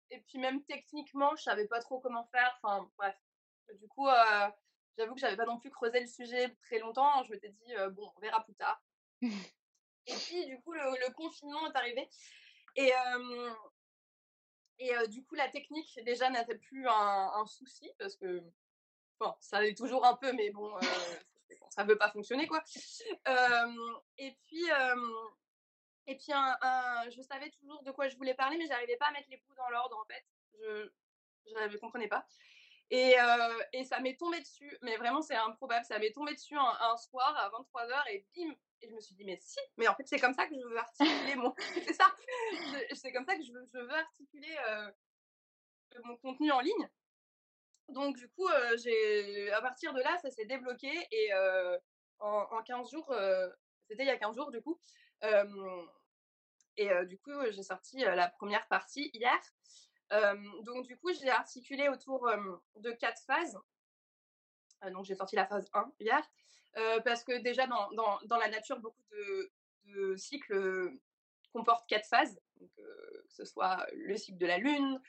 Et 0.10 0.20
puis 0.22 0.40
même 0.40 0.64
techniquement 0.64 1.36
je 1.36 1.44
savais 1.44 1.68
pas 1.68 1.80
trop 1.80 2.00
comment 2.00 2.28
faire 2.32 2.58
enfin 2.64 2.90
bref. 2.98 3.16
Du 3.80 3.88
coup 3.88 4.08
euh, 4.08 4.48
j'avoue 4.98 5.14
que 5.14 5.20
j'avais 5.20 5.36
pas 5.36 5.46
non 5.46 5.60
plus 5.60 5.70
creusé 5.70 6.00
le 6.00 6.08
sujet 6.08 6.56
très 6.64 6.80
longtemps 6.80 7.24
je 7.26 7.32
m'étais 7.32 7.50
dit 7.50 7.76
euh, 7.76 7.92
bon 7.92 8.12
on 8.16 8.20
verra 8.20 8.44
plus 8.44 8.56
tard. 8.56 8.82
Et 9.22 10.14
puis 10.14 10.46
du 10.48 10.60
coup 10.62 10.74
le, 10.74 11.14
confinement 11.14 11.72
est 11.72 11.78
arrivé. 11.78 12.10
Et 12.78 12.92
euh, 12.92 13.50
et 14.80 14.94
du 15.08 15.24
coup 15.24 15.36
la 15.36 15.50
technique 15.50 16.00
déjà 16.06 16.30
n'était 16.30 16.58
plus 16.58 16.88
un, 16.88 17.32
un 17.36 17.46
souci 17.46 17.92
parce 17.98 18.16
que 18.16 18.44
Bon, 19.20 19.34
ça 19.40 19.62
l'est 19.62 19.76
toujours 19.76 20.06
un 20.06 20.16
peu, 20.16 20.32
mais 20.34 20.52
bon, 20.52 20.76
euh, 20.76 20.82
ça 21.70 21.84
ne 21.84 21.90
veut 21.90 21.98
pas 21.98 22.12
fonctionner, 22.12 22.48
quoi. 22.48 22.64
et 24.18 24.38
puis, 24.46 24.66
et 26.06 26.16
puis 26.16 26.32
je 27.12 27.22
savais 27.22 27.50
toujours 27.50 27.82
de 27.84 27.92
quoi 27.92 28.08
je 28.08 28.16
voulais 28.16 28.36
parler, 28.36 28.58
mais 28.58 28.68
j'arrivais 28.68 28.98
pas 28.98 29.08
à 29.08 29.12
mettre 29.12 29.30
les 29.30 29.38
bouts 29.38 29.56
dans 29.56 29.70
l'ordre, 29.70 29.98
en 29.98 30.06
fait. 30.06 30.24
Je 30.60 31.74
ne 31.74 31.78
comprenais 31.78 32.08
pas. 32.08 32.28
Et, 32.92 33.16
et 33.74 33.84
ça 33.86 34.00
m'est 34.00 34.18
tombé 34.18 34.40
dessus, 34.40 34.78
mais 34.82 34.98
vraiment, 34.98 35.22
c'est 35.22 35.36
improbable. 35.36 35.86
Ça 35.86 35.98
m'est 35.98 36.12
tombé 36.12 36.34
dessus 36.34 36.56
un, 36.56 36.98
soir 36.98 37.36
à 37.38 37.50
23h 37.50 38.04
et 38.12 38.26
bim, 38.36 38.54
et 38.82 38.90
je 38.90 38.94
me 38.94 39.00
suis 39.00 39.16
dit, 39.16 39.24
mais 39.24 39.38
si, 39.42 39.60
mais 39.78 39.88
en 39.88 39.96
fait, 39.96 40.08
c'est 40.08 40.20
comme 40.20 40.34
ça 40.34 40.48
que 40.48 40.56
je 40.56 40.66
veux 40.66 40.78
articuler 40.78 41.36
mon. 41.36 41.54
c'est 41.86 41.94
ça, 41.94 42.14
c'est 42.94 43.12
comme 43.12 43.26
ça 43.26 43.36
que 43.36 43.44
je 43.44 43.52
veux, 43.52 43.66
je 43.74 43.80
veux 43.80 43.94
articuler 43.94 44.56
mon 46.04 46.18
contenu 46.18 46.52
en 46.52 46.60
ligne. 46.60 46.90
Donc, 47.90 48.18
du 48.18 48.30
coup, 48.30 48.48
j'ai 48.78 49.52
à 49.52 49.62
partir 49.62 49.94
de 49.94 50.02
là, 50.02 50.18
ça 50.18 50.30
s'est 50.30 50.46
débloqué 50.46 50.92
et 51.12 51.30
en, 52.20 52.64
15 52.64 52.92
jours, 52.92 53.14
c'était 53.88 54.04
il 54.04 54.08
y 54.08 54.12
a 54.12 54.18
15 54.18 54.36
jours, 54.36 54.52
du 54.52 54.62
coup. 54.62 54.80
et 56.76 56.90
du 57.06 57.18
coup, 57.20 57.32
j'ai 57.50 57.64
sorti 57.64 58.00
la 58.00 58.30
première 58.30 58.68
partie 58.68 59.10
hier. 59.14 59.40
donc, 60.64 60.86
du 60.86 60.98
coup, 60.98 61.12
j'ai 61.14 61.30
articulé 61.30 61.90
autour 61.90 62.30
de 62.76 62.92
quatre 62.92 63.24
phases. 63.26 63.58
donc, 64.92 65.06
j'ai 65.06 65.16
sorti 65.16 65.36
la 65.36 65.48
phase 65.48 65.68
1 65.74 65.92
hier. 66.00 66.22
Parce 67.04 67.24
que 67.24 67.38
déjà, 67.40 67.68
dans, 67.68 67.92
dans, 67.92 68.20
dans 68.26 68.38
la 68.38 68.50
nature, 68.50 68.80
beaucoup 68.80 69.04
de, 69.12 69.52
de 69.86 70.16
cycles 70.16 70.92
comportent 71.52 71.88
quatre 71.88 72.08
phases. 72.08 72.40
Donc, 72.60 72.70
que 72.76 73.26
ce 73.30 73.46
soit 73.46 73.86
le 73.94 74.16
cycle 74.18 74.38
de 74.38 74.46
la 74.46 74.58
lune, 74.58 75.00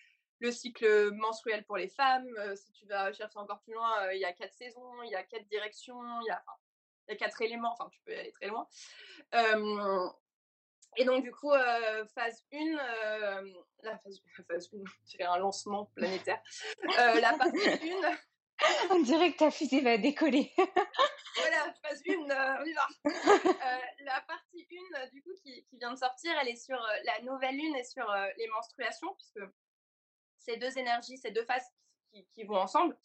le 0.41 0.53
cycle 0.53 1.11
menstruel 1.12 1.64
pour 1.64 1.77
les 1.77 1.89
femmes. 1.89 2.29
Euh, 2.39 2.55
si 2.57 2.73
tu 2.73 2.87
vas 2.87 3.12
chercher 3.12 3.39
encore 3.39 3.61
plus 3.62 3.75
loin, 3.75 4.03
euh, 4.03 4.14
il 4.14 4.21
y 4.21 4.25
a 4.25 4.33
quatre 4.33 4.55
saisons, 4.55 5.03
il 5.03 5.11
y 5.11 5.14
a 5.14 5.23
quatre 5.23 5.47
directions, 5.49 6.01
il 6.23 6.27
y 6.27 6.31
a, 6.31 6.43
y 7.09 7.12
a 7.12 7.16
quatre 7.16 7.41
éléments, 7.43 7.73
enfin 7.73 7.89
tu 7.91 8.01
peux 8.05 8.12
aller 8.12 8.33
très 8.33 8.47
loin. 8.47 8.66
et 10.97 11.05
donc 11.05 11.23
du 11.23 11.33
coup, 11.33 11.53
euh, 11.53 12.07
phase 12.07 12.45
1, 12.53 12.59
la 13.83 13.99
phase, 13.99 14.21
phase 14.47 14.71
1, 14.73 14.79
c'est 15.05 15.23
un 15.25 15.39
lancement 15.39 15.87
planétaire. 15.95 16.43
la 16.97 17.37
phase 17.37 17.53
1... 17.55 18.16
On 18.90 19.00
dirait 19.00 19.32
que 19.32 19.38
ta 19.38 19.50
fusée 19.50 19.80
va 19.80 19.98
décoller. 19.98 20.52
voilà, 20.56 21.72
phase 21.82 22.02
1, 22.06 22.14
on 22.61 22.64
y 22.64 22.72
va. 22.72 22.88
la 24.00 24.20
partie 24.22 24.66
1, 24.94 25.06
du 25.09 25.22
coup, 25.22 25.30
qui, 25.42 25.64
qui, 25.64 25.76
vient 25.78 25.92
de 25.92 25.98
sortir, 25.98 26.32
elle 26.40 26.48
est 26.48 26.56
sur 26.56 26.78
la 27.04 27.20
nouvelle 27.22 27.56
lune 27.56 27.76
et 27.76 27.84
sur 27.84 28.06
les 28.36 28.48
menstruations, 28.48 29.14
puisque 29.14 29.48
ces 30.38 30.56
deux 30.56 30.76
énergies, 30.78 31.18
ces 31.18 31.30
deux 31.30 31.44
faces 31.44 31.70
qui, 32.32 32.44
vont 32.44 32.56
ensemble. 32.56 32.96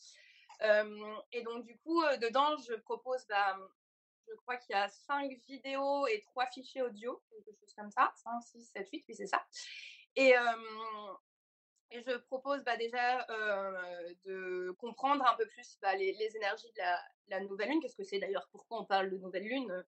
et 1.32 1.42
donc, 1.44 1.66
du 1.66 1.78
coup, 1.80 2.02
dedans, 2.22 2.56
je 2.68 2.74
propose, 2.76 3.26
bah, 3.28 3.58
je 4.28 4.34
crois 4.36 4.58
qu'il 4.58 4.76
y 4.76 4.80
a 4.80 4.88
cinq 4.88 5.32
vidéos 5.48 6.08
et 6.08 6.24
trois 6.24 6.48
fichiers 6.48 6.82
audio, 6.82 7.22
quelque 7.30 7.60
chose 7.60 7.74
comme 7.76 7.92
ça. 7.92 8.12
5, 8.24 8.32
6, 8.42 8.72
7, 8.74 8.90
8, 8.92 9.06
oui, 9.08 9.16
c'est 9.16 9.28
ça. 9.28 9.46
Et, 10.16 10.34
et 11.94 12.02
je 12.02 12.18
propose 12.18 12.64
bah, 12.64 12.76
déjà 12.76 13.26
de 14.26 14.72
comprendre 14.80 15.26
un 15.26 15.36
peu 15.36 15.46
plus 15.48 15.78
bah, 15.82 15.96
les, 15.96 16.36
énergies 16.36 16.72
de 16.72 16.80
la, 16.80 17.00
la 17.28 17.40
nouvelle 17.42 17.70
lune. 17.70 17.80
Qu'est-ce 17.82 17.96
que 17.96 18.04
c'est 18.04 18.20
d'ailleurs 18.20 18.48
Pourquoi 18.52 18.82
on 18.82 18.86
parle 18.86 19.12
de 19.12 19.18
nouvelle 19.18 19.44
lune 19.44 19.86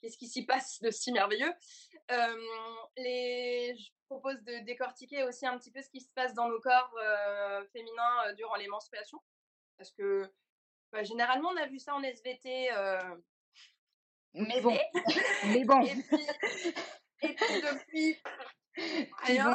Qu'est-ce 0.00 0.18
qui 0.18 0.28
s'y 0.28 0.44
passe 0.44 0.80
de 0.80 0.90
si 0.90 1.12
merveilleux 1.12 1.52
les... 2.98 3.74
Je 3.76 3.90
propose 4.06 4.40
de 4.44 4.64
décortiquer 4.64 5.24
aussi 5.24 5.46
un 5.46 5.58
petit 5.58 5.72
peu 5.72 5.82
ce 5.82 5.88
qui 5.88 6.00
se 6.00 6.10
passe 6.14 6.34
dans 6.34 6.48
nos 6.48 6.60
corps 6.60 6.94
féminins 7.72 8.32
durant 8.36 8.56
les 8.56 8.68
menstruations. 8.68 9.22
Parce 9.78 9.90
que 9.90 10.30
bah, 10.92 11.02
généralement, 11.02 11.48
on 11.48 11.56
a 11.56 11.66
vu 11.66 11.78
ça 11.78 11.94
en 11.94 12.02
SVT. 12.02 12.68
Mais 14.34 14.60
bon. 14.60 14.78
Mais 15.46 15.64
bon. 15.64 15.80
et 15.86 15.94
puis 15.94 17.05
depuis 17.22 18.16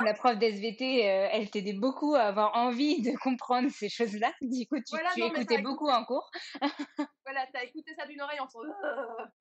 la 0.03 0.13
prof 0.13 0.37
d'SVT, 0.37 1.09
euh, 1.09 1.27
elle 1.31 1.49
t'aidait 1.49 1.73
beaucoup 1.73 2.15
à 2.15 2.21
avoir 2.23 2.55
envie 2.55 3.01
de 3.01 3.17
comprendre 3.17 3.69
ces 3.71 3.89
choses-là. 3.89 4.33
Du 4.41 4.67
coup, 4.67 4.77
tu, 4.81 5.23
écoutais 5.23 5.61
beaucoup 5.61 5.89
en 5.89 6.03
cours. 6.05 6.29
voilà, 7.25 7.45
tu 7.47 7.57
as 7.57 7.63
écouté 7.63 7.93
ça 7.95 8.05
d'une 8.05 8.21
oreille 8.21 8.39
en 8.39 8.47
faisant 8.47 8.61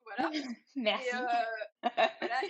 voilà. 0.05 0.29
Merci. 0.75 1.15
Euh, 1.15 1.89
euh, 1.97 2.45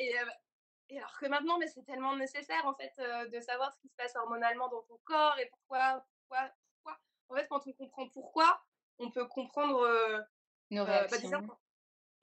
et, 0.89 0.97
alors 0.97 1.17
que 1.19 1.27
maintenant, 1.27 1.57
mais 1.57 1.67
c'est 1.67 1.83
tellement 1.83 2.15
nécessaire 2.17 2.65
en 2.65 2.75
fait 2.75 2.93
de 3.31 3.39
savoir 3.39 3.73
ce 3.73 3.79
qui 3.79 3.87
se 3.87 3.95
passe 3.95 4.15
hormonalement 4.17 4.67
dans 4.67 4.81
ton 4.81 4.99
corps 5.05 5.39
et 5.39 5.49
pourquoi, 5.49 6.03
pourquoi, 6.27 6.51
pourquoi. 6.83 6.99
En 7.29 7.35
fait, 7.35 7.47
quand 7.49 7.61
on 7.65 7.71
comprend 7.73 8.09
pourquoi, 8.09 8.61
on 8.99 9.09
peut 9.09 9.25
comprendre 9.25 9.87
nos 10.69 10.85
bah, 10.85 11.05
réactions. 11.07 11.47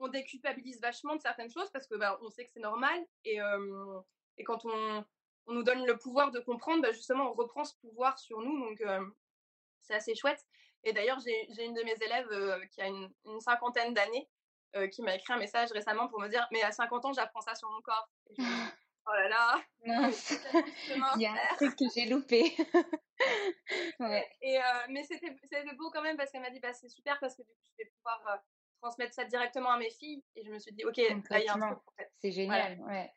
On 0.01 0.09
déculpabilise 0.09 0.81
vachement 0.81 1.17
de 1.17 1.21
certaines 1.21 1.51
choses 1.51 1.71
parce 1.71 1.87
que 1.87 1.95
bah, 1.97 2.19
on 2.23 2.31
sait 2.31 2.45
que 2.45 2.51
c'est 2.53 2.61
normal 2.61 3.05
et 3.25 3.41
et 4.39 4.45
quand 4.45 4.65
on, 4.65 5.05
on, 5.47 5.53
nous 5.53 5.63
donne 5.63 5.85
le 5.85 5.97
pouvoir 5.97 6.31
de 6.31 6.39
comprendre, 6.41 6.83
bah 6.83 6.93
justement, 6.93 7.31
on 7.31 7.35
reprend 7.35 7.65
ce 7.65 7.75
pouvoir 7.77 8.19
sur 8.19 8.41
nous. 8.41 8.59
Donc, 8.61 8.81
euh, 8.81 9.05
c'est 9.83 9.95
assez 9.95 10.15
chouette. 10.15 10.45
Et 10.85 10.93
d'ailleurs, 10.93 11.19
j'ai 11.21 11.65
une 11.65 11.75
de 11.75 11.83
mes 11.83 11.95
élèves 12.01 12.29
euh, 12.31 12.65
qui 12.67 12.81
a 12.81 12.87
une, 12.87 13.13
une 13.27 13.41
cinquantaine 13.41 13.93
d'années 13.95 14.29
qui 14.93 15.01
m'a 15.01 15.15
écrit 15.15 15.33
un 15.33 15.39
message 15.39 15.73
récemment 15.73 16.09
pour 16.09 16.21
me 16.21 16.29
dire 16.29 16.47
Mais 16.53 16.63
à 16.63 16.71
50 16.71 17.07
ans, 17.07 17.13
j'apprends 17.13 17.41
ça 17.41 17.55
sur 17.55 17.69
mon 17.71 17.81
corps. 17.81 18.09
oh 18.39 19.13
là 19.13 19.29
là 19.29 19.61
Il 21.17 21.23
y 21.23 21.27
a 21.27 21.33
un 21.33 21.57
truc 21.57 21.75
que 21.75 21.87
j'ai 21.93 22.05
loupé. 22.05 22.55
ouais. 24.01 24.29
Et, 24.43 24.59
mais 24.91 25.03
c'était 25.05 25.75
beau 25.75 25.91
quand 25.91 26.03
même 26.03 26.19
parce 26.19 26.31
qu'elle 26.31 26.43
m'a 26.43 26.51
dit 26.51 26.61
bah, 26.61 26.75
C'est 26.75 26.91
super 26.91 27.19
parce 27.19 27.35
que 27.35 27.43
du 27.43 27.49
coup, 27.49 27.65
je 27.79 27.83
vais 27.83 27.91
pouvoir 27.97 28.41
transmettre 28.81 29.15
ça 29.15 29.25
directement 29.25 29.71
à 29.71 29.79
mes 29.79 29.91
filles. 29.91 30.23
Et 30.37 30.45
je 30.45 30.51
me 30.51 30.59
suis 30.59 30.73
dit 30.73 30.85
Ok, 30.85 30.97
là, 30.97 31.39
il 31.39 31.45
y 31.45 31.49
a 31.49 31.55
un 31.55 31.75
truc. 31.75 32.09
C'est 32.19 32.33
génial. 32.33 32.81
Ouais. 32.81 33.13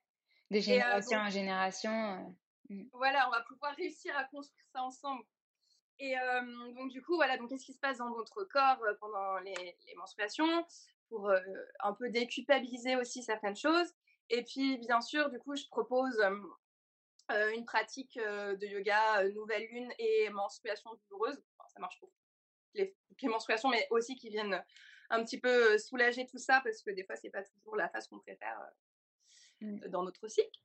De 0.49 0.59
génération 0.59 1.19
en 1.19 1.29
génération. 1.29 2.35
Mmh. 2.69 2.83
Voilà, 2.93 3.27
on 3.27 3.31
va 3.31 3.41
pouvoir 3.41 3.75
réussir 3.75 4.15
à 4.17 4.25
construire 4.25 4.67
ça 4.73 4.83
ensemble. 4.83 5.23
Et 6.03 6.15
donc 6.75 6.89
du 6.89 7.03
coup, 7.03 7.15
voilà, 7.15 7.37
donc 7.37 7.49
qu'est-ce 7.49 7.65
qui 7.65 7.73
se 7.73 7.79
passe 7.79 7.99
dans 7.99 8.09
votre 8.11 8.43
corps 8.45 8.83
pendant 8.99 9.37
les, 9.37 9.75
menstruations 9.97 10.65
pour 11.09 11.31
un 11.81 11.93
peu 11.93 12.09
déculpabiliser 12.09 12.95
aussi 12.95 13.21
certaines 13.21 13.55
choses? 13.55 13.93
Et 14.31 14.43
puis, 14.43 14.79
bien 14.79 14.99
sûr, 14.99 15.29
du 15.29 15.37
coup, 15.37 15.55
je 15.55 15.67
propose 15.67 16.19
une 17.29 17.65
pratique 17.65 18.17
de 18.17 18.65
yoga 18.65 19.29
nouvelle 19.29 19.67
lune 19.67 19.93
et 19.99 20.29
menstruation 20.31 20.89
douloureuse. 21.07 21.39
ça 21.67 21.79
marche 21.79 21.99
pour 21.99 22.09
les, 22.73 22.95
les, 23.21 23.27
menstruations, 23.27 23.69
mais 23.69 23.85
aussi 23.91 24.15
qui 24.15 24.29
viennent 24.29 24.63
un 25.11 25.23
petit 25.23 25.39
peu 25.39 25.77
soulager 25.77 26.25
tout 26.25 26.39
ça 26.39 26.61
parce 26.63 26.81
que 26.81 26.91
des 26.91 27.03
fois, 27.03 27.15
c'est 27.15 27.29
pas 27.29 27.43
toujours 27.43 27.75
la 27.75 27.89
phase 27.89 28.07
qu'on 28.07 28.19
préfère 28.19 28.59
Mmh. 29.61 29.89
dans 29.89 30.01
notre 30.03 30.27
cycle. 30.27 30.59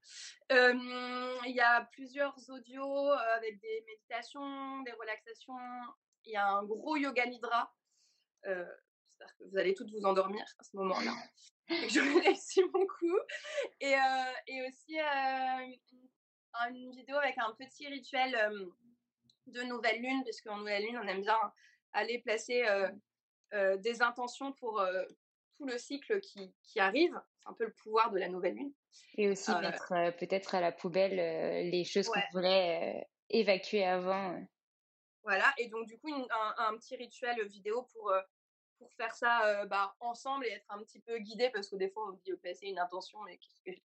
Il 0.49 1.53
y 1.55 1.61
a 1.61 1.85
plusieurs 1.93 2.35
audios 2.49 3.11
avec 3.35 3.61
des 3.61 3.85
méditations, 3.87 4.81
des 4.83 4.93
relaxations. 4.93 5.55
Il 6.25 6.33
y 6.33 6.37
a 6.37 6.49
un 6.49 6.65
gros 6.65 6.97
yoga 6.97 7.27
nidra. 7.27 7.75
J'espère 8.43 9.37
que 9.37 9.45
vous 9.45 9.59
allez 9.59 9.75
toutes 9.75 9.91
vous 9.91 10.05
endormir 10.05 10.45
à 10.59 10.65
ce 10.65 10.77
moment-là. 10.77 11.13
je 11.69 12.25
réussi 12.25 12.63
mon 12.73 12.87
coup. 12.87 13.19
Et, 13.81 13.95
et 14.47 14.67
aussi 14.67 14.99
une, 16.71 16.91
vidéo 16.93 17.17
avec 17.17 17.37
un 17.37 17.53
petit 17.53 17.87
rituel 17.89 18.35
de 19.47 19.63
nouvelle 19.63 20.01
lune, 20.01 20.25
puisque 20.25 20.47
en 20.47 20.57
nouvelle 20.57 20.85
lune, 20.85 20.99
on 21.03 21.07
aime 21.07 21.21
bien 21.21 21.39
aller 21.93 22.21
placer 22.21 22.65
des 23.53 24.03
intentions 24.03 24.53
pour 24.53 24.85
tout 25.57 25.67
le 25.67 25.79
cycle 25.79 26.21
qui, 26.21 26.55
qui 26.63 26.81
arrive. 26.81 27.21
C'est 27.39 27.49
un 27.49 27.55
peu 27.55 27.65
le 27.65 27.73
pouvoir 27.73 28.11
de 28.11 28.19
la 28.19 28.29
nouvelle 28.29 28.55
lune. 28.55 28.73
Et 29.17 29.29
aussi 29.29 29.51
mettre 29.61 29.93
peut-être 30.19 30.55
à 30.55 30.61
la 30.61 30.73
poubelle 30.73 31.17
les 31.71 31.85
choses 31.85 32.09
qu'on 32.09 32.21
voulait 32.33 33.07
évacuer 33.31 33.85
avant. 33.85 34.39
Voilà, 35.23 35.53
et 35.59 35.69
donc 35.69 35.87
du 35.87 35.99
coup, 35.99 36.13
un, 36.15 36.55
un, 36.59 36.77
petit 36.77 36.95
rituel 36.97 37.45
vidéo 37.47 37.83
pour, 37.93 38.13
pour 38.79 38.93
faire 38.93 39.15
ça 39.15 39.65
bah, 39.67 39.97
ensemble 40.01 40.47
et 40.47 40.51
être 40.51 40.67
un 40.69 40.79
petit 40.83 41.01
peu 41.01 41.19
guidé, 41.19 41.51
parce 41.51 41.69
que 41.69 41.77
des 41.77 41.89
fois, 41.89 42.09
on 42.09 42.13
dit, 42.13 42.33
ok, 42.33 42.41
c'est 42.55 42.67
une 42.67 42.79
intention, 42.79 43.19
mais 43.25 43.39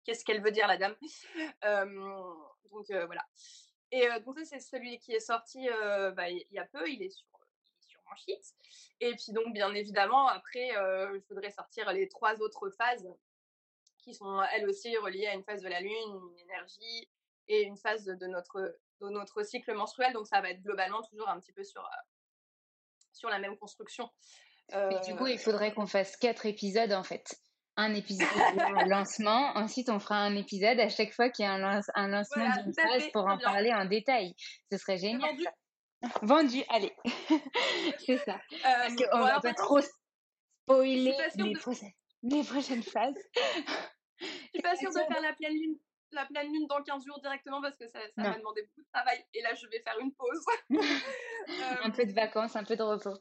qu'est-ce 0.04 0.24
qu'elle 0.24 0.42
veut 0.44 0.52
dire, 0.52 0.68
la 0.68 0.78
dame? 0.78 0.96
Donc 2.72 2.86
voilà. 2.90 3.26
Et 3.92 4.08
donc 4.26 4.40
ça, 4.40 4.46
c'est 4.46 4.60
celui 4.60 5.00
qui 5.00 5.14
est 5.14 5.20
sorti 5.20 5.68
bah, 6.16 6.30
il 6.30 6.46
y 6.52 6.60
a 6.60 6.66
peu, 6.66 6.90
il 6.90 7.04
est 7.04 7.10
sur, 7.10 7.28
Et 9.00 9.16
puis 9.16 9.32
donc, 9.34 9.54
bien 9.54 9.74
évidemment, 9.74 10.28
après, 10.28 10.70
il 10.70 11.22
faudrait 11.28 11.52
sortir 11.52 11.92
les 11.92 12.08
trois 12.08 12.42
autres 12.42 12.70
phases 12.70 13.08
qui 13.98 14.14
sont 14.14 14.42
elles 14.54 14.68
aussi 14.68 14.96
reliées 14.98 15.28
à 15.28 15.34
une 15.34 15.44
phase 15.44 15.62
de 15.62 15.70
la 15.70 15.80
Lune, 15.80 15.92
une 16.32 16.40
énergie 16.40 17.10
et 17.48 17.62
une 17.64 17.78
phase 17.78 18.06
de 18.06 18.28
notre, 18.28 18.80
de 19.00 19.10
notre 19.10 19.44
cycle 19.44 19.74
menstruel. 19.74 20.14
Donc 20.14 20.28
ça 20.28 20.42
va 20.42 20.50
être 20.50 20.62
globalement 20.62 21.02
toujours 21.04 21.30
un 21.30 21.40
petit 21.40 21.54
peu 21.54 21.64
sur, 21.64 21.88
sur 23.12 23.30
la 23.30 23.40
même 23.40 23.58
construction. 23.58 24.10
Et 24.74 25.00
du 25.06 25.16
coup, 25.16 25.28
il 25.28 25.38
faudrait 25.38 25.74
qu'on 25.74 25.86
fasse 25.86 26.16
quatre 26.16 26.46
épisodes 26.46 26.94
en 26.94 27.04
fait 27.04 27.36
un 27.78 27.94
épisode 27.94 28.28
de 28.86 28.90
lancement. 28.90 29.52
Ensuite, 29.56 29.90
on 29.90 30.00
fera 30.00 30.18
un 30.18 30.36
épisode 30.36 30.80
à 30.80 30.90
chaque 30.90 31.14
fois 31.14 31.30
qu'il 31.30 31.46
y 31.46 31.48
a 31.48 31.54
un, 31.54 31.82
un 31.96 32.08
lancement 32.08 32.50
d'une 32.64 32.74
phase 32.74 33.10
pour 33.12 33.26
en 33.26 33.38
parler 33.38 33.74
en 33.74 33.86
détail. 33.86 34.36
Ce 34.72 34.78
serait 34.78 34.98
génial. 34.98 35.36
Vendu. 36.22 36.64
Allez. 36.70 36.96
c'est 38.06 38.18
ça. 38.18 38.36
Euh, 38.36 38.60
Parce 38.62 38.96
qu'on 38.96 39.18
ne 39.18 39.24
va 39.24 39.40
pas 39.40 39.54
trop 39.54 39.80
spoiler 39.82 41.16
les, 41.36 41.54
prochaines, 41.54 41.92
les 42.24 42.44
prochaines 42.44 42.84
phases. 42.84 43.16
Je 44.20 44.28
suis 44.54 44.62
pas 44.62 44.76
sûre 44.76 44.92
de 44.92 45.00
faire 45.00 45.22
la 45.22 45.34
pleine 45.34 45.54
lune 45.54 45.78
la 46.14 46.26
pleine 46.26 46.52
lune 46.52 46.68
dans 46.68 46.82
15 46.82 47.06
jours 47.06 47.20
directement 47.20 47.62
parce 47.62 47.78
que 47.78 47.88
ça, 47.88 48.00
ça 48.16 48.22
m'a 48.22 48.38
demandé 48.38 48.64
beaucoup 48.64 48.82
de 48.82 48.92
travail 48.94 49.26
et 49.34 49.42
là 49.42 49.54
je 49.54 49.68
vais 49.68 49.80
faire 49.80 49.98
une 50.00 50.14
pause. 50.14 50.46
un 51.84 51.90
peu 51.90 52.06
de 52.06 52.14
vacances, 52.14 52.56
un 52.56 52.64
peu 52.64 52.76
de 52.76 52.84
repos. 52.84 53.18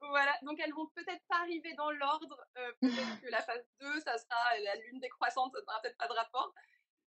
Voilà, 0.00 0.34
donc 0.42 0.58
elles 0.60 0.72
vont 0.72 0.86
peut-être 0.94 1.22
pas 1.28 1.40
arriver 1.40 1.74
dans 1.74 1.90
l'ordre. 1.90 2.44
Euh, 2.58 2.72
peut-être 2.80 3.20
que 3.20 3.28
la 3.28 3.40
phase 3.42 3.64
2, 3.80 4.00
ça 4.00 4.18
sera 4.18 4.58
la 4.64 4.76
lune 4.76 5.00
décroissante, 5.00 5.52
ça 5.54 5.60
n'aura 5.60 5.80
peut-être 5.82 5.96
pas 5.96 6.08
de 6.08 6.12
rapport. 6.12 6.52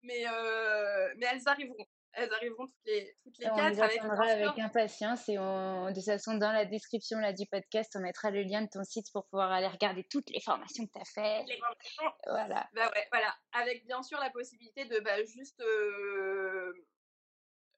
Mais, 0.03 0.23
euh, 0.27 1.13
mais 1.17 1.27
elles 1.31 1.47
arriveront. 1.47 1.87
Elles 2.13 2.31
arriveront 2.33 2.67
toutes 2.67 2.85
les, 2.85 3.17
toutes 3.23 3.37
les 3.39 3.49
on 3.49 3.55
quatre. 3.55 3.77
On 3.77 4.09
avec, 4.09 4.47
avec 4.47 4.59
impatience 4.59 5.27
et 5.29 5.39
on, 5.39 5.89
de 5.89 5.93
toute 5.95 6.05
façon, 6.05 6.35
dans 6.35 6.51
la 6.51 6.65
description 6.65 7.19
là, 7.19 7.33
du 7.33 7.45
podcast, 7.47 7.93
on 7.95 8.01
mettra 8.01 8.29
le 8.29 8.43
lien 8.43 8.61
de 8.61 8.69
ton 8.69 8.83
site 8.83 9.11
pour 9.11 9.25
pouvoir 9.27 9.51
aller 9.51 9.67
regarder 9.67 10.03
toutes 10.03 10.29
les 10.29 10.39
formations 10.39 10.85
que 10.85 10.91
tu 10.91 10.99
as 10.99 11.05
faites. 11.05 11.47
Les 11.47 11.57
formations. 11.57 12.13
Voilà. 12.27 12.69
Bah 12.73 12.91
ouais, 12.93 13.07
voilà. 13.11 13.35
Avec 13.53 13.85
bien 13.85 14.03
sûr 14.03 14.19
la 14.19 14.29
possibilité 14.29 14.85
de 14.85 14.99
bah, 14.99 15.23
juste. 15.23 15.59
Euh, 15.61 16.73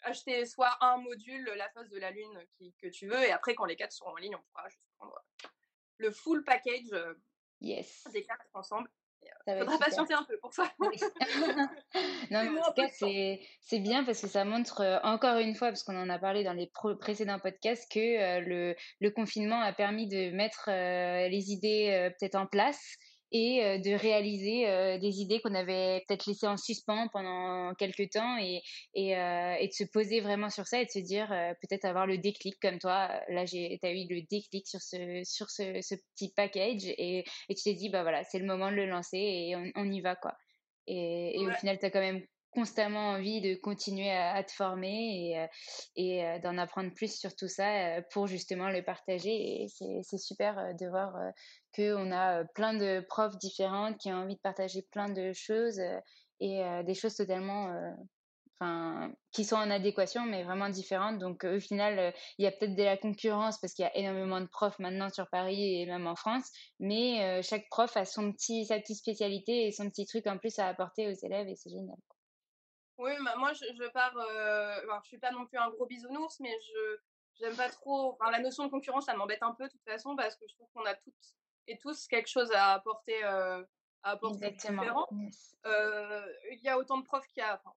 acheter 0.06 0.46
soit 0.46 0.78
un 0.82 0.98
module, 0.98 1.52
la 1.56 1.70
phase 1.70 1.90
de 1.90 1.98
la 1.98 2.12
lune 2.12 2.46
qui, 2.58 2.74
que 2.76 2.88
tu 2.88 3.08
veux, 3.08 3.24
et 3.24 3.32
après, 3.32 3.56
quand 3.56 3.66
les 3.66 3.76
quatre 3.76 3.92
seront 3.92 4.12
en 4.12 4.18
ligne, 4.18 4.36
on 4.36 4.44
pourra 4.52 4.70
juste 4.70 4.84
prendre 4.98 5.20
le 5.98 6.12
full 6.12 6.44
package 6.44 6.94
euh, 6.94 7.14
yes. 7.62 8.04
des 8.12 8.24
quatre 8.24 8.46
ensemble. 8.54 8.90
Il 9.48 9.54
euh, 9.54 9.60
faudra 9.60 9.78
patienter 9.78 10.14
un 10.14 10.24
peu 10.24 10.38
pour 10.40 10.54
ça. 10.54 10.72
non, 12.32 12.40
en 12.62 12.74
tout 12.74 12.82
cas, 12.82 12.88
c'est 12.90 13.80
bien 13.80 14.04
parce 14.04 14.22
que 14.22 14.28
ça 14.28 14.44
montre 14.44 14.82
euh, 14.82 15.00
encore 15.04 15.38
une 15.38 15.56
fois, 15.56 15.70
parce 15.70 15.84
qu'on 15.84 15.98
en 15.98 16.10
a 16.10 16.18
parlé 16.18 16.44
dans 16.44 16.54
les 16.54 16.72
précédents 17.00 17.40
podcasts, 17.40 17.92
que 17.92 18.40
le, 18.40 18.76
le, 19.00 19.12
confinement 19.12 19.62
a 19.62 19.72
permis 19.72 20.08
de 20.08 20.32
mettre 20.32 20.70
les 20.70 21.52
idées 21.52 22.10
peut-être 22.20 22.36
en 22.36 22.48
place 22.48 22.98
et 23.36 23.80
de 23.80 23.94
réaliser 23.94 24.98
des 25.00 25.20
idées 25.20 25.42
qu'on 25.42 25.54
avait 25.54 26.04
peut-être 26.08 26.26
laissées 26.26 26.48
en 26.48 26.56
suspens 26.56 27.10
pendant 27.12 27.74
quelques 27.76 28.10
temps 28.12 28.38
et, 28.38 28.62
et, 28.94 29.10
et, 29.12 29.68
de 29.68 29.74
se 29.74 29.84
poser 29.84 30.22
vraiment 30.22 30.50
sur 30.50 30.68
ça 30.68 30.82
et 30.82 30.86
de 30.86 30.90
se 30.90 31.00
dire 31.00 31.28
peut-être 31.62 31.86
avoir 31.86 32.08
le 32.08 32.18
déclic 32.18 32.56
comme 32.62 32.80
toi. 32.80 33.10
Là, 33.28 33.46
tu 33.46 33.58
as 33.58 33.92
eu 33.92 34.08
le 34.10 34.22
déclic 34.30 34.68
sur 34.68 34.82
ce, 34.82 35.22
sur 35.26 35.50
ce, 35.50 35.82
ce 35.82 35.96
petit 35.96 36.32
package 36.34 36.86
et, 36.86 37.26
et 37.50 37.56
tu 37.56 37.64
t'es 37.64 37.74
dit, 37.74 37.90
bah 37.90 38.04
voilà, 38.04 38.24
c'est 38.24 38.40
le 38.40 38.46
moment 38.46 38.72
de 38.72 38.76
le 38.76 38.86
lancer 38.86 39.18
et 39.18 39.56
on, 39.56 39.70
on 39.76 39.92
y 39.92 40.00
va 40.02 40.16
quoi. 40.16 40.34
Et, 40.88 41.40
et 41.40 41.48
au 41.48 41.52
final, 41.52 41.78
tu 41.80 41.86
as 41.86 41.90
quand 41.90 42.00
même 42.00 42.22
constamment 42.56 43.10
envie 43.10 43.42
de 43.42 43.56
continuer 43.56 44.10
à, 44.10 44.42
te 44.44 44.52
former 44.54 45.48
et, 45.98 46.22
et 46.22 46.40
d'en 46.40 46.58
apprendre 46.58 46.94
plus 46.94 47.14
sur 47.14 47.36
tout 47.36 47.50
ça 47.50 48.02
pour 48.12 48.28
justement 48.28 48.70
le 48.70 48.82
partager. 48.82 49.64
Et 49.64 49.68
c'est 50.04 50.18
super 50.18 50.74
de 50.80 50.88
voir 50.88 51.14
qu'on 51.76 52.12
a 52.12 52.44
plein 52.46 52.74
de 52.74 53.02
profs 53.08 53.38
différentes 53.38 53.98
qui 53.98 54.12
ont 54.12 54.18
envie 54.18 54.36
de 54.36 54.42
partager 54.42 54.84
plein 54.92 55.10
de 55.10 55.34
choses 55.34 55.80
et 56.40 56.64
des 56.86 56.94
choses 56.94 57.16
totalement 57.16 57.74
enfin 58.60 59.12
qui 59.32 59.44
sont 59.44 59.56
en 59.56 59.70
adéquation 59.70 60.24
mais 60.26 60.44
vraiment 60.44 60.70
différentes 60.70 61.20
donc 61.20 61.44
au 61.44 61.60
final 61.60 62.14
il 62.38 62.46
y 62.46 62.48
a 62.48 62.52
peut-être 62.52 62.76
de 62.76 62.84
la 62.84 62.98
concurrence 62.98 63.60
parce 63.60 63.74
qu'il 63.74 63.84
y 63.84 63.88
a 63.88 63.96
énormément 63.98 64.42
de 64.42 64.48
profs 64.48 64.80
maintenant 64.80 65.10
sur 65.10 65.30
Paris 65.30 65.82
et 65.82 65.86
même 65.86 66.08
en 66.08 66.16
France 66.16 66.50
mais 66.80 67.42
chaque 67.42 67.68
prof 67.70 67.96
a 67.98 68.06
son 68.06 68.32
petit 68.32 68.66
sa 68.66 68.80
petite 68.80 68.98
spécialité 68.98 69.68
et 69.68 69.72
son 69.72 69.90
petit 69.90 70.06
truc 70.06 70.28
en 70.28 70.38
plus 70.38 70.58
à 70.60 70.68
apporter 70.68 71.08
aux 71.08 71.26
élèves 71.26 71.48
et 71.48 71.56
c'est 71.56 71.70
génial 71.70 71.98
oui, 72.98 73.12
bah 73.24 73.36
moi 73.38 73.52
je, 73.54 73.90
pars. 73.90 74.16
Euh, 74.18 74.82
je 75.04 75.08
suis 75.08 75.18
pas 75.18 75.32
non 75.32 75.46
plus 75.46 75.58
un 75.58 75.70
gros 75.70 75.86
bisounours, 75.86 76.40
mais 76.40 76.58
je 76.62 76.98
j'aime 77.40 77.56
pas 77.56 77.70
trop. 77.70 78.14
Enfin, 78.14 78.32
la 78.32 78.40
notion 78.40 78.66
de 78.66 78.70
concurrence, 78.70 79.06
ça 79.06 79.16
m'embête 79.16 79.44
un 79.44 79.54
peu 79.54 79.66
de 79.66 79.72
toute 79.72 79.84
façon 79.84 80.16
parce 80.16 80.36
que 80.38 80.46
je 80.48 80.56
trouve 80.56 80.70
qu'on 80.74 80.86
a 80.86 80.96
toutes 80.96 81.14
et 81.68 81.78
tous 81.78 82.08
quelque 82.08 82.28
chose 82.30 82.52
à 82.52 82.74
apporter, 82.74 83.24
euh, 83.24 83.64
à 84.04 84.12
apporter 84.12 84.52
différent. 84.52 85.08
Euh, 85.66 86.34
il 86.52 86.62
y 86.62 86.70
a 86.70 86.78
autant 86.78 86.98
de 86.98 87.04
profs 87.04 87.28
qu'il 87.28 87.42
y 87.42 87.46
a, 87.46 87.56
enfin, 87.56 87.74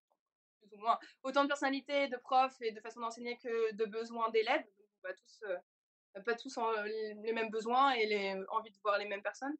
plus 0.60 0.74
ou 0.74 0.78
moins, 0.78 0.98
autant 1.22 1.42
de 1.42 1.48
personnalités 1.48 2.08
de 2.08 2.16
profs 2.16 2.60
et 2.60 2.72
de 2.72 2.80
façon 2.80 3.00
d'enseigner 3.00 3.36
que 3.38 3.74
de 3.74 3.84
besoins 3.84 4.30
d'élèves. 4.30 4.66
Tous, 5.02 5.44
euh, 5.44 6.20
pas 6.22 6.34
tous 6.34 6.56
en, 6.58 6.70
les, 6.82 7.14
les, 7.14 7.32
mêmes 7.32 7.50
besoins 7.50 7.92
et 7.92 8.06
les 8.06 8.36
envie 8.50 8.70
de 8.70 8.78
voir 8.82 8.98
les 8.98 9.06
mêmes 9.06 9.22
personnes. 9.22 9.56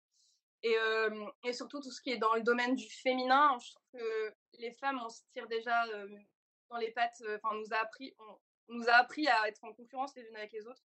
Et, 0.62 0.76
euh, 0.76 1.26
et, 1.44 1.52
surtout 1.52 1.80
tout 1.80 1.90
ce 1.90 2.00
qui 2.00 2.10
est 2.10 2.18
dans 2.18 2.34
le 2.34 2.42
domaine 2.42 2.74
du 2.74 2.88
féminin, 2.90 3.56
je 3.60 3.70
trouve 3.70 4.00
que 4.00 4.34
les 4.58 4.72
femmes, 4.72 5.00
on 5.04 5.08
se 5.08 5.22
tire 5.32 5.46
déjà 5.46 5.84
euh, 5.86 6.08
dans 6.68 6.78
les 6.78 6.90
pattes, 6.90 7.22
enfin, 7.36 7.54
on 7.54 7.60
nous 7.60 7.72
a 7.72 7.76
appris, 7.76 8.14
on, 8.18 8.74
nous 8.74 8.88
a 8.88 8.94
appris 8.94 9.28
à 9.28 9.48
être 9.48 9.62
en 9.64 9.72
concurrence 9.72 10.14
les 10.16 10.22
unes 10.28 10.36
avec 10.36 10.52
les 10.52 10.66
autres. 10.66 10.82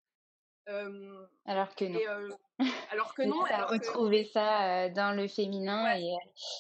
Euh, 0.70 1.26
alors 1.46 1.74
que 1.76 1.86
non. 1.86 2.00
Et, 2.00 2.60
alors 2.92 3.16
que 3.16 3.24
non. 3.24 3.44
à 3.46 3.66
retrouver 3.66 4.26
ça 4.26 4.90
dans 4.90 5.16
le 5.16 5.28
féminin 5.28 5.98
et, 5.98 6.14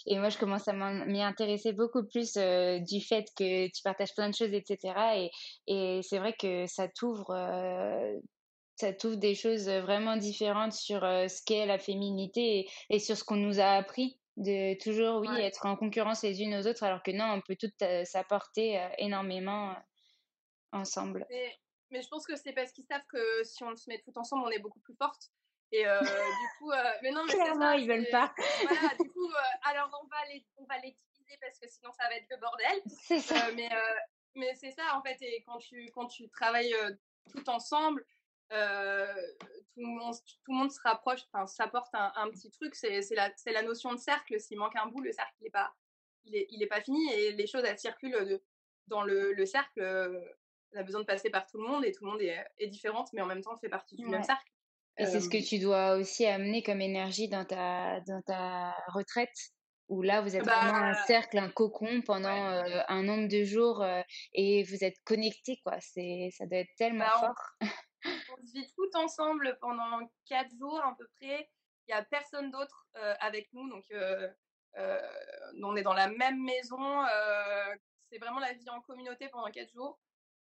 et, 0.07 0.17
moi 0.17 0.29
je 0.29 0.37
commence 0.37 0.67
à 0.67 0.73
m'y 0.73 1.21
intéresser 1.21 1.73
beaucoup 1.73 2.03
plus 2.03 2.33
du 2.33 3.01
fait 3.01 3.25
que 3.37 3.67
tu 3.67 3.83
partages 3.83 4.13
plein 4.15 4.29
de 4.29 4.35
choses, 4.35 4.53
etc. 4.53 4.93
Et, 5.17 5.31
et 5.67 6.01
c'est 6.01 6.19
vrai 6.19 6.33
que 6.33 6.65
ça 6.65 6.87
t'ouvre 6.87 7.35
ça 8.75 8.93
t'ouvre 8.93 9.17
des 9.17 9.35
choses 9.35 9.69
vraiment 9.69 10.17
différentes 10.17 10.73
sur 10.73 11.01
ce 11.01 11.43
qu'est 11.45 11.67
la 11.67 11.77
féminité 11.77 12.67
et, 12.89 12.99
sur 12.99 13.15
ce 13.15 13.23
qu'on 13.23 13.35
nous 13.35 13.59
a 13.59 13.65
appris 13.65 14.17
de 14.37 14.81
toujours 14.81 15.19
oui 15.19 15.27
être 15.39 15.65
en 15.65 15.75
concurrence 15.75 16.23
les 16.23 16.41
unes 16.41 16.55
aux 16.55 16.65
autres 16.65 16.83
alors 16.83 17.03
que 17.03 17.11
non 17.11 17.25
on 17.25 17.41
peut 17.41 17.57
toutes 17.59 17.83
s'apporter 18.05 18.81
énormément 18.97 19.75
ensemble 20.71 21.27
mais, 21.91 22.01
je 22.01 22.07
pense 22.07 22.25
que 22.25 22.35
c'est 22.35 22.53
parce 22.53 22.71
qu'ils 22.71 22.85
savent 22.85 23.05
que 23.07 23.43
si 23.43 23.63
on 23.63 23.75
se 23.75 23.89
met 23.89 23.99
tout 23.99 24.17
ensemble 24.17 24.43
on 24.45 24.49
est 24.49 24.59
beaucoup 24.59 24.79
plus 24.79 24.95
fortes 24.95 25.31
et 25.71 25.83
du 26.01 26.47
coup 26.59 26.71
mais 27.01 27.11
non 27.11 27.23
mais 27.25 27.33
Clairement, 27.33 27.71
ils 27.73 27.87
veulent 27.87 28.09
pas 28.11 28.33
voilà 28.63 28.95
du 28.99 29.09
coup 29.13 29.31
alors 29.63 29.89
on 30.03 30.07
va 30.07 30.25
les 30.31 30.45
on 30.57 30.65
va 30.65 30.77
les 30.79 30.97
diviser 31.13 31.37
parce 31.39 31.59
que 31.59 31.67
sinon 31.67 31.91
ça 31.93 32.07
va 32.09 32.15
être 32.15 32.27
le 32.29 32.37
bordel 32.37 32.81
c'est 32.87 33.19
ça 33.19 33.51
mais 33.53 33.69
mais 34.35 34.53
c'est 34.55 34.71
ça 34.71 34.97
en 34.97 35.01
fait 35.01 35.17
et 35.21 35.43
quand 35.43 35.59
tu 35.59 35.89
quand 35.93 36.07
tu 36.07 36.29
travailles 36.29 36.75
tout 37.31 37.49
ensemble 37.49 38.05
euh, 38.51 39.13
tout, 39.73 39.81
le 39.81 39.87
monde, 39.87 40.15
tout 40.43 40.51
le 40.51 40.57
monde 40.57 40.71
se 40.71 40.79
rapproche, 40.81 41.21
enfin, 41.31 41.47
s'apporte 41.47 41.93
un, 41.95 42.11
un, 42.15 42.29
petit 42.29 42.51
truc. 42.51 42.75
C'est 42.75 43.01
la, 43.11 43.31
la 43.45 43.61
notion 43.61 43.93
de 43.93 43.99
cercle. 43.99 44.39
S'il 44.39 44.57
manque 44.57 44.75
un 44.75 44.87
bout, 44.87 45.01
le 45.01 45.11
cercle 45.11 45.33
n'est 45.41 45.49
pas, 45.49 45.73
il 46.25 46.35
est, 46.35 46.47
il 46.49 46.61
est 46.61 46.67
pas 46.67 46.81
fini 46.81 47.11
et 47.13 47.31
les 47.31 47.47
choses 47.47 47.63
elles 47.63 47.79
circulent 47.79 48.25
de, 48.25 48.43
dans 48.87 49.03
le, 49.03 49.33
le 49.33 49.45
cercle. 49.45 49.81
Euh, 50.73 50.77
on 50.77 50.79
a 50.79 50.83
besoin 50.83 51.01
de 51.01 51.05
passer 51.05 51.29
par 51.29 51.45
tout 51.47 51.57
le 51.57 51.67
monde 51.67 51.85
et 51.85 51.91
tout 51.91 52.05
le 52.05 52.11
monde 52.11 52.21
est, 52.21 52.43
est 52.57 52.67
différente, 52.67 53.09
mais 53.13 53.21
en 53.21 53.25
même 53.25 53.41
temps 53.41 53.57
fait 53.57 53.69
partie 53.69 53.95
du 53.95 54.05
même 54.05 54.23
cercle. 54.23 54.51
Et 54.97 55.05
c'est 55.05 55.19
ce 55.19 55.29
que 55.29 55.43
tu 55.43 55.57
dois 55.57 55.95
aussi 55.95 56.25
amener 56.25 56.63
comme 56.63 56.81
énergie 56.81 57.27
dans 57.27 57.45
ta, 57.45 58.01
dans 58.01 58.21
ta 58.21 58.75
retraite, 58.87 59.35
où 59.87 60.01
là, 60.01 60.21
vous 60.21 60.35
êtes 60.35 60.45
bah, 60.45 60.59
vraiment 60.61 60.77
un 60.77 60.93
cercle, 61.05 61.37
un 61.37 61.49
cocon 61.49 62.01
pendant 62.05 62.49
euh, 62.49 62.81
un 62.87 63.03
nombre 63.03 63.27
de 63.27 63.43
jours 63.43 63.81
euh, 63.81 64.01
et 64.33 64.63
vous 64.63 64.83
êtes 64.83 64.97
connectés, 65.03 65.59
quoi. 65.63 65.79
Ça 65.79 66.45
doit 66.45 66.59
être 66.59 66.75
tellement 66.77 67.05
bah, 67.05 67.33
fort. 67.33 67.71
on 68.37 68.45
se 68.45 68.53
vit 68.53 68.71
tout 68.75 68.97
ensemble 68.97 69.57
pendant 69.61 69.99
quatre 70.25 70.51
jours 70.57 70.81
à 70.83 70.95
peu 70.97 71.07
près. 71.19 71.49
Il 71.87 71.93
n'y 71.93 71.99
a 71.99 72.03
personne 72.03 72.51
d'autre 72.51 72.87
euh, 72.95 73.13
avec 73.19 73.49
nous, 73.53 73.67
donc 73.69 73.83
euh, 73.91 74.29
euh, 74.77 74.99
on 75.61 75.75
est 75.75 75.83
dans 75.83 75.93
la 75.93 76.09
même 76.09 76.41
maison. 76.41 77.05
c'est 78.09 78.17
vraiment 78.17 78.39
la 78.39 78.53
vie 78.53 78.69
en 78.69 78.81
communauté 78.81 79.29
pendant 79.29 79.49
quatre 79.49 79.71
jours. 79.71 79.99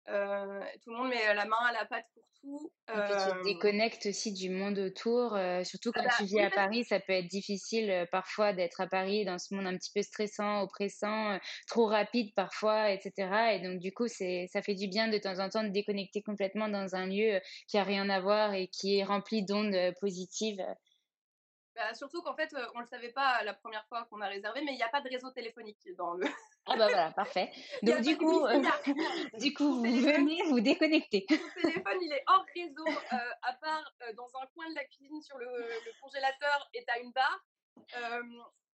Euh, 0.09 0.61
tout 0.83 0.91
le 0.91 0.97
monde 0.97 1.09
met 1.09 1.33
la 1.33 1.45
main 1.45 1.57
à 1.69 1.73
la 1.73 1.85
pâte 1.85 2.05
pour 2.13 2.23
tout. 2.41 2.71
Et 2.93 3.01
puis 3.01 3.15
tu 3.15 3.31
te 3.31 3.37
Euh, 3.37 3.43
déconnectes 3.43 4.07
aussi 4.07 4.33
du 4.33 4.49
monde 4.49 4.79
autour, 4.79 5.35
euh, 5.35 5.63
surtout 5.63 5.91
quand 5.91 6.07
tu 6.09 6.25
vis 6.25 6.41
oui, 6.41 6.41
à 6.41 6.49
Paris, 6.49 6.83
ça 6.83 6.99
peut 6.99 7.13
être 7.13 7.27
difficile 7.27 7.91
euh, 7.91 8.05
parfois 8.11 8.53
d'être 8.53 8.81
à 8.81 8.87
Paris 8.87 9.25
dans 9.25 9.37
ce 9.37 9.53
monde 9.53 9.67
un 9.67 9.77
petit 9.77 9.91
peu 9.93 10.01
stressant, 10.01 10.61
oppressant, 10.61 11.33
euh, 11.33 11.37
trop 11.67 11.85
rapide 11.85 12.33
parfois, 12.35 12.91
etc. 12.91 13.55
Et 13.55 13.59
donc 13.59 13.79
du 13.79 13.91
coup, 13.93 14.07
c'est, 14.07 14.47
ça 14.51 14.63
fait 14.63 14.73
du 14.73 14.87
bien 14.87 15.07
de 15.09 15.17
temps 15.19 15.37
en 15.39 15.49
temps 15.49 15.63
de 15.63 15.69
déconnecter 15.69 16.23
complètement 16.23 16.67
dans 16.69 16.95
un 16.95 17.05
lieu 17.05 17.35
euh, 17.35 17.39
qui 17.67 17.77
a 17.77 17.83
rien 17.83 18.09
à 18.09 18.19
voir 18.19 18.53
et 18.55 18.67
qui 18.69 18.97
est 18.97 19.03
rempli 19.03 19.45
d'ondes 19.45 19.75
euh, 19.75 19.91
positives. 20.01 20.63
Bah, 21.79 21.93
surtout 21.93 22.21
qu'en 22.21 22.35
fait, 22.35 22.53
euh, 22.53 22.65
on 22.75 22.79
le 22.81 22.85
savait 22.85 23.11
pas 23.13 23.41
la 23.43 23.53
première 23.53 23.85
fois 23.87 24.05
qu'on 24.09 24.19
a 24.21 24.27
réservé, 24.27 24.61
mais 24.63 24.73
il 24.73 24.75
n'y 24.75 24.83
a 24.83 24.89
pas 24.89 24.99
de 25.01 25.09
réseau 25.09 25.31
téléphonique 25.31 25.79
dans 25.97 26.13
le. 26.13 26.25
Ah 26.71 26.75
bah 26.77 26.85
voilà, 26.87 27.11
parfait. 27.13 27.51
Donc 27.81 27.95
pas 27.95 28.01
du 28.01 28.15
coup, 28.17 28.45
euh, 28.45 28.61
du 29.39 29.53
coup, 29.55 29.73
vous 29.77 29.83
téléphone- 29.87 30.25
venez 30.27 30.43
vous 30.43 30.59
déconnecter. 30.59 31.25
Ton 31.27 31.37
téléphone, 31.61 31.97
il 32.01 32.11
est 32.13 32.23
hors 32.27 32.45
réseau, 32.53 32.85
euh, 32.87 33.17
à 33.41 33.53
part 33.53 33.91
euh, 34.03 34.13
dans 34.13 34.27
un 34.39 34.45
coin 34.53 34.69
de 34.69 34.75
la 34.75 34.83
cuisine 34.85 35.21
sur 35.23 35.37
le, 35.39 35.47
le 35.47 35.91
congélateur 36.01 36.69
et 36.75 36.83
tu 36.85 36.91
as 36.93 36.99
une 36.99 37.11
barre. 37.11 37.43
Euh, 37.97 38.21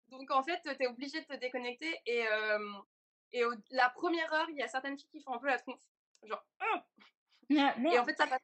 donc 0.10 0.30
en 0.32 0.43
fait, 0.43 0.60
tu 0.64 0.84
es 0.84 0.88
obligé 0.88 1.22
de 1.22 1.26
te 1.26 1.36
déconnecter. 1.36 1.97
Et, 2.06 2.28
euh, 2.28 2.60
et 3.32 3.45
au- 3.45 3.53
la 3.70 3.89
première 3.91 4.34
heure, 4.34 4.49
il 4.49 4.58
y 4.58 4.64
a 4.64 4.68
certaines 4.68 4.97
filles 4.97 5.08
qui 5.12 5.22
font 5.22 5.34
un 5.34 5.39
peu 5.39 5.47
la 5.47 5.60
tronche. 5.60 5.80
Genre, 6.24 6.43
Ah 6.60 6.84
Ah, 7.58 7.76
et 7.93 7.99
en 7.99 8.03
fait, 8.03 8.16
ça 8.18 8.28
passe, 8.28 8.41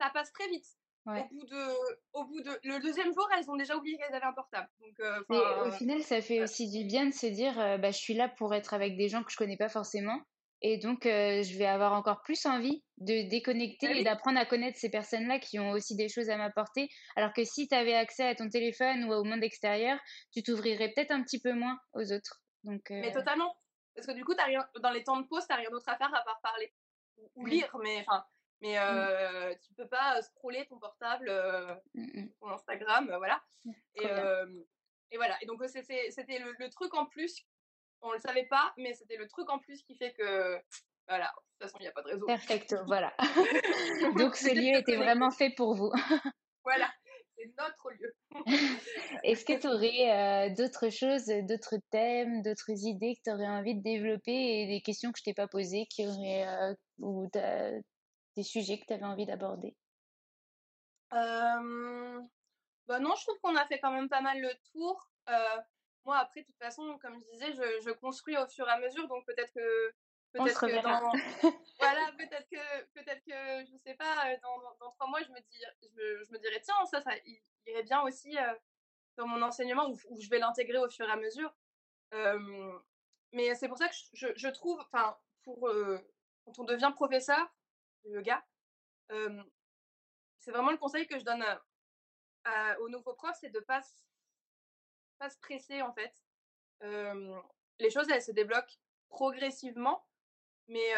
ça 0.00 0.08
passe 0.10 0.32
très 0.32 0.48
vite. 0.48 0.66
Ouais. 1.08 1.22
Au, 1.22 1.34
bout 1.34 1.46
de, 1.46 1.74
au 2.12 2.24
bout 2.26 2.40
de. 2.42 2.50
Le 2.64 2.80
deuxième 2.80 3.12
jour, 3.14 3.26
elles 3.34 3.50
ont 3.50 3.56
déjà 3.56 3.76
oublié 3.76 3.96
qu'elles 3.96 4.14
avaient 4.14 4.26
un 4.26 4.32
portable. 4.34 4.68
Donc, 4.80 5.00
euh, 5.00 5.24
Mais 5.30 5.38
au 5.66 5.72
final, 5.72 6.02
ça 6.02 6.20
fait 6.20 6.42
aussi 6.42 6.70
du 6.70 6.84
bien 6.84 7.06
de 7.06 7.14
se 7.14 7.26
dire, 7.26 7.58
euh, 7.58 7.78
bah, 7.78 7.90
je 7.90 7.96
suis 7.96 8.12
là 8.12 8.28
pour 8.28 8.54
être 8.54 8.74
avec 8.74 8.96
des 8.98 9.08
gens 9.08 9.22
que 9.22 9.32
je 9.32 9.36
connais 9.36 9.56
pas 9.56 9.70
forcément. 9.70 10.20
Et 10.60 10.76
donc, 10.78 11.06
euh, 11.06 11.42
je 11.42 11.56
vais 11.56 11.66
avoir 11.66 11.92
encore 11.92 12.20
plus 12.22 12.44
envie 12.44 12.82
de 12.98 13.28
déconnecter 13.30 13.86
Ah 13.90 13.94
et 13.94 14.04
d'apprendre 14.04 14.38
à 14.38 14.44
connaître 14.44 14.76
ces 14.76 14.90
personnes-là 14.90 15.38
qui 15.38 15.58
ont 15.58 15.70
aussi 15.70 15.94
des 15.94 16.08
choses 16.08 16.30
à 16.30 16.36
m'apporter. 16.36 16.88
Alors 17.16 17.32
que 17.32 17.44
si 17.44 17.68
tu 17.68 17.74
avais 17.74 17.94
accès 17.94 18.26
à 18.26 18.34
ton 18.34 18.48
téléphone 18.48 19.04
ou 19.04 19.12
au 19.12 19.22
monde 19.22 19.44
extérieur, 19.44 19.98
tu 20.32 20.42
t'ouvrirais 20.42 20.92
peut-être 20.94 21.12
un 21.12 21.22
petit 21.22 21.40
peu 21.40 21.52
moins 21.52 21.78
aux 21.94 22.12
autres. 22.12 22.42
Donc, 22.64 22.90
euh, 22.90 23.00
Mais 23.00 23.12
totalement. 23.12 23.56
Parce 23.94 24.06
que 24.06 24.12
du 24.12 24.24
coup, 24.24 24.34
as 24.36 24.44
rien, 24.44 24.68
dans 24.82 24.90
les 24.90 25.04
temps 25.04 25.20
de 25.20 25.26
pause, 25.26 25.46
t'as 25.48 25.56
rien 25.56 25.70
d'autre 25.70 25.88
à 25.88 25.96
faire 25.96 26.12
à 26.12 26.22
part 26.24 26.40
parler. 26.42 26.72
Ou, 27.36 27.46
lire, 27.46 27.74
mais 27.82 28.04
enfin. 28.06 28.24
Mais 28.60 28.78
euh, 28.78 29.54
tu 29.62 29.72
peux 29.74 29.86
pas 29.86 30.16
euh, 30.16 30.22
scroller 30.22 30.66
ton 30.66 30.78
portable, 30.78 31.28
euh, 31.28 31.74
mm, 31.94 32.20
mm. 32.20 32.32
ton 32.40 32.50
Instagram, 32.50 33.08
euh, 33.10 33.18
voilà. 33.18 33.40
Et, 33.94 34.06
euh, 34.06 34.46
voilà. 35.14 35.36
Et 35.42 35.46
donc, 35.46 35.62
euh, 35.62 35.68
c'était 35.68 36.38
le, 36.38 36.54
le 36.58 36.70
truc 36.70 36.94
en 36.94 37.06
plus. 37.06 37.46
On 38.00 38.12
le 38.12 38.18
savait 38.18 38.46
pas, 38.46 38.72
mais 38.76 38.94
c'était 38.94 39.16
le 39.16 39.28
truc 39.28 39.50
en 39.50 39.58
plus 39.58 39.82
qui 39.82 39.96
fait 39.96 40.12
que. 40.12 40.58
Voilà. 41.08 41.26
De 41.26 41.66
toute 41.66 41.70
façon, 41.70 41.78
il 41.80 41.82
n'y 41.82 41.88
a 41.88 41.92
pas 41.92 42.02
de 42.02 42.08
réseau. 42.08 42.26
Perfecto, 42.26 42.76
voilà. 42.86 43.12
donc, 44.16 44.36
ce 44.36 44.54
lieu 44.54 44.78
était 44.78 44.96
vraiment 44.96 45.30
fait 45.30 45.50
pour 45.50 45.74
vous. 45.74 45.90
Voilà. 46.64 46.90
C'est 47.34 47.50
notre 47.56 47.90
lieu. 47.92 48.14
Est-ce 49.24 49.44
que 49.44 49.58
tu 49.58 49.68
aurais 49.68 50.50
d'autres 50.50 50.90
choses, 50.90 51.24
d'autres 51.48 51.78
thèmes, 51.90 52.42
d'autres 52.42 52.70
idées 52.84 53.14
que 53.14 53.30
tu 53.30 53.30
aurais 53.30 53.48
envie 53.48 53.74
de 53.74 53.82
développer 53.82 54.32
et 54.32 54.66
des 54.66 54.82
questions 54.82 55.10
que 55.12 55.18
je 55.18 55.22
t'ai 55.22 55.34
pas 55.34 55.48
posées 55.48 55.86
qui 55.88 56.06
auraient, 56.06 56.46
euh, 56.46 56.74
ou 56.98 57.30
des 58.38 58.44
sujets 58.44 58.78
que 58.78 58.86
tu 58.86 58.92
avais 58.92 59.04
envie 59.04 59.26
d'aborder? 59.26 59.76
Euh, 61.12 62.22
bah 62.86 63.00
non, 63.00 63.14
je 63.16 63.24
trouve 63.24 63.38
qu'on 63.40 63.56
a 63.56 63.66
fait 63.66 63.80
quand 63.80 63.90
même 63.90 64.08
pas 64.08 64.20
mal 64.20 64.40
le 64.40 64.50
tour. 64.70 65.10
Euh, 65.28 65.56
moi, 66.04 66.18
après, 66.18 66.42
de 66.42 66.46
toute 66.46 66.58
façon, 66.58 66.98
comme 67.02 67.20
je 67.20 67.30
disais, 67.32 67.52
je, 67.52 67.80
je 67.84 67.90
construis 67.90 68.36
au 68.38 68.46
fur 68.46 68.68
et 68.68 68.70
à 68.70 68.78
mesure, 68.78 69.08
donc 69.08 69.26
peut-être 69.26 69.52
que 69.52 69.92
peut-être 70.32 70.60
que 70.60 70.82
dans 70.82 71.10
voilà, 71.80 72.12
peut-être 72.16 72.48
que 72.48 72.84
peut-être 72.94 73.24
que 73.24 73.70
je 73.70 73.76
sais 73.76 73.94
pas, 73.94 74.36
dans, 74.42 74.58
dans, 74.60 74.76
dans 74.80 74.90
trois 74.92 75.08
mois, 75.08 75.22
je 75.22 75.30
me 75.30 75.40
dis, 75.40 75.62
je 75.82 75.88
me, 75.96 76.24
je 76.24 76.32
me 76.32 76.38
dirais 76.38 76.60
tiens, 76.62 76.86
ça, 76.86 77.00
ça 77.00 77.10
irait 77.66 77.82
bien 77.82 78.02
aussi 78.02 78.38
euh, 78.38 78.54
dans 79.16 79.26
mon 79.26 79.42
enseignement 79.42 79.90
où, 79.90 79.96
où 80.10 80.20
je 80.20 80.30
vais 80.30 80.38
l'intégrer 80.38 80.78
au 80.78 80.88
fur 80.88 81.08
et 81.08 81.12
à 81.12 81.16
mesure. 81.16 81.52
Euh, 82.14 82.78
mais 83.32 83.54
c'est 83.56 83.68
pour 83.68 83.78
ça 83.78 83.88
que 83.88 83.94
je, 84.12 84.28
je 84.36 84.48
trouve, 84.48 84.80
enfin, 84.80 85.18
pour 85.42 85.68
euh, 85.68 85.98
quand 86.44 86.60
on 86.60 86.64
devient 86.64 86.92
professeur 86.94 87.46
yoga, 88.04 88.44
c'est 90.38 90.50
vraiment 90.50 90.70
le 90.72 90.78
conseil 90.78 91.06
que 91.06 91.18
je 91.18 91.24
donne 91.24 91.44
aux 92.80 92.88
nouveaux 92.88 93.14
profs, 93.14 93.36
c'est 93.40 93.50
de 93.50 93.60
pas 93.60 93.78
s- 93.78 94.04
pas 95.18 95.30
se 95.30 95.38
presser 95.38 95.82
en 95.82 95.92
fait. 95.92 96.12
Les 97.80 97.90
choses, 97.90 98.08
elles 98.10 98.22
se 98.22 98.32
débloquent 98.32 98.76
progressivement, 99.08 100.06
mais 100.68 100.92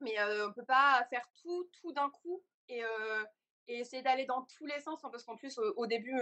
mais 0.00 0.16
on 0.44 0.52
peut 0.52 0.64
pas 0.64 1.04
faire 1.10 1.28
tout 1.42 1.70
tout 1.80 1.92
d'un 1.92 2.10
coup 2.10 2.42
et, 2.68 2.82
et 3.68 3.78
essayer 3.78 4.02
d'aller 4.02 4.26
dans 4.26 4.42
tous 4.42 4.66
les 4.66 4.80
sens, 4.80 5.04
hein, 5.04 5.10
parce 5.10 5.24
qu'en 5.24 5.36
plus 5.36 5.58
au, 5.58 5.72
au 5.76 5.86
début, 5.86 6.14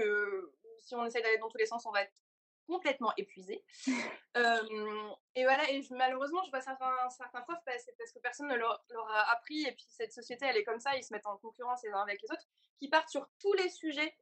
si 0.78 0.94
on 0.94 1.04
essaie 1.04 1.22
d'aller 1.22 1.38
dans 1.38 1.48
tous 1.48 1.58
les 1.58 1.66
sens, 1.66 1.86
on 1.86 1.92
va 1.92 2.02
être 2.02 2.22
complètement 2.70 3.12
épuisé. 3.16 3.64
Euh, 4.36 5.10
et 5.34 5.42
voilà, 5.44 5.68
et 5.70 5.82
je- 5.82 5.92
malheureusement, 5.94 6.42
je 6.44 6.50
vois 6.50 6.60
certains, 6.60 6.94
certains 7.10 7.40
profs, 7.42 7.58
c'est 7.78 7.96
parce 7.98 8.12
que 8.12 8.20
personne 8.20 8.48
ne 8.48 8.54
leur, 8.56 8.84
leur 8.90 9.08
a 9.10 9.32
appris, 9.32 9.62
et 9.66 9.72
puis 9.72 9.84
cette 9.88 10.12
société, 10.12 10.46
elle 10.46 10.56
est 10.56 10.64
comme 10.64 10.78
ça, 10.80 10.96
ils 10.96 11.02
se 11.04 11.12
mettent 11.12 11.26
en 11.26 11.36
concurrence 11.38 11.82
les 11.82 11.90
uns 11.90 12.02
avec 12.02 12.22
les 12.22 12.30
autres, 12.30 12.46
qui 12.78 12.88
partent 12.88 13.08
sur 13.08 13.28
tous 13.40 13.52
les 13.54 13.68
sujets. 13.68 14.14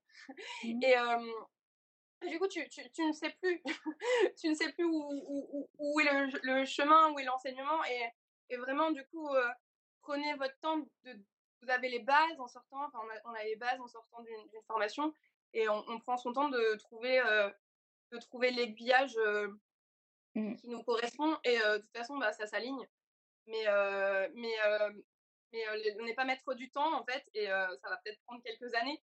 Mhm. 0.65 0.83
Et, 0.83 0.97
euh, 0.99 1.33
du 2.29 2.39
coup, 2.39 2.49
tu, 2.49 2.69
tu, 2.69 2.91
tu 2.91 3.05
ne 3.07 3.13
sais 3.13 3.31
plus, 3.41 3.63
tu 4.41 4.49
ne 4.49 4.55
sais 4.55 4.73
plus 4.73 4.85
où, 4.85 5.03
où, 5.29 5.69
où- 5.79 6.01
est 6.01 6.05
le, 6.13 6.29
le 6.43 6.65
chemin, 6.65 7.13
où 7.13 7.19
est 7.19 7.25
l'enseignement, 7.25 7.85
et, 7.85 8.09
et 8.51 8.57
vraiment, 8.57 8.91
du 8.91 9.05
coup, 9.09 9.29
euh, 9.35 9.49
prenez 10.01 10.35
votre 10.35 10.59
temps, 10.61 10.79
de, 11.05 11.13
vous 11.63 11.71
avez 11.71 11.89
les 11.89 12.01
bases 12.01 12.39
en 12.41 12.49
sortant, 12.49 12.85
enfin, 12.87 13.01
on 13.05 13.09
a, 13.11 13.21
on 13.33 13.35
a 13.35 13.45
les 13.45 13.57
bases 13.57 13.81
en 13.81 13.89
sortant 13.89 14.23
d'une 14.23 14.49
d'une 14.49 14.63
formation, 14.67 15.13
et 15.53 15.69
on, 15.69 15.85
on 15.89 15.99
prend 16.01 16.17
son 16.17 16.33
temps 16.33 16.49
de 16.49 16.77
trouver, 16.77 17.21
euh, 17.21 17.51
de 18.13 18.19
trouver 18.19 18.51
l'aiguillage 18.51 19.17
euh, 19.19 19.49
Mm. 20.35 20.57
qui 20.57 20.69
nous 20.69 20.83
correspond, 20.85 21.37
et 21.43 21.57
de 21.57 21.79
toute 21.79 21.97
façon, 21.97 22.19
bah, 22.19 22.33
ça 22.33 22.47
s'aligne. 22.47 22.87
Mais, 23.47 23.65
mais, 24.35 24.55
mais 25.53 25.65
on 25.99 26.05
n'est 26.05 26.15
pas 26.15 26.27
maître 26.27 26.55
du 26.55 26.71
temps, 26.71 26.95
en 26.95 27.05
fait, 27.05 27.25
et 27.35 27.47
ça 27.47 27.89
va 27.89 27.97
peut-être 28.05 28.21
prendre 28.25 28.43
quelques 28.43 28.73
années. 28.75 29.03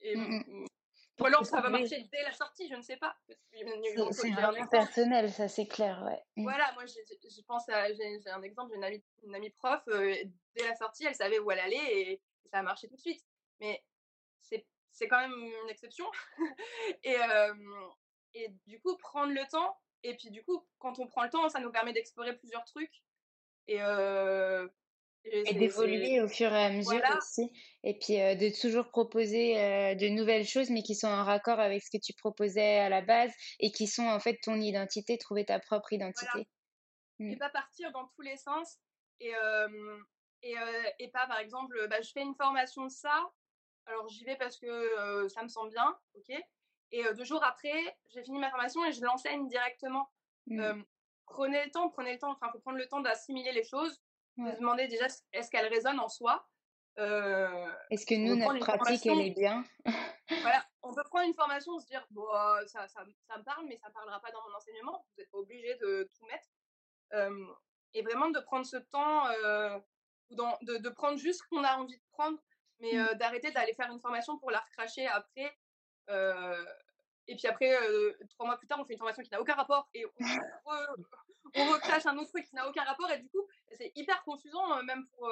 Et, 0.00 0.16
Mm, 0.16 0.42
mm, 0.46 0.66
Ou 1.20 1.26
alors 1.26 1.44
ça 1.44 1.60
va 1.60 1.68
marcher 1.68 2.02
dès 2.12 2.22
la 2.22 2.32
sortie, 2.32 2.68
je 2.68 2.76
ne 2.76 2.82
sais 2.82 2.96
pas. 2.96 3.16
C'est 4.12 4.30
vraiment 4.30 4.66
personnel, 4.68 5.32
ça 5.32 5.48
c'est 5.48 5.66
clair, 5.66 6.02
ouais. 6.04 6.22
Voilà, 6.42 6.72
moi 6.74 6.86
je 6.86 7.42
pense 7.42 7.68
à 7.68 7.92
j'ai 7.92 8.20
un 8.30 8.42
exemple, 8.42 8.70
j'ai 8.70 8.76
une 8.76 8.84
amie, 8.84 9.04
une 9.24 9.34
amie 9.34 9.50
prof, 9.50 9.82
euh, 9.88 10.14
dès 10.54 10.68
la 10.68 10.76
sortie, 10.76 11.04
elle 11.06 11.14
savait 11.16 11.40
où 11.40 11.50
elle 11.50 11.58
allait 11.58 12.00
et, 12.00 12.22
ça 12.50 12.60
a 12.60 12.62
marché 12.62 12.88
tout 12.88 12.94
de 12.94 13.00
suite. 13.00 13.22
Mais 13.60 13.84
c'est 14.40 14.64
c'est 14.92 15.08
quand 15.08 15.20
même 15.20 15.32
une 15.32 15.70
exception. 15.70 16.06
et, 17.02 17.16
euh, 17.20 17.54
et 18.34 18.48
du 18.66 18.80
coup, 18.80 18.96
prendre 18.98 19.32
le 19.32 19.46
temps, 19.50 19.76
et 20.02 20.16
puis 20.16 20.30
du 20.30 20.42
coup, 20.44 20.66
quand 20.78 20.98
on 20.98 21.06
prend 21.06 21.24
le 21.24 21.30
temps, 21.30 21.48
ça 21.48 21.60
nous 21.60 21.70
permet 21.72 21.92
d'explorer 21.92 22.36
plusieurs 22.36 22.64
trucs. 22.64 23.02
Et, 23.66 23.82
euh, 23.82 24.66
et 25.24 25.40
Et 25.40 25.44
c'est- 25.46 25.54
d'évoluer 25.58 26.20
au 26.22 26.28
fur 26.28 26.52
et 26.52 26.64
à 26.64 26.70
mesure 26.70 26.84
Voilà. 27.00 27.18
aussi. 27.18 27.50
Et 27.82 27.98
puis 27.98 28.20
euh, 28.20 28.34
de 28.34 28.48
toujours 28.60 28.88
proposer 28.88 29.58
euh, 29.60 29.94
de 29.94 30.08
nouvelles 30.08 30.46
choses, 30.46 30.70
mais 30.70 30.82
qui 30.82 30.94
sont 30.94 31.08
en 31.08 31.24
raccord 31.24 31.60
avec 31.60 31.82
ce 31.82 31.90
que 31.90 32.00
tu 32.02 32.14
proposais 32.14 32.78
à 32.78 32.88
la 32.88 33.02
base 33.02 33.32
et 33.60 33.70
qui 33.70 33.86
sont 33.86 34.06
en 34.06 34.20
fait 34.20 34.38
ton 34.42 34.54
identité, 34.56 35.18
trouver 35.18 35.44
ta 35.44 35.58
propre 35.58 35.92
identité. 35.92 36.48
et 37.20 37.36
pas 37.36 37.50
partir 37.50 37.92
dans 37.92 38.06
tous 38.08 38.22
les 38.22 38.36
sens 38.36 38.78
et 39.20 39.32
et, 40.42 40.54
et 41.00 41.08
pas 41.08 41.26
par 41.26 41.40
exemple 41.40 41.88
bah, 41.88 42.00
je 42.00 42.10
fais 42.12 42.22
une 42.22 42.34
formation 42.36 42.84
de 42.84 42.90
ça 42.90 43.32
alors 43.86 44.08
j'y 44.08 44.24
vais 44.24 44.36
parce 44.36 44.56
que 44.56 45.26
ça 45.28 45.42
me 45.42 45.48
semble 45.48 45.70
bien 45.70 45.98
ok 46.14 46.40
et 46.92 47.02
deux 47.14 47.24
jours 47.24 47.42
après 47.44 47.96
j'ai 48.10 48.22
fini 48.22 48.38
ma 48.38 48.50
formation 48.50 48.84
et 48.84 48.92
je 48.92 49.02
l'enseigne 49.02 49.46
directement 49.48 50.08
Mm. 50.50 50.60
Euh, 50.60 50.74
prenez 51.26 51.62
le 51.64 51.70
temps 51.70 51.90
prenez 51.90 52.14
le 52.14 52.18
temps 52.18 52.30
enfin 52.32 52.50
faut 52.50 52.58
prendre 52.60 52.78
le 52.78 52.88
temps 52.88 53.00
d'assimiler 53.00 53.52
les 53.52 53.64
choses 53.64 54.00
Ouais. 54.38 54.50
de 54.50 54.54
se 54.54 54.60
demander 54.60 54.86
déjà 54.88 55.06
est-ce 55.34 55.50
qu'elles 55.50 55.66
résonnent 55.66 56.00
en 56.00 56.08
soi 56.08 56.48
Euh, 56.98 57.70
Est-ce 57.90 58.06
que 58.06 58.14
nous, 58.14 58.34
notre 58.36 58.58
pratique, 58.66 59.04
elle 59.06 59.20
est 59.20 59.30
bien? 59.30 59.62
voilà, 60.42 60.64
on 60.82 60.94
peut 60.94 61.02
prendre 61.04 61.26
une 61.26 61.34
formation, 61.34 61.78
se 61.78 61.86
dire, 61.86 62.04
bon, 62.10 62.26
ça, 62.66 62.88
ça, 62.88 63.04
ça 63.28 63.36
me 63.38 63.44
parle, 63.44 63.66
mais 63.68 63.76
ça 63.76 63.88
ne 63.88 63.92
parlera 63.92 64.20
pas 64.20 64.30
dans 64.32 64.42
mon 64.48 64.54
enseignement. 64.56 65.04
Vous 65.06 65.20
n'êtes 65.22 65.30
pas 65.30 65.38
obligé 65.38 65.74
de 65.76 66.10
tout 66.16 66.26
mettre. 66.26 66.48
Euh, 67.12 67.46
et 67.94 68.02
vraiment 68.02 68.30
de 68.30 68.40
prendre 68.40 68.66
ce 68.66 68.76
temps, 68.78 69.26
euh, 69.28 69.78
dans- 70.30 70.58
de, 70.62 70.78
de 70.78 70.88
prendre 70.88 71.18
juste 71.18 71.40
ce 71.42 71.48
qu'on 71.48 71.62
a 71.64 71.76
envie 71.76 71.96
de 71.98 72.04
prendre, 72.12 72.38
mais 72.80 72.92
Mm. 72.94 72.98
euh, 72.98 73.14
d'arrêter 73.14 73.50
d'aller 73.52 73.74
faire 73.74 73.90
une 73.92 74.00
formation 74.00 74.38
pour 74.38 74.50
la 74.50 74.60
recracher 74.60 75.06
après. 75.06 75.56
Et 76.08 77.36
puis 77.36 77.46
après, 77.46 77.76
trois 78.30 78.46
mois 78.46 78.56
plus 78.56 78.66
tard, 78.66 78.78
on 78.80 78.84
fait 78.84 78.94
une 78.94 78.98
formation 78.98 79.22
qui 79.22 79.30
n'a 79.30 79.40
aucun 79.40 79.54
rapport 79.54 79.88
et 79.94 80.06
on, 80.06 80.24
re- 80.24 81.04
on 81.56 81.72
recrache 81.72 82.06
un 82.06 82.16
autre 82.16 82.30
truc 82.30 82.46
qui 82.46 82.54
n'a 82.54 82.68
aucun 82.68 82.84
rapport. 82.84 83.10
Et 83.10 83.18
du 83.18 83.28
coup, 83.28 83.46
c'est 83.72 83.92
hyper 83.94 84.22
confusant, 84.24 84.82
même 84.84 85.06
pour, 85.08 85.30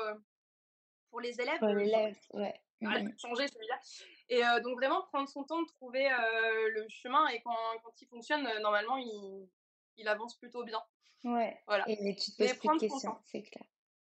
pour 1.11 1.21
les 1.21 1.41
élèves. 1.41 1.59
Pour 1.59 1.69
euh, 1.69 1.75
l'élève, 1.75 2.17
ouais. 2.35 2.61
Mm, 2.81 2.89
mm. 2.89 3.13
de 3.13 3.19
changer 3.19 3.49
celui-là. 3.49 3.81
Et 4.29 4.45
euh, 4.45 4.61
donc 4.61 4.77
vraiment 4.77 5.03
prendre 5.03 5.29
son 5.29 5.45
temps 5.45 5.63
de 5.63 5.69
trouver 5.69 6.11
euh, 6.11 6.71
le 6.75 6.87
chemin 6.89 7.27
et 7.29 7.41
quand, 7.41 7.57
quand 7.83 8.01
il 8.01 8.09
fonctionne, 8.09 8.47
euh, 8.47 8.61
normalement, 8.61 8.97
il, 8.97 9.49
il 9.97 10.09
avance 10.09 10.37
plutôt 10.37 10.65
bien. 10.65 10.83
Ouais. 11.25 11.59
Voilà. 11.67 11.85
Et 11.89 11.97
tu 12.17 12.33
te 12.33 12.37
poses 12.37 12.59
plus 12.59 12.69
de 12.69 12.79
questions, 12.79 13.19
c'est 13.25 13.43
clair. 13.43 13.65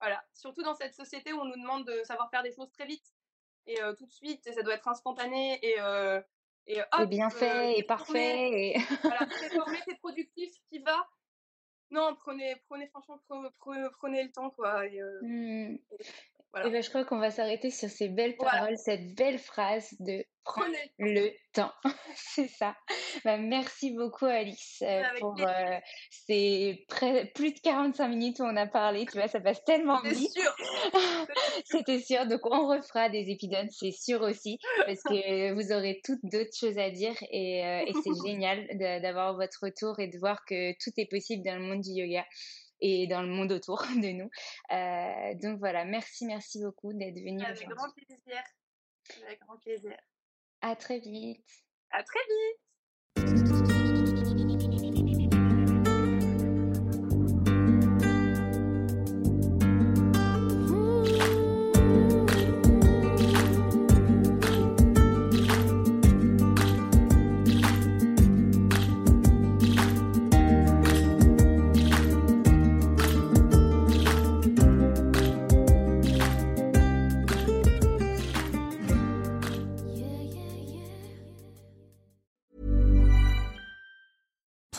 Voilà, 0.01 0.23
surtout 0.33 0.63
dans 0.63 0.75
cette 0.75 0.95
société 0.95 1.33
où 1.33 1.41
on 1.41 1.45
nous 1.45 1.61
demande 1.61 1.87
de 1.87 2.03
savoir 2.05 2.31
faire 2.31 2.43
des 2.43 2.53
choses 2.53 2.71
très 2.71 2.87
vite 2.87 3.15
et 3.67 3.77
tout 3.99 4.07
de 4.07 4.13
suite, 4.13 4.47
et 4.47 4.53
ça 4.53 4.63
doit 4.63 4.73
être 4.73 4.89
instantané 4.89 5.59
et, 5.63 5.77
et 6.67 6.81
hop, 6.93 7.09
bien 7.09 7.31
fait 7.31 7.79
et 7.79 7.83
parfait. 7.83 8.51
Et... 8.51 8.79
voilà, 9.03 9.27
t'es 9.27 9.49
formé, 9.51 9.79
t'es 9.87 9.97
productif, 9.97 10.51
qui 10.71 10.79
va. 10.79 11.09
Non, 11.91 12.15
prenez, 12.15 12.55
prenez 12.69 12.87
franchement, 12.89 13.19
prenez, 13.59 13.89
prenez 13.99 14.23
le 14.23 14.31
temps 14.31 14.51
quoi. 14.51 14.87
Et, 14.87 15.01
mmh. 15.23 15.75
et 15.75 15.79
ben, 16.55 16.83
je 16.83 16.89
crois 16.89 17.05
qu'on 17.05 17.19
va 17.19 17.31
s'arrêter 17.31 17.71
sur 17.71 17.89
ces 17.89 18.09
belles 18.09 18.37
paroles, 18.37 18.77
cette 18.77 19.15
belle 19.15 19.39
phrase 19.39 19.95
de 20.01 20.25
Prenez 20.45 20.91
le 20.99 21.31
temps. 21.53 21.71
c'est 22.17 22.49
ça. 22.49 22.75
Bah, 23.25 23.37
merci 23.37 23.93
beaucoup, 23.93 24.25
Alice, 24.25 24.83
euh, 24.83 25.03
pour 25.21 25.37
euh, 25.39 25.79
ces 26.11 26.87
plus 27.35 27.53
de 27.53 27.61
45 27.63 28.09
minutes 28.09 28.41
où 28.41 28.45
on 28.45 28.57
a 28.57 28.67
parlé. 28.67 29.07
Tu 29.07 29.19
vois, 29.19 29.29
ça 29.29 29.41
passe 29.41 29.63
tellement 29.65 30.01
vite. 30.01 30.31
sûr. 30.31 30.57
C'était 31.65 32.01
sûr. 32.01 32.27
Donc, 32.27 32.41
on 32.47 32.67
refera 32.67 33.09
des 33.11 33.31
épisodes, 33.31 33.69
c'est 33.71 33.93
sûr 33.93 34.23
aussi, 34.23 34.59
parce 34.87 35.03
que 35.03 35.53
vous 35.53 35.73
aurez 35.73 36.01
toutes 36.05 36.25
d'autres 36.25 36.57
choses 36.59 36.79
à 36.79 36.91
dire 36.91 37.15
et, 37.31 37.65
euh, 37.65 37.85
et 37.87 37.93
c'est 38.03 38.11
génial 38.27 38.67
d'avoir 39.03 39.35
votre 39.37 39.59
retour 39.63 40.01
et 40.01 40.09
de 40.09 40.19
voir 40.19 40.45
que 40.47 40.73
tout 40.83 40.91
est 40.97 41.09
possible 41.09 41.45
dans 41.45 41.57
le 41.57 41.63
monde 41.63 41.83
du 41.83 41.91
yoga 41.91 42.25
et 42.81 43.07
dans 43.07 43.23
le 43.23 43.29
monde 43.29 43.53
autour 43.53 43.83
de 43.97 44.11
nous. 44.13 44.31
donc 45.41 45.59
voilà, 45.59 45.85
merci, 45.85 46.27
merci 46.27 46.61
beaucoup 46.63 46.93
d'être 46.93 47.19
venu. 47.19 47.43
Avec 47.43 47.69
grand 47.69 47.91
plaisir. 47.93 48.43
Avec 49.27 49.41
grand 49.41 49.59
plaisir. 49.59 49.97
À 50.61 50.77
très 50.77 50.99
vite. 50.99 51.45
À 51.91 52.03
très 52.03 52.21
vite. 52.21 53.70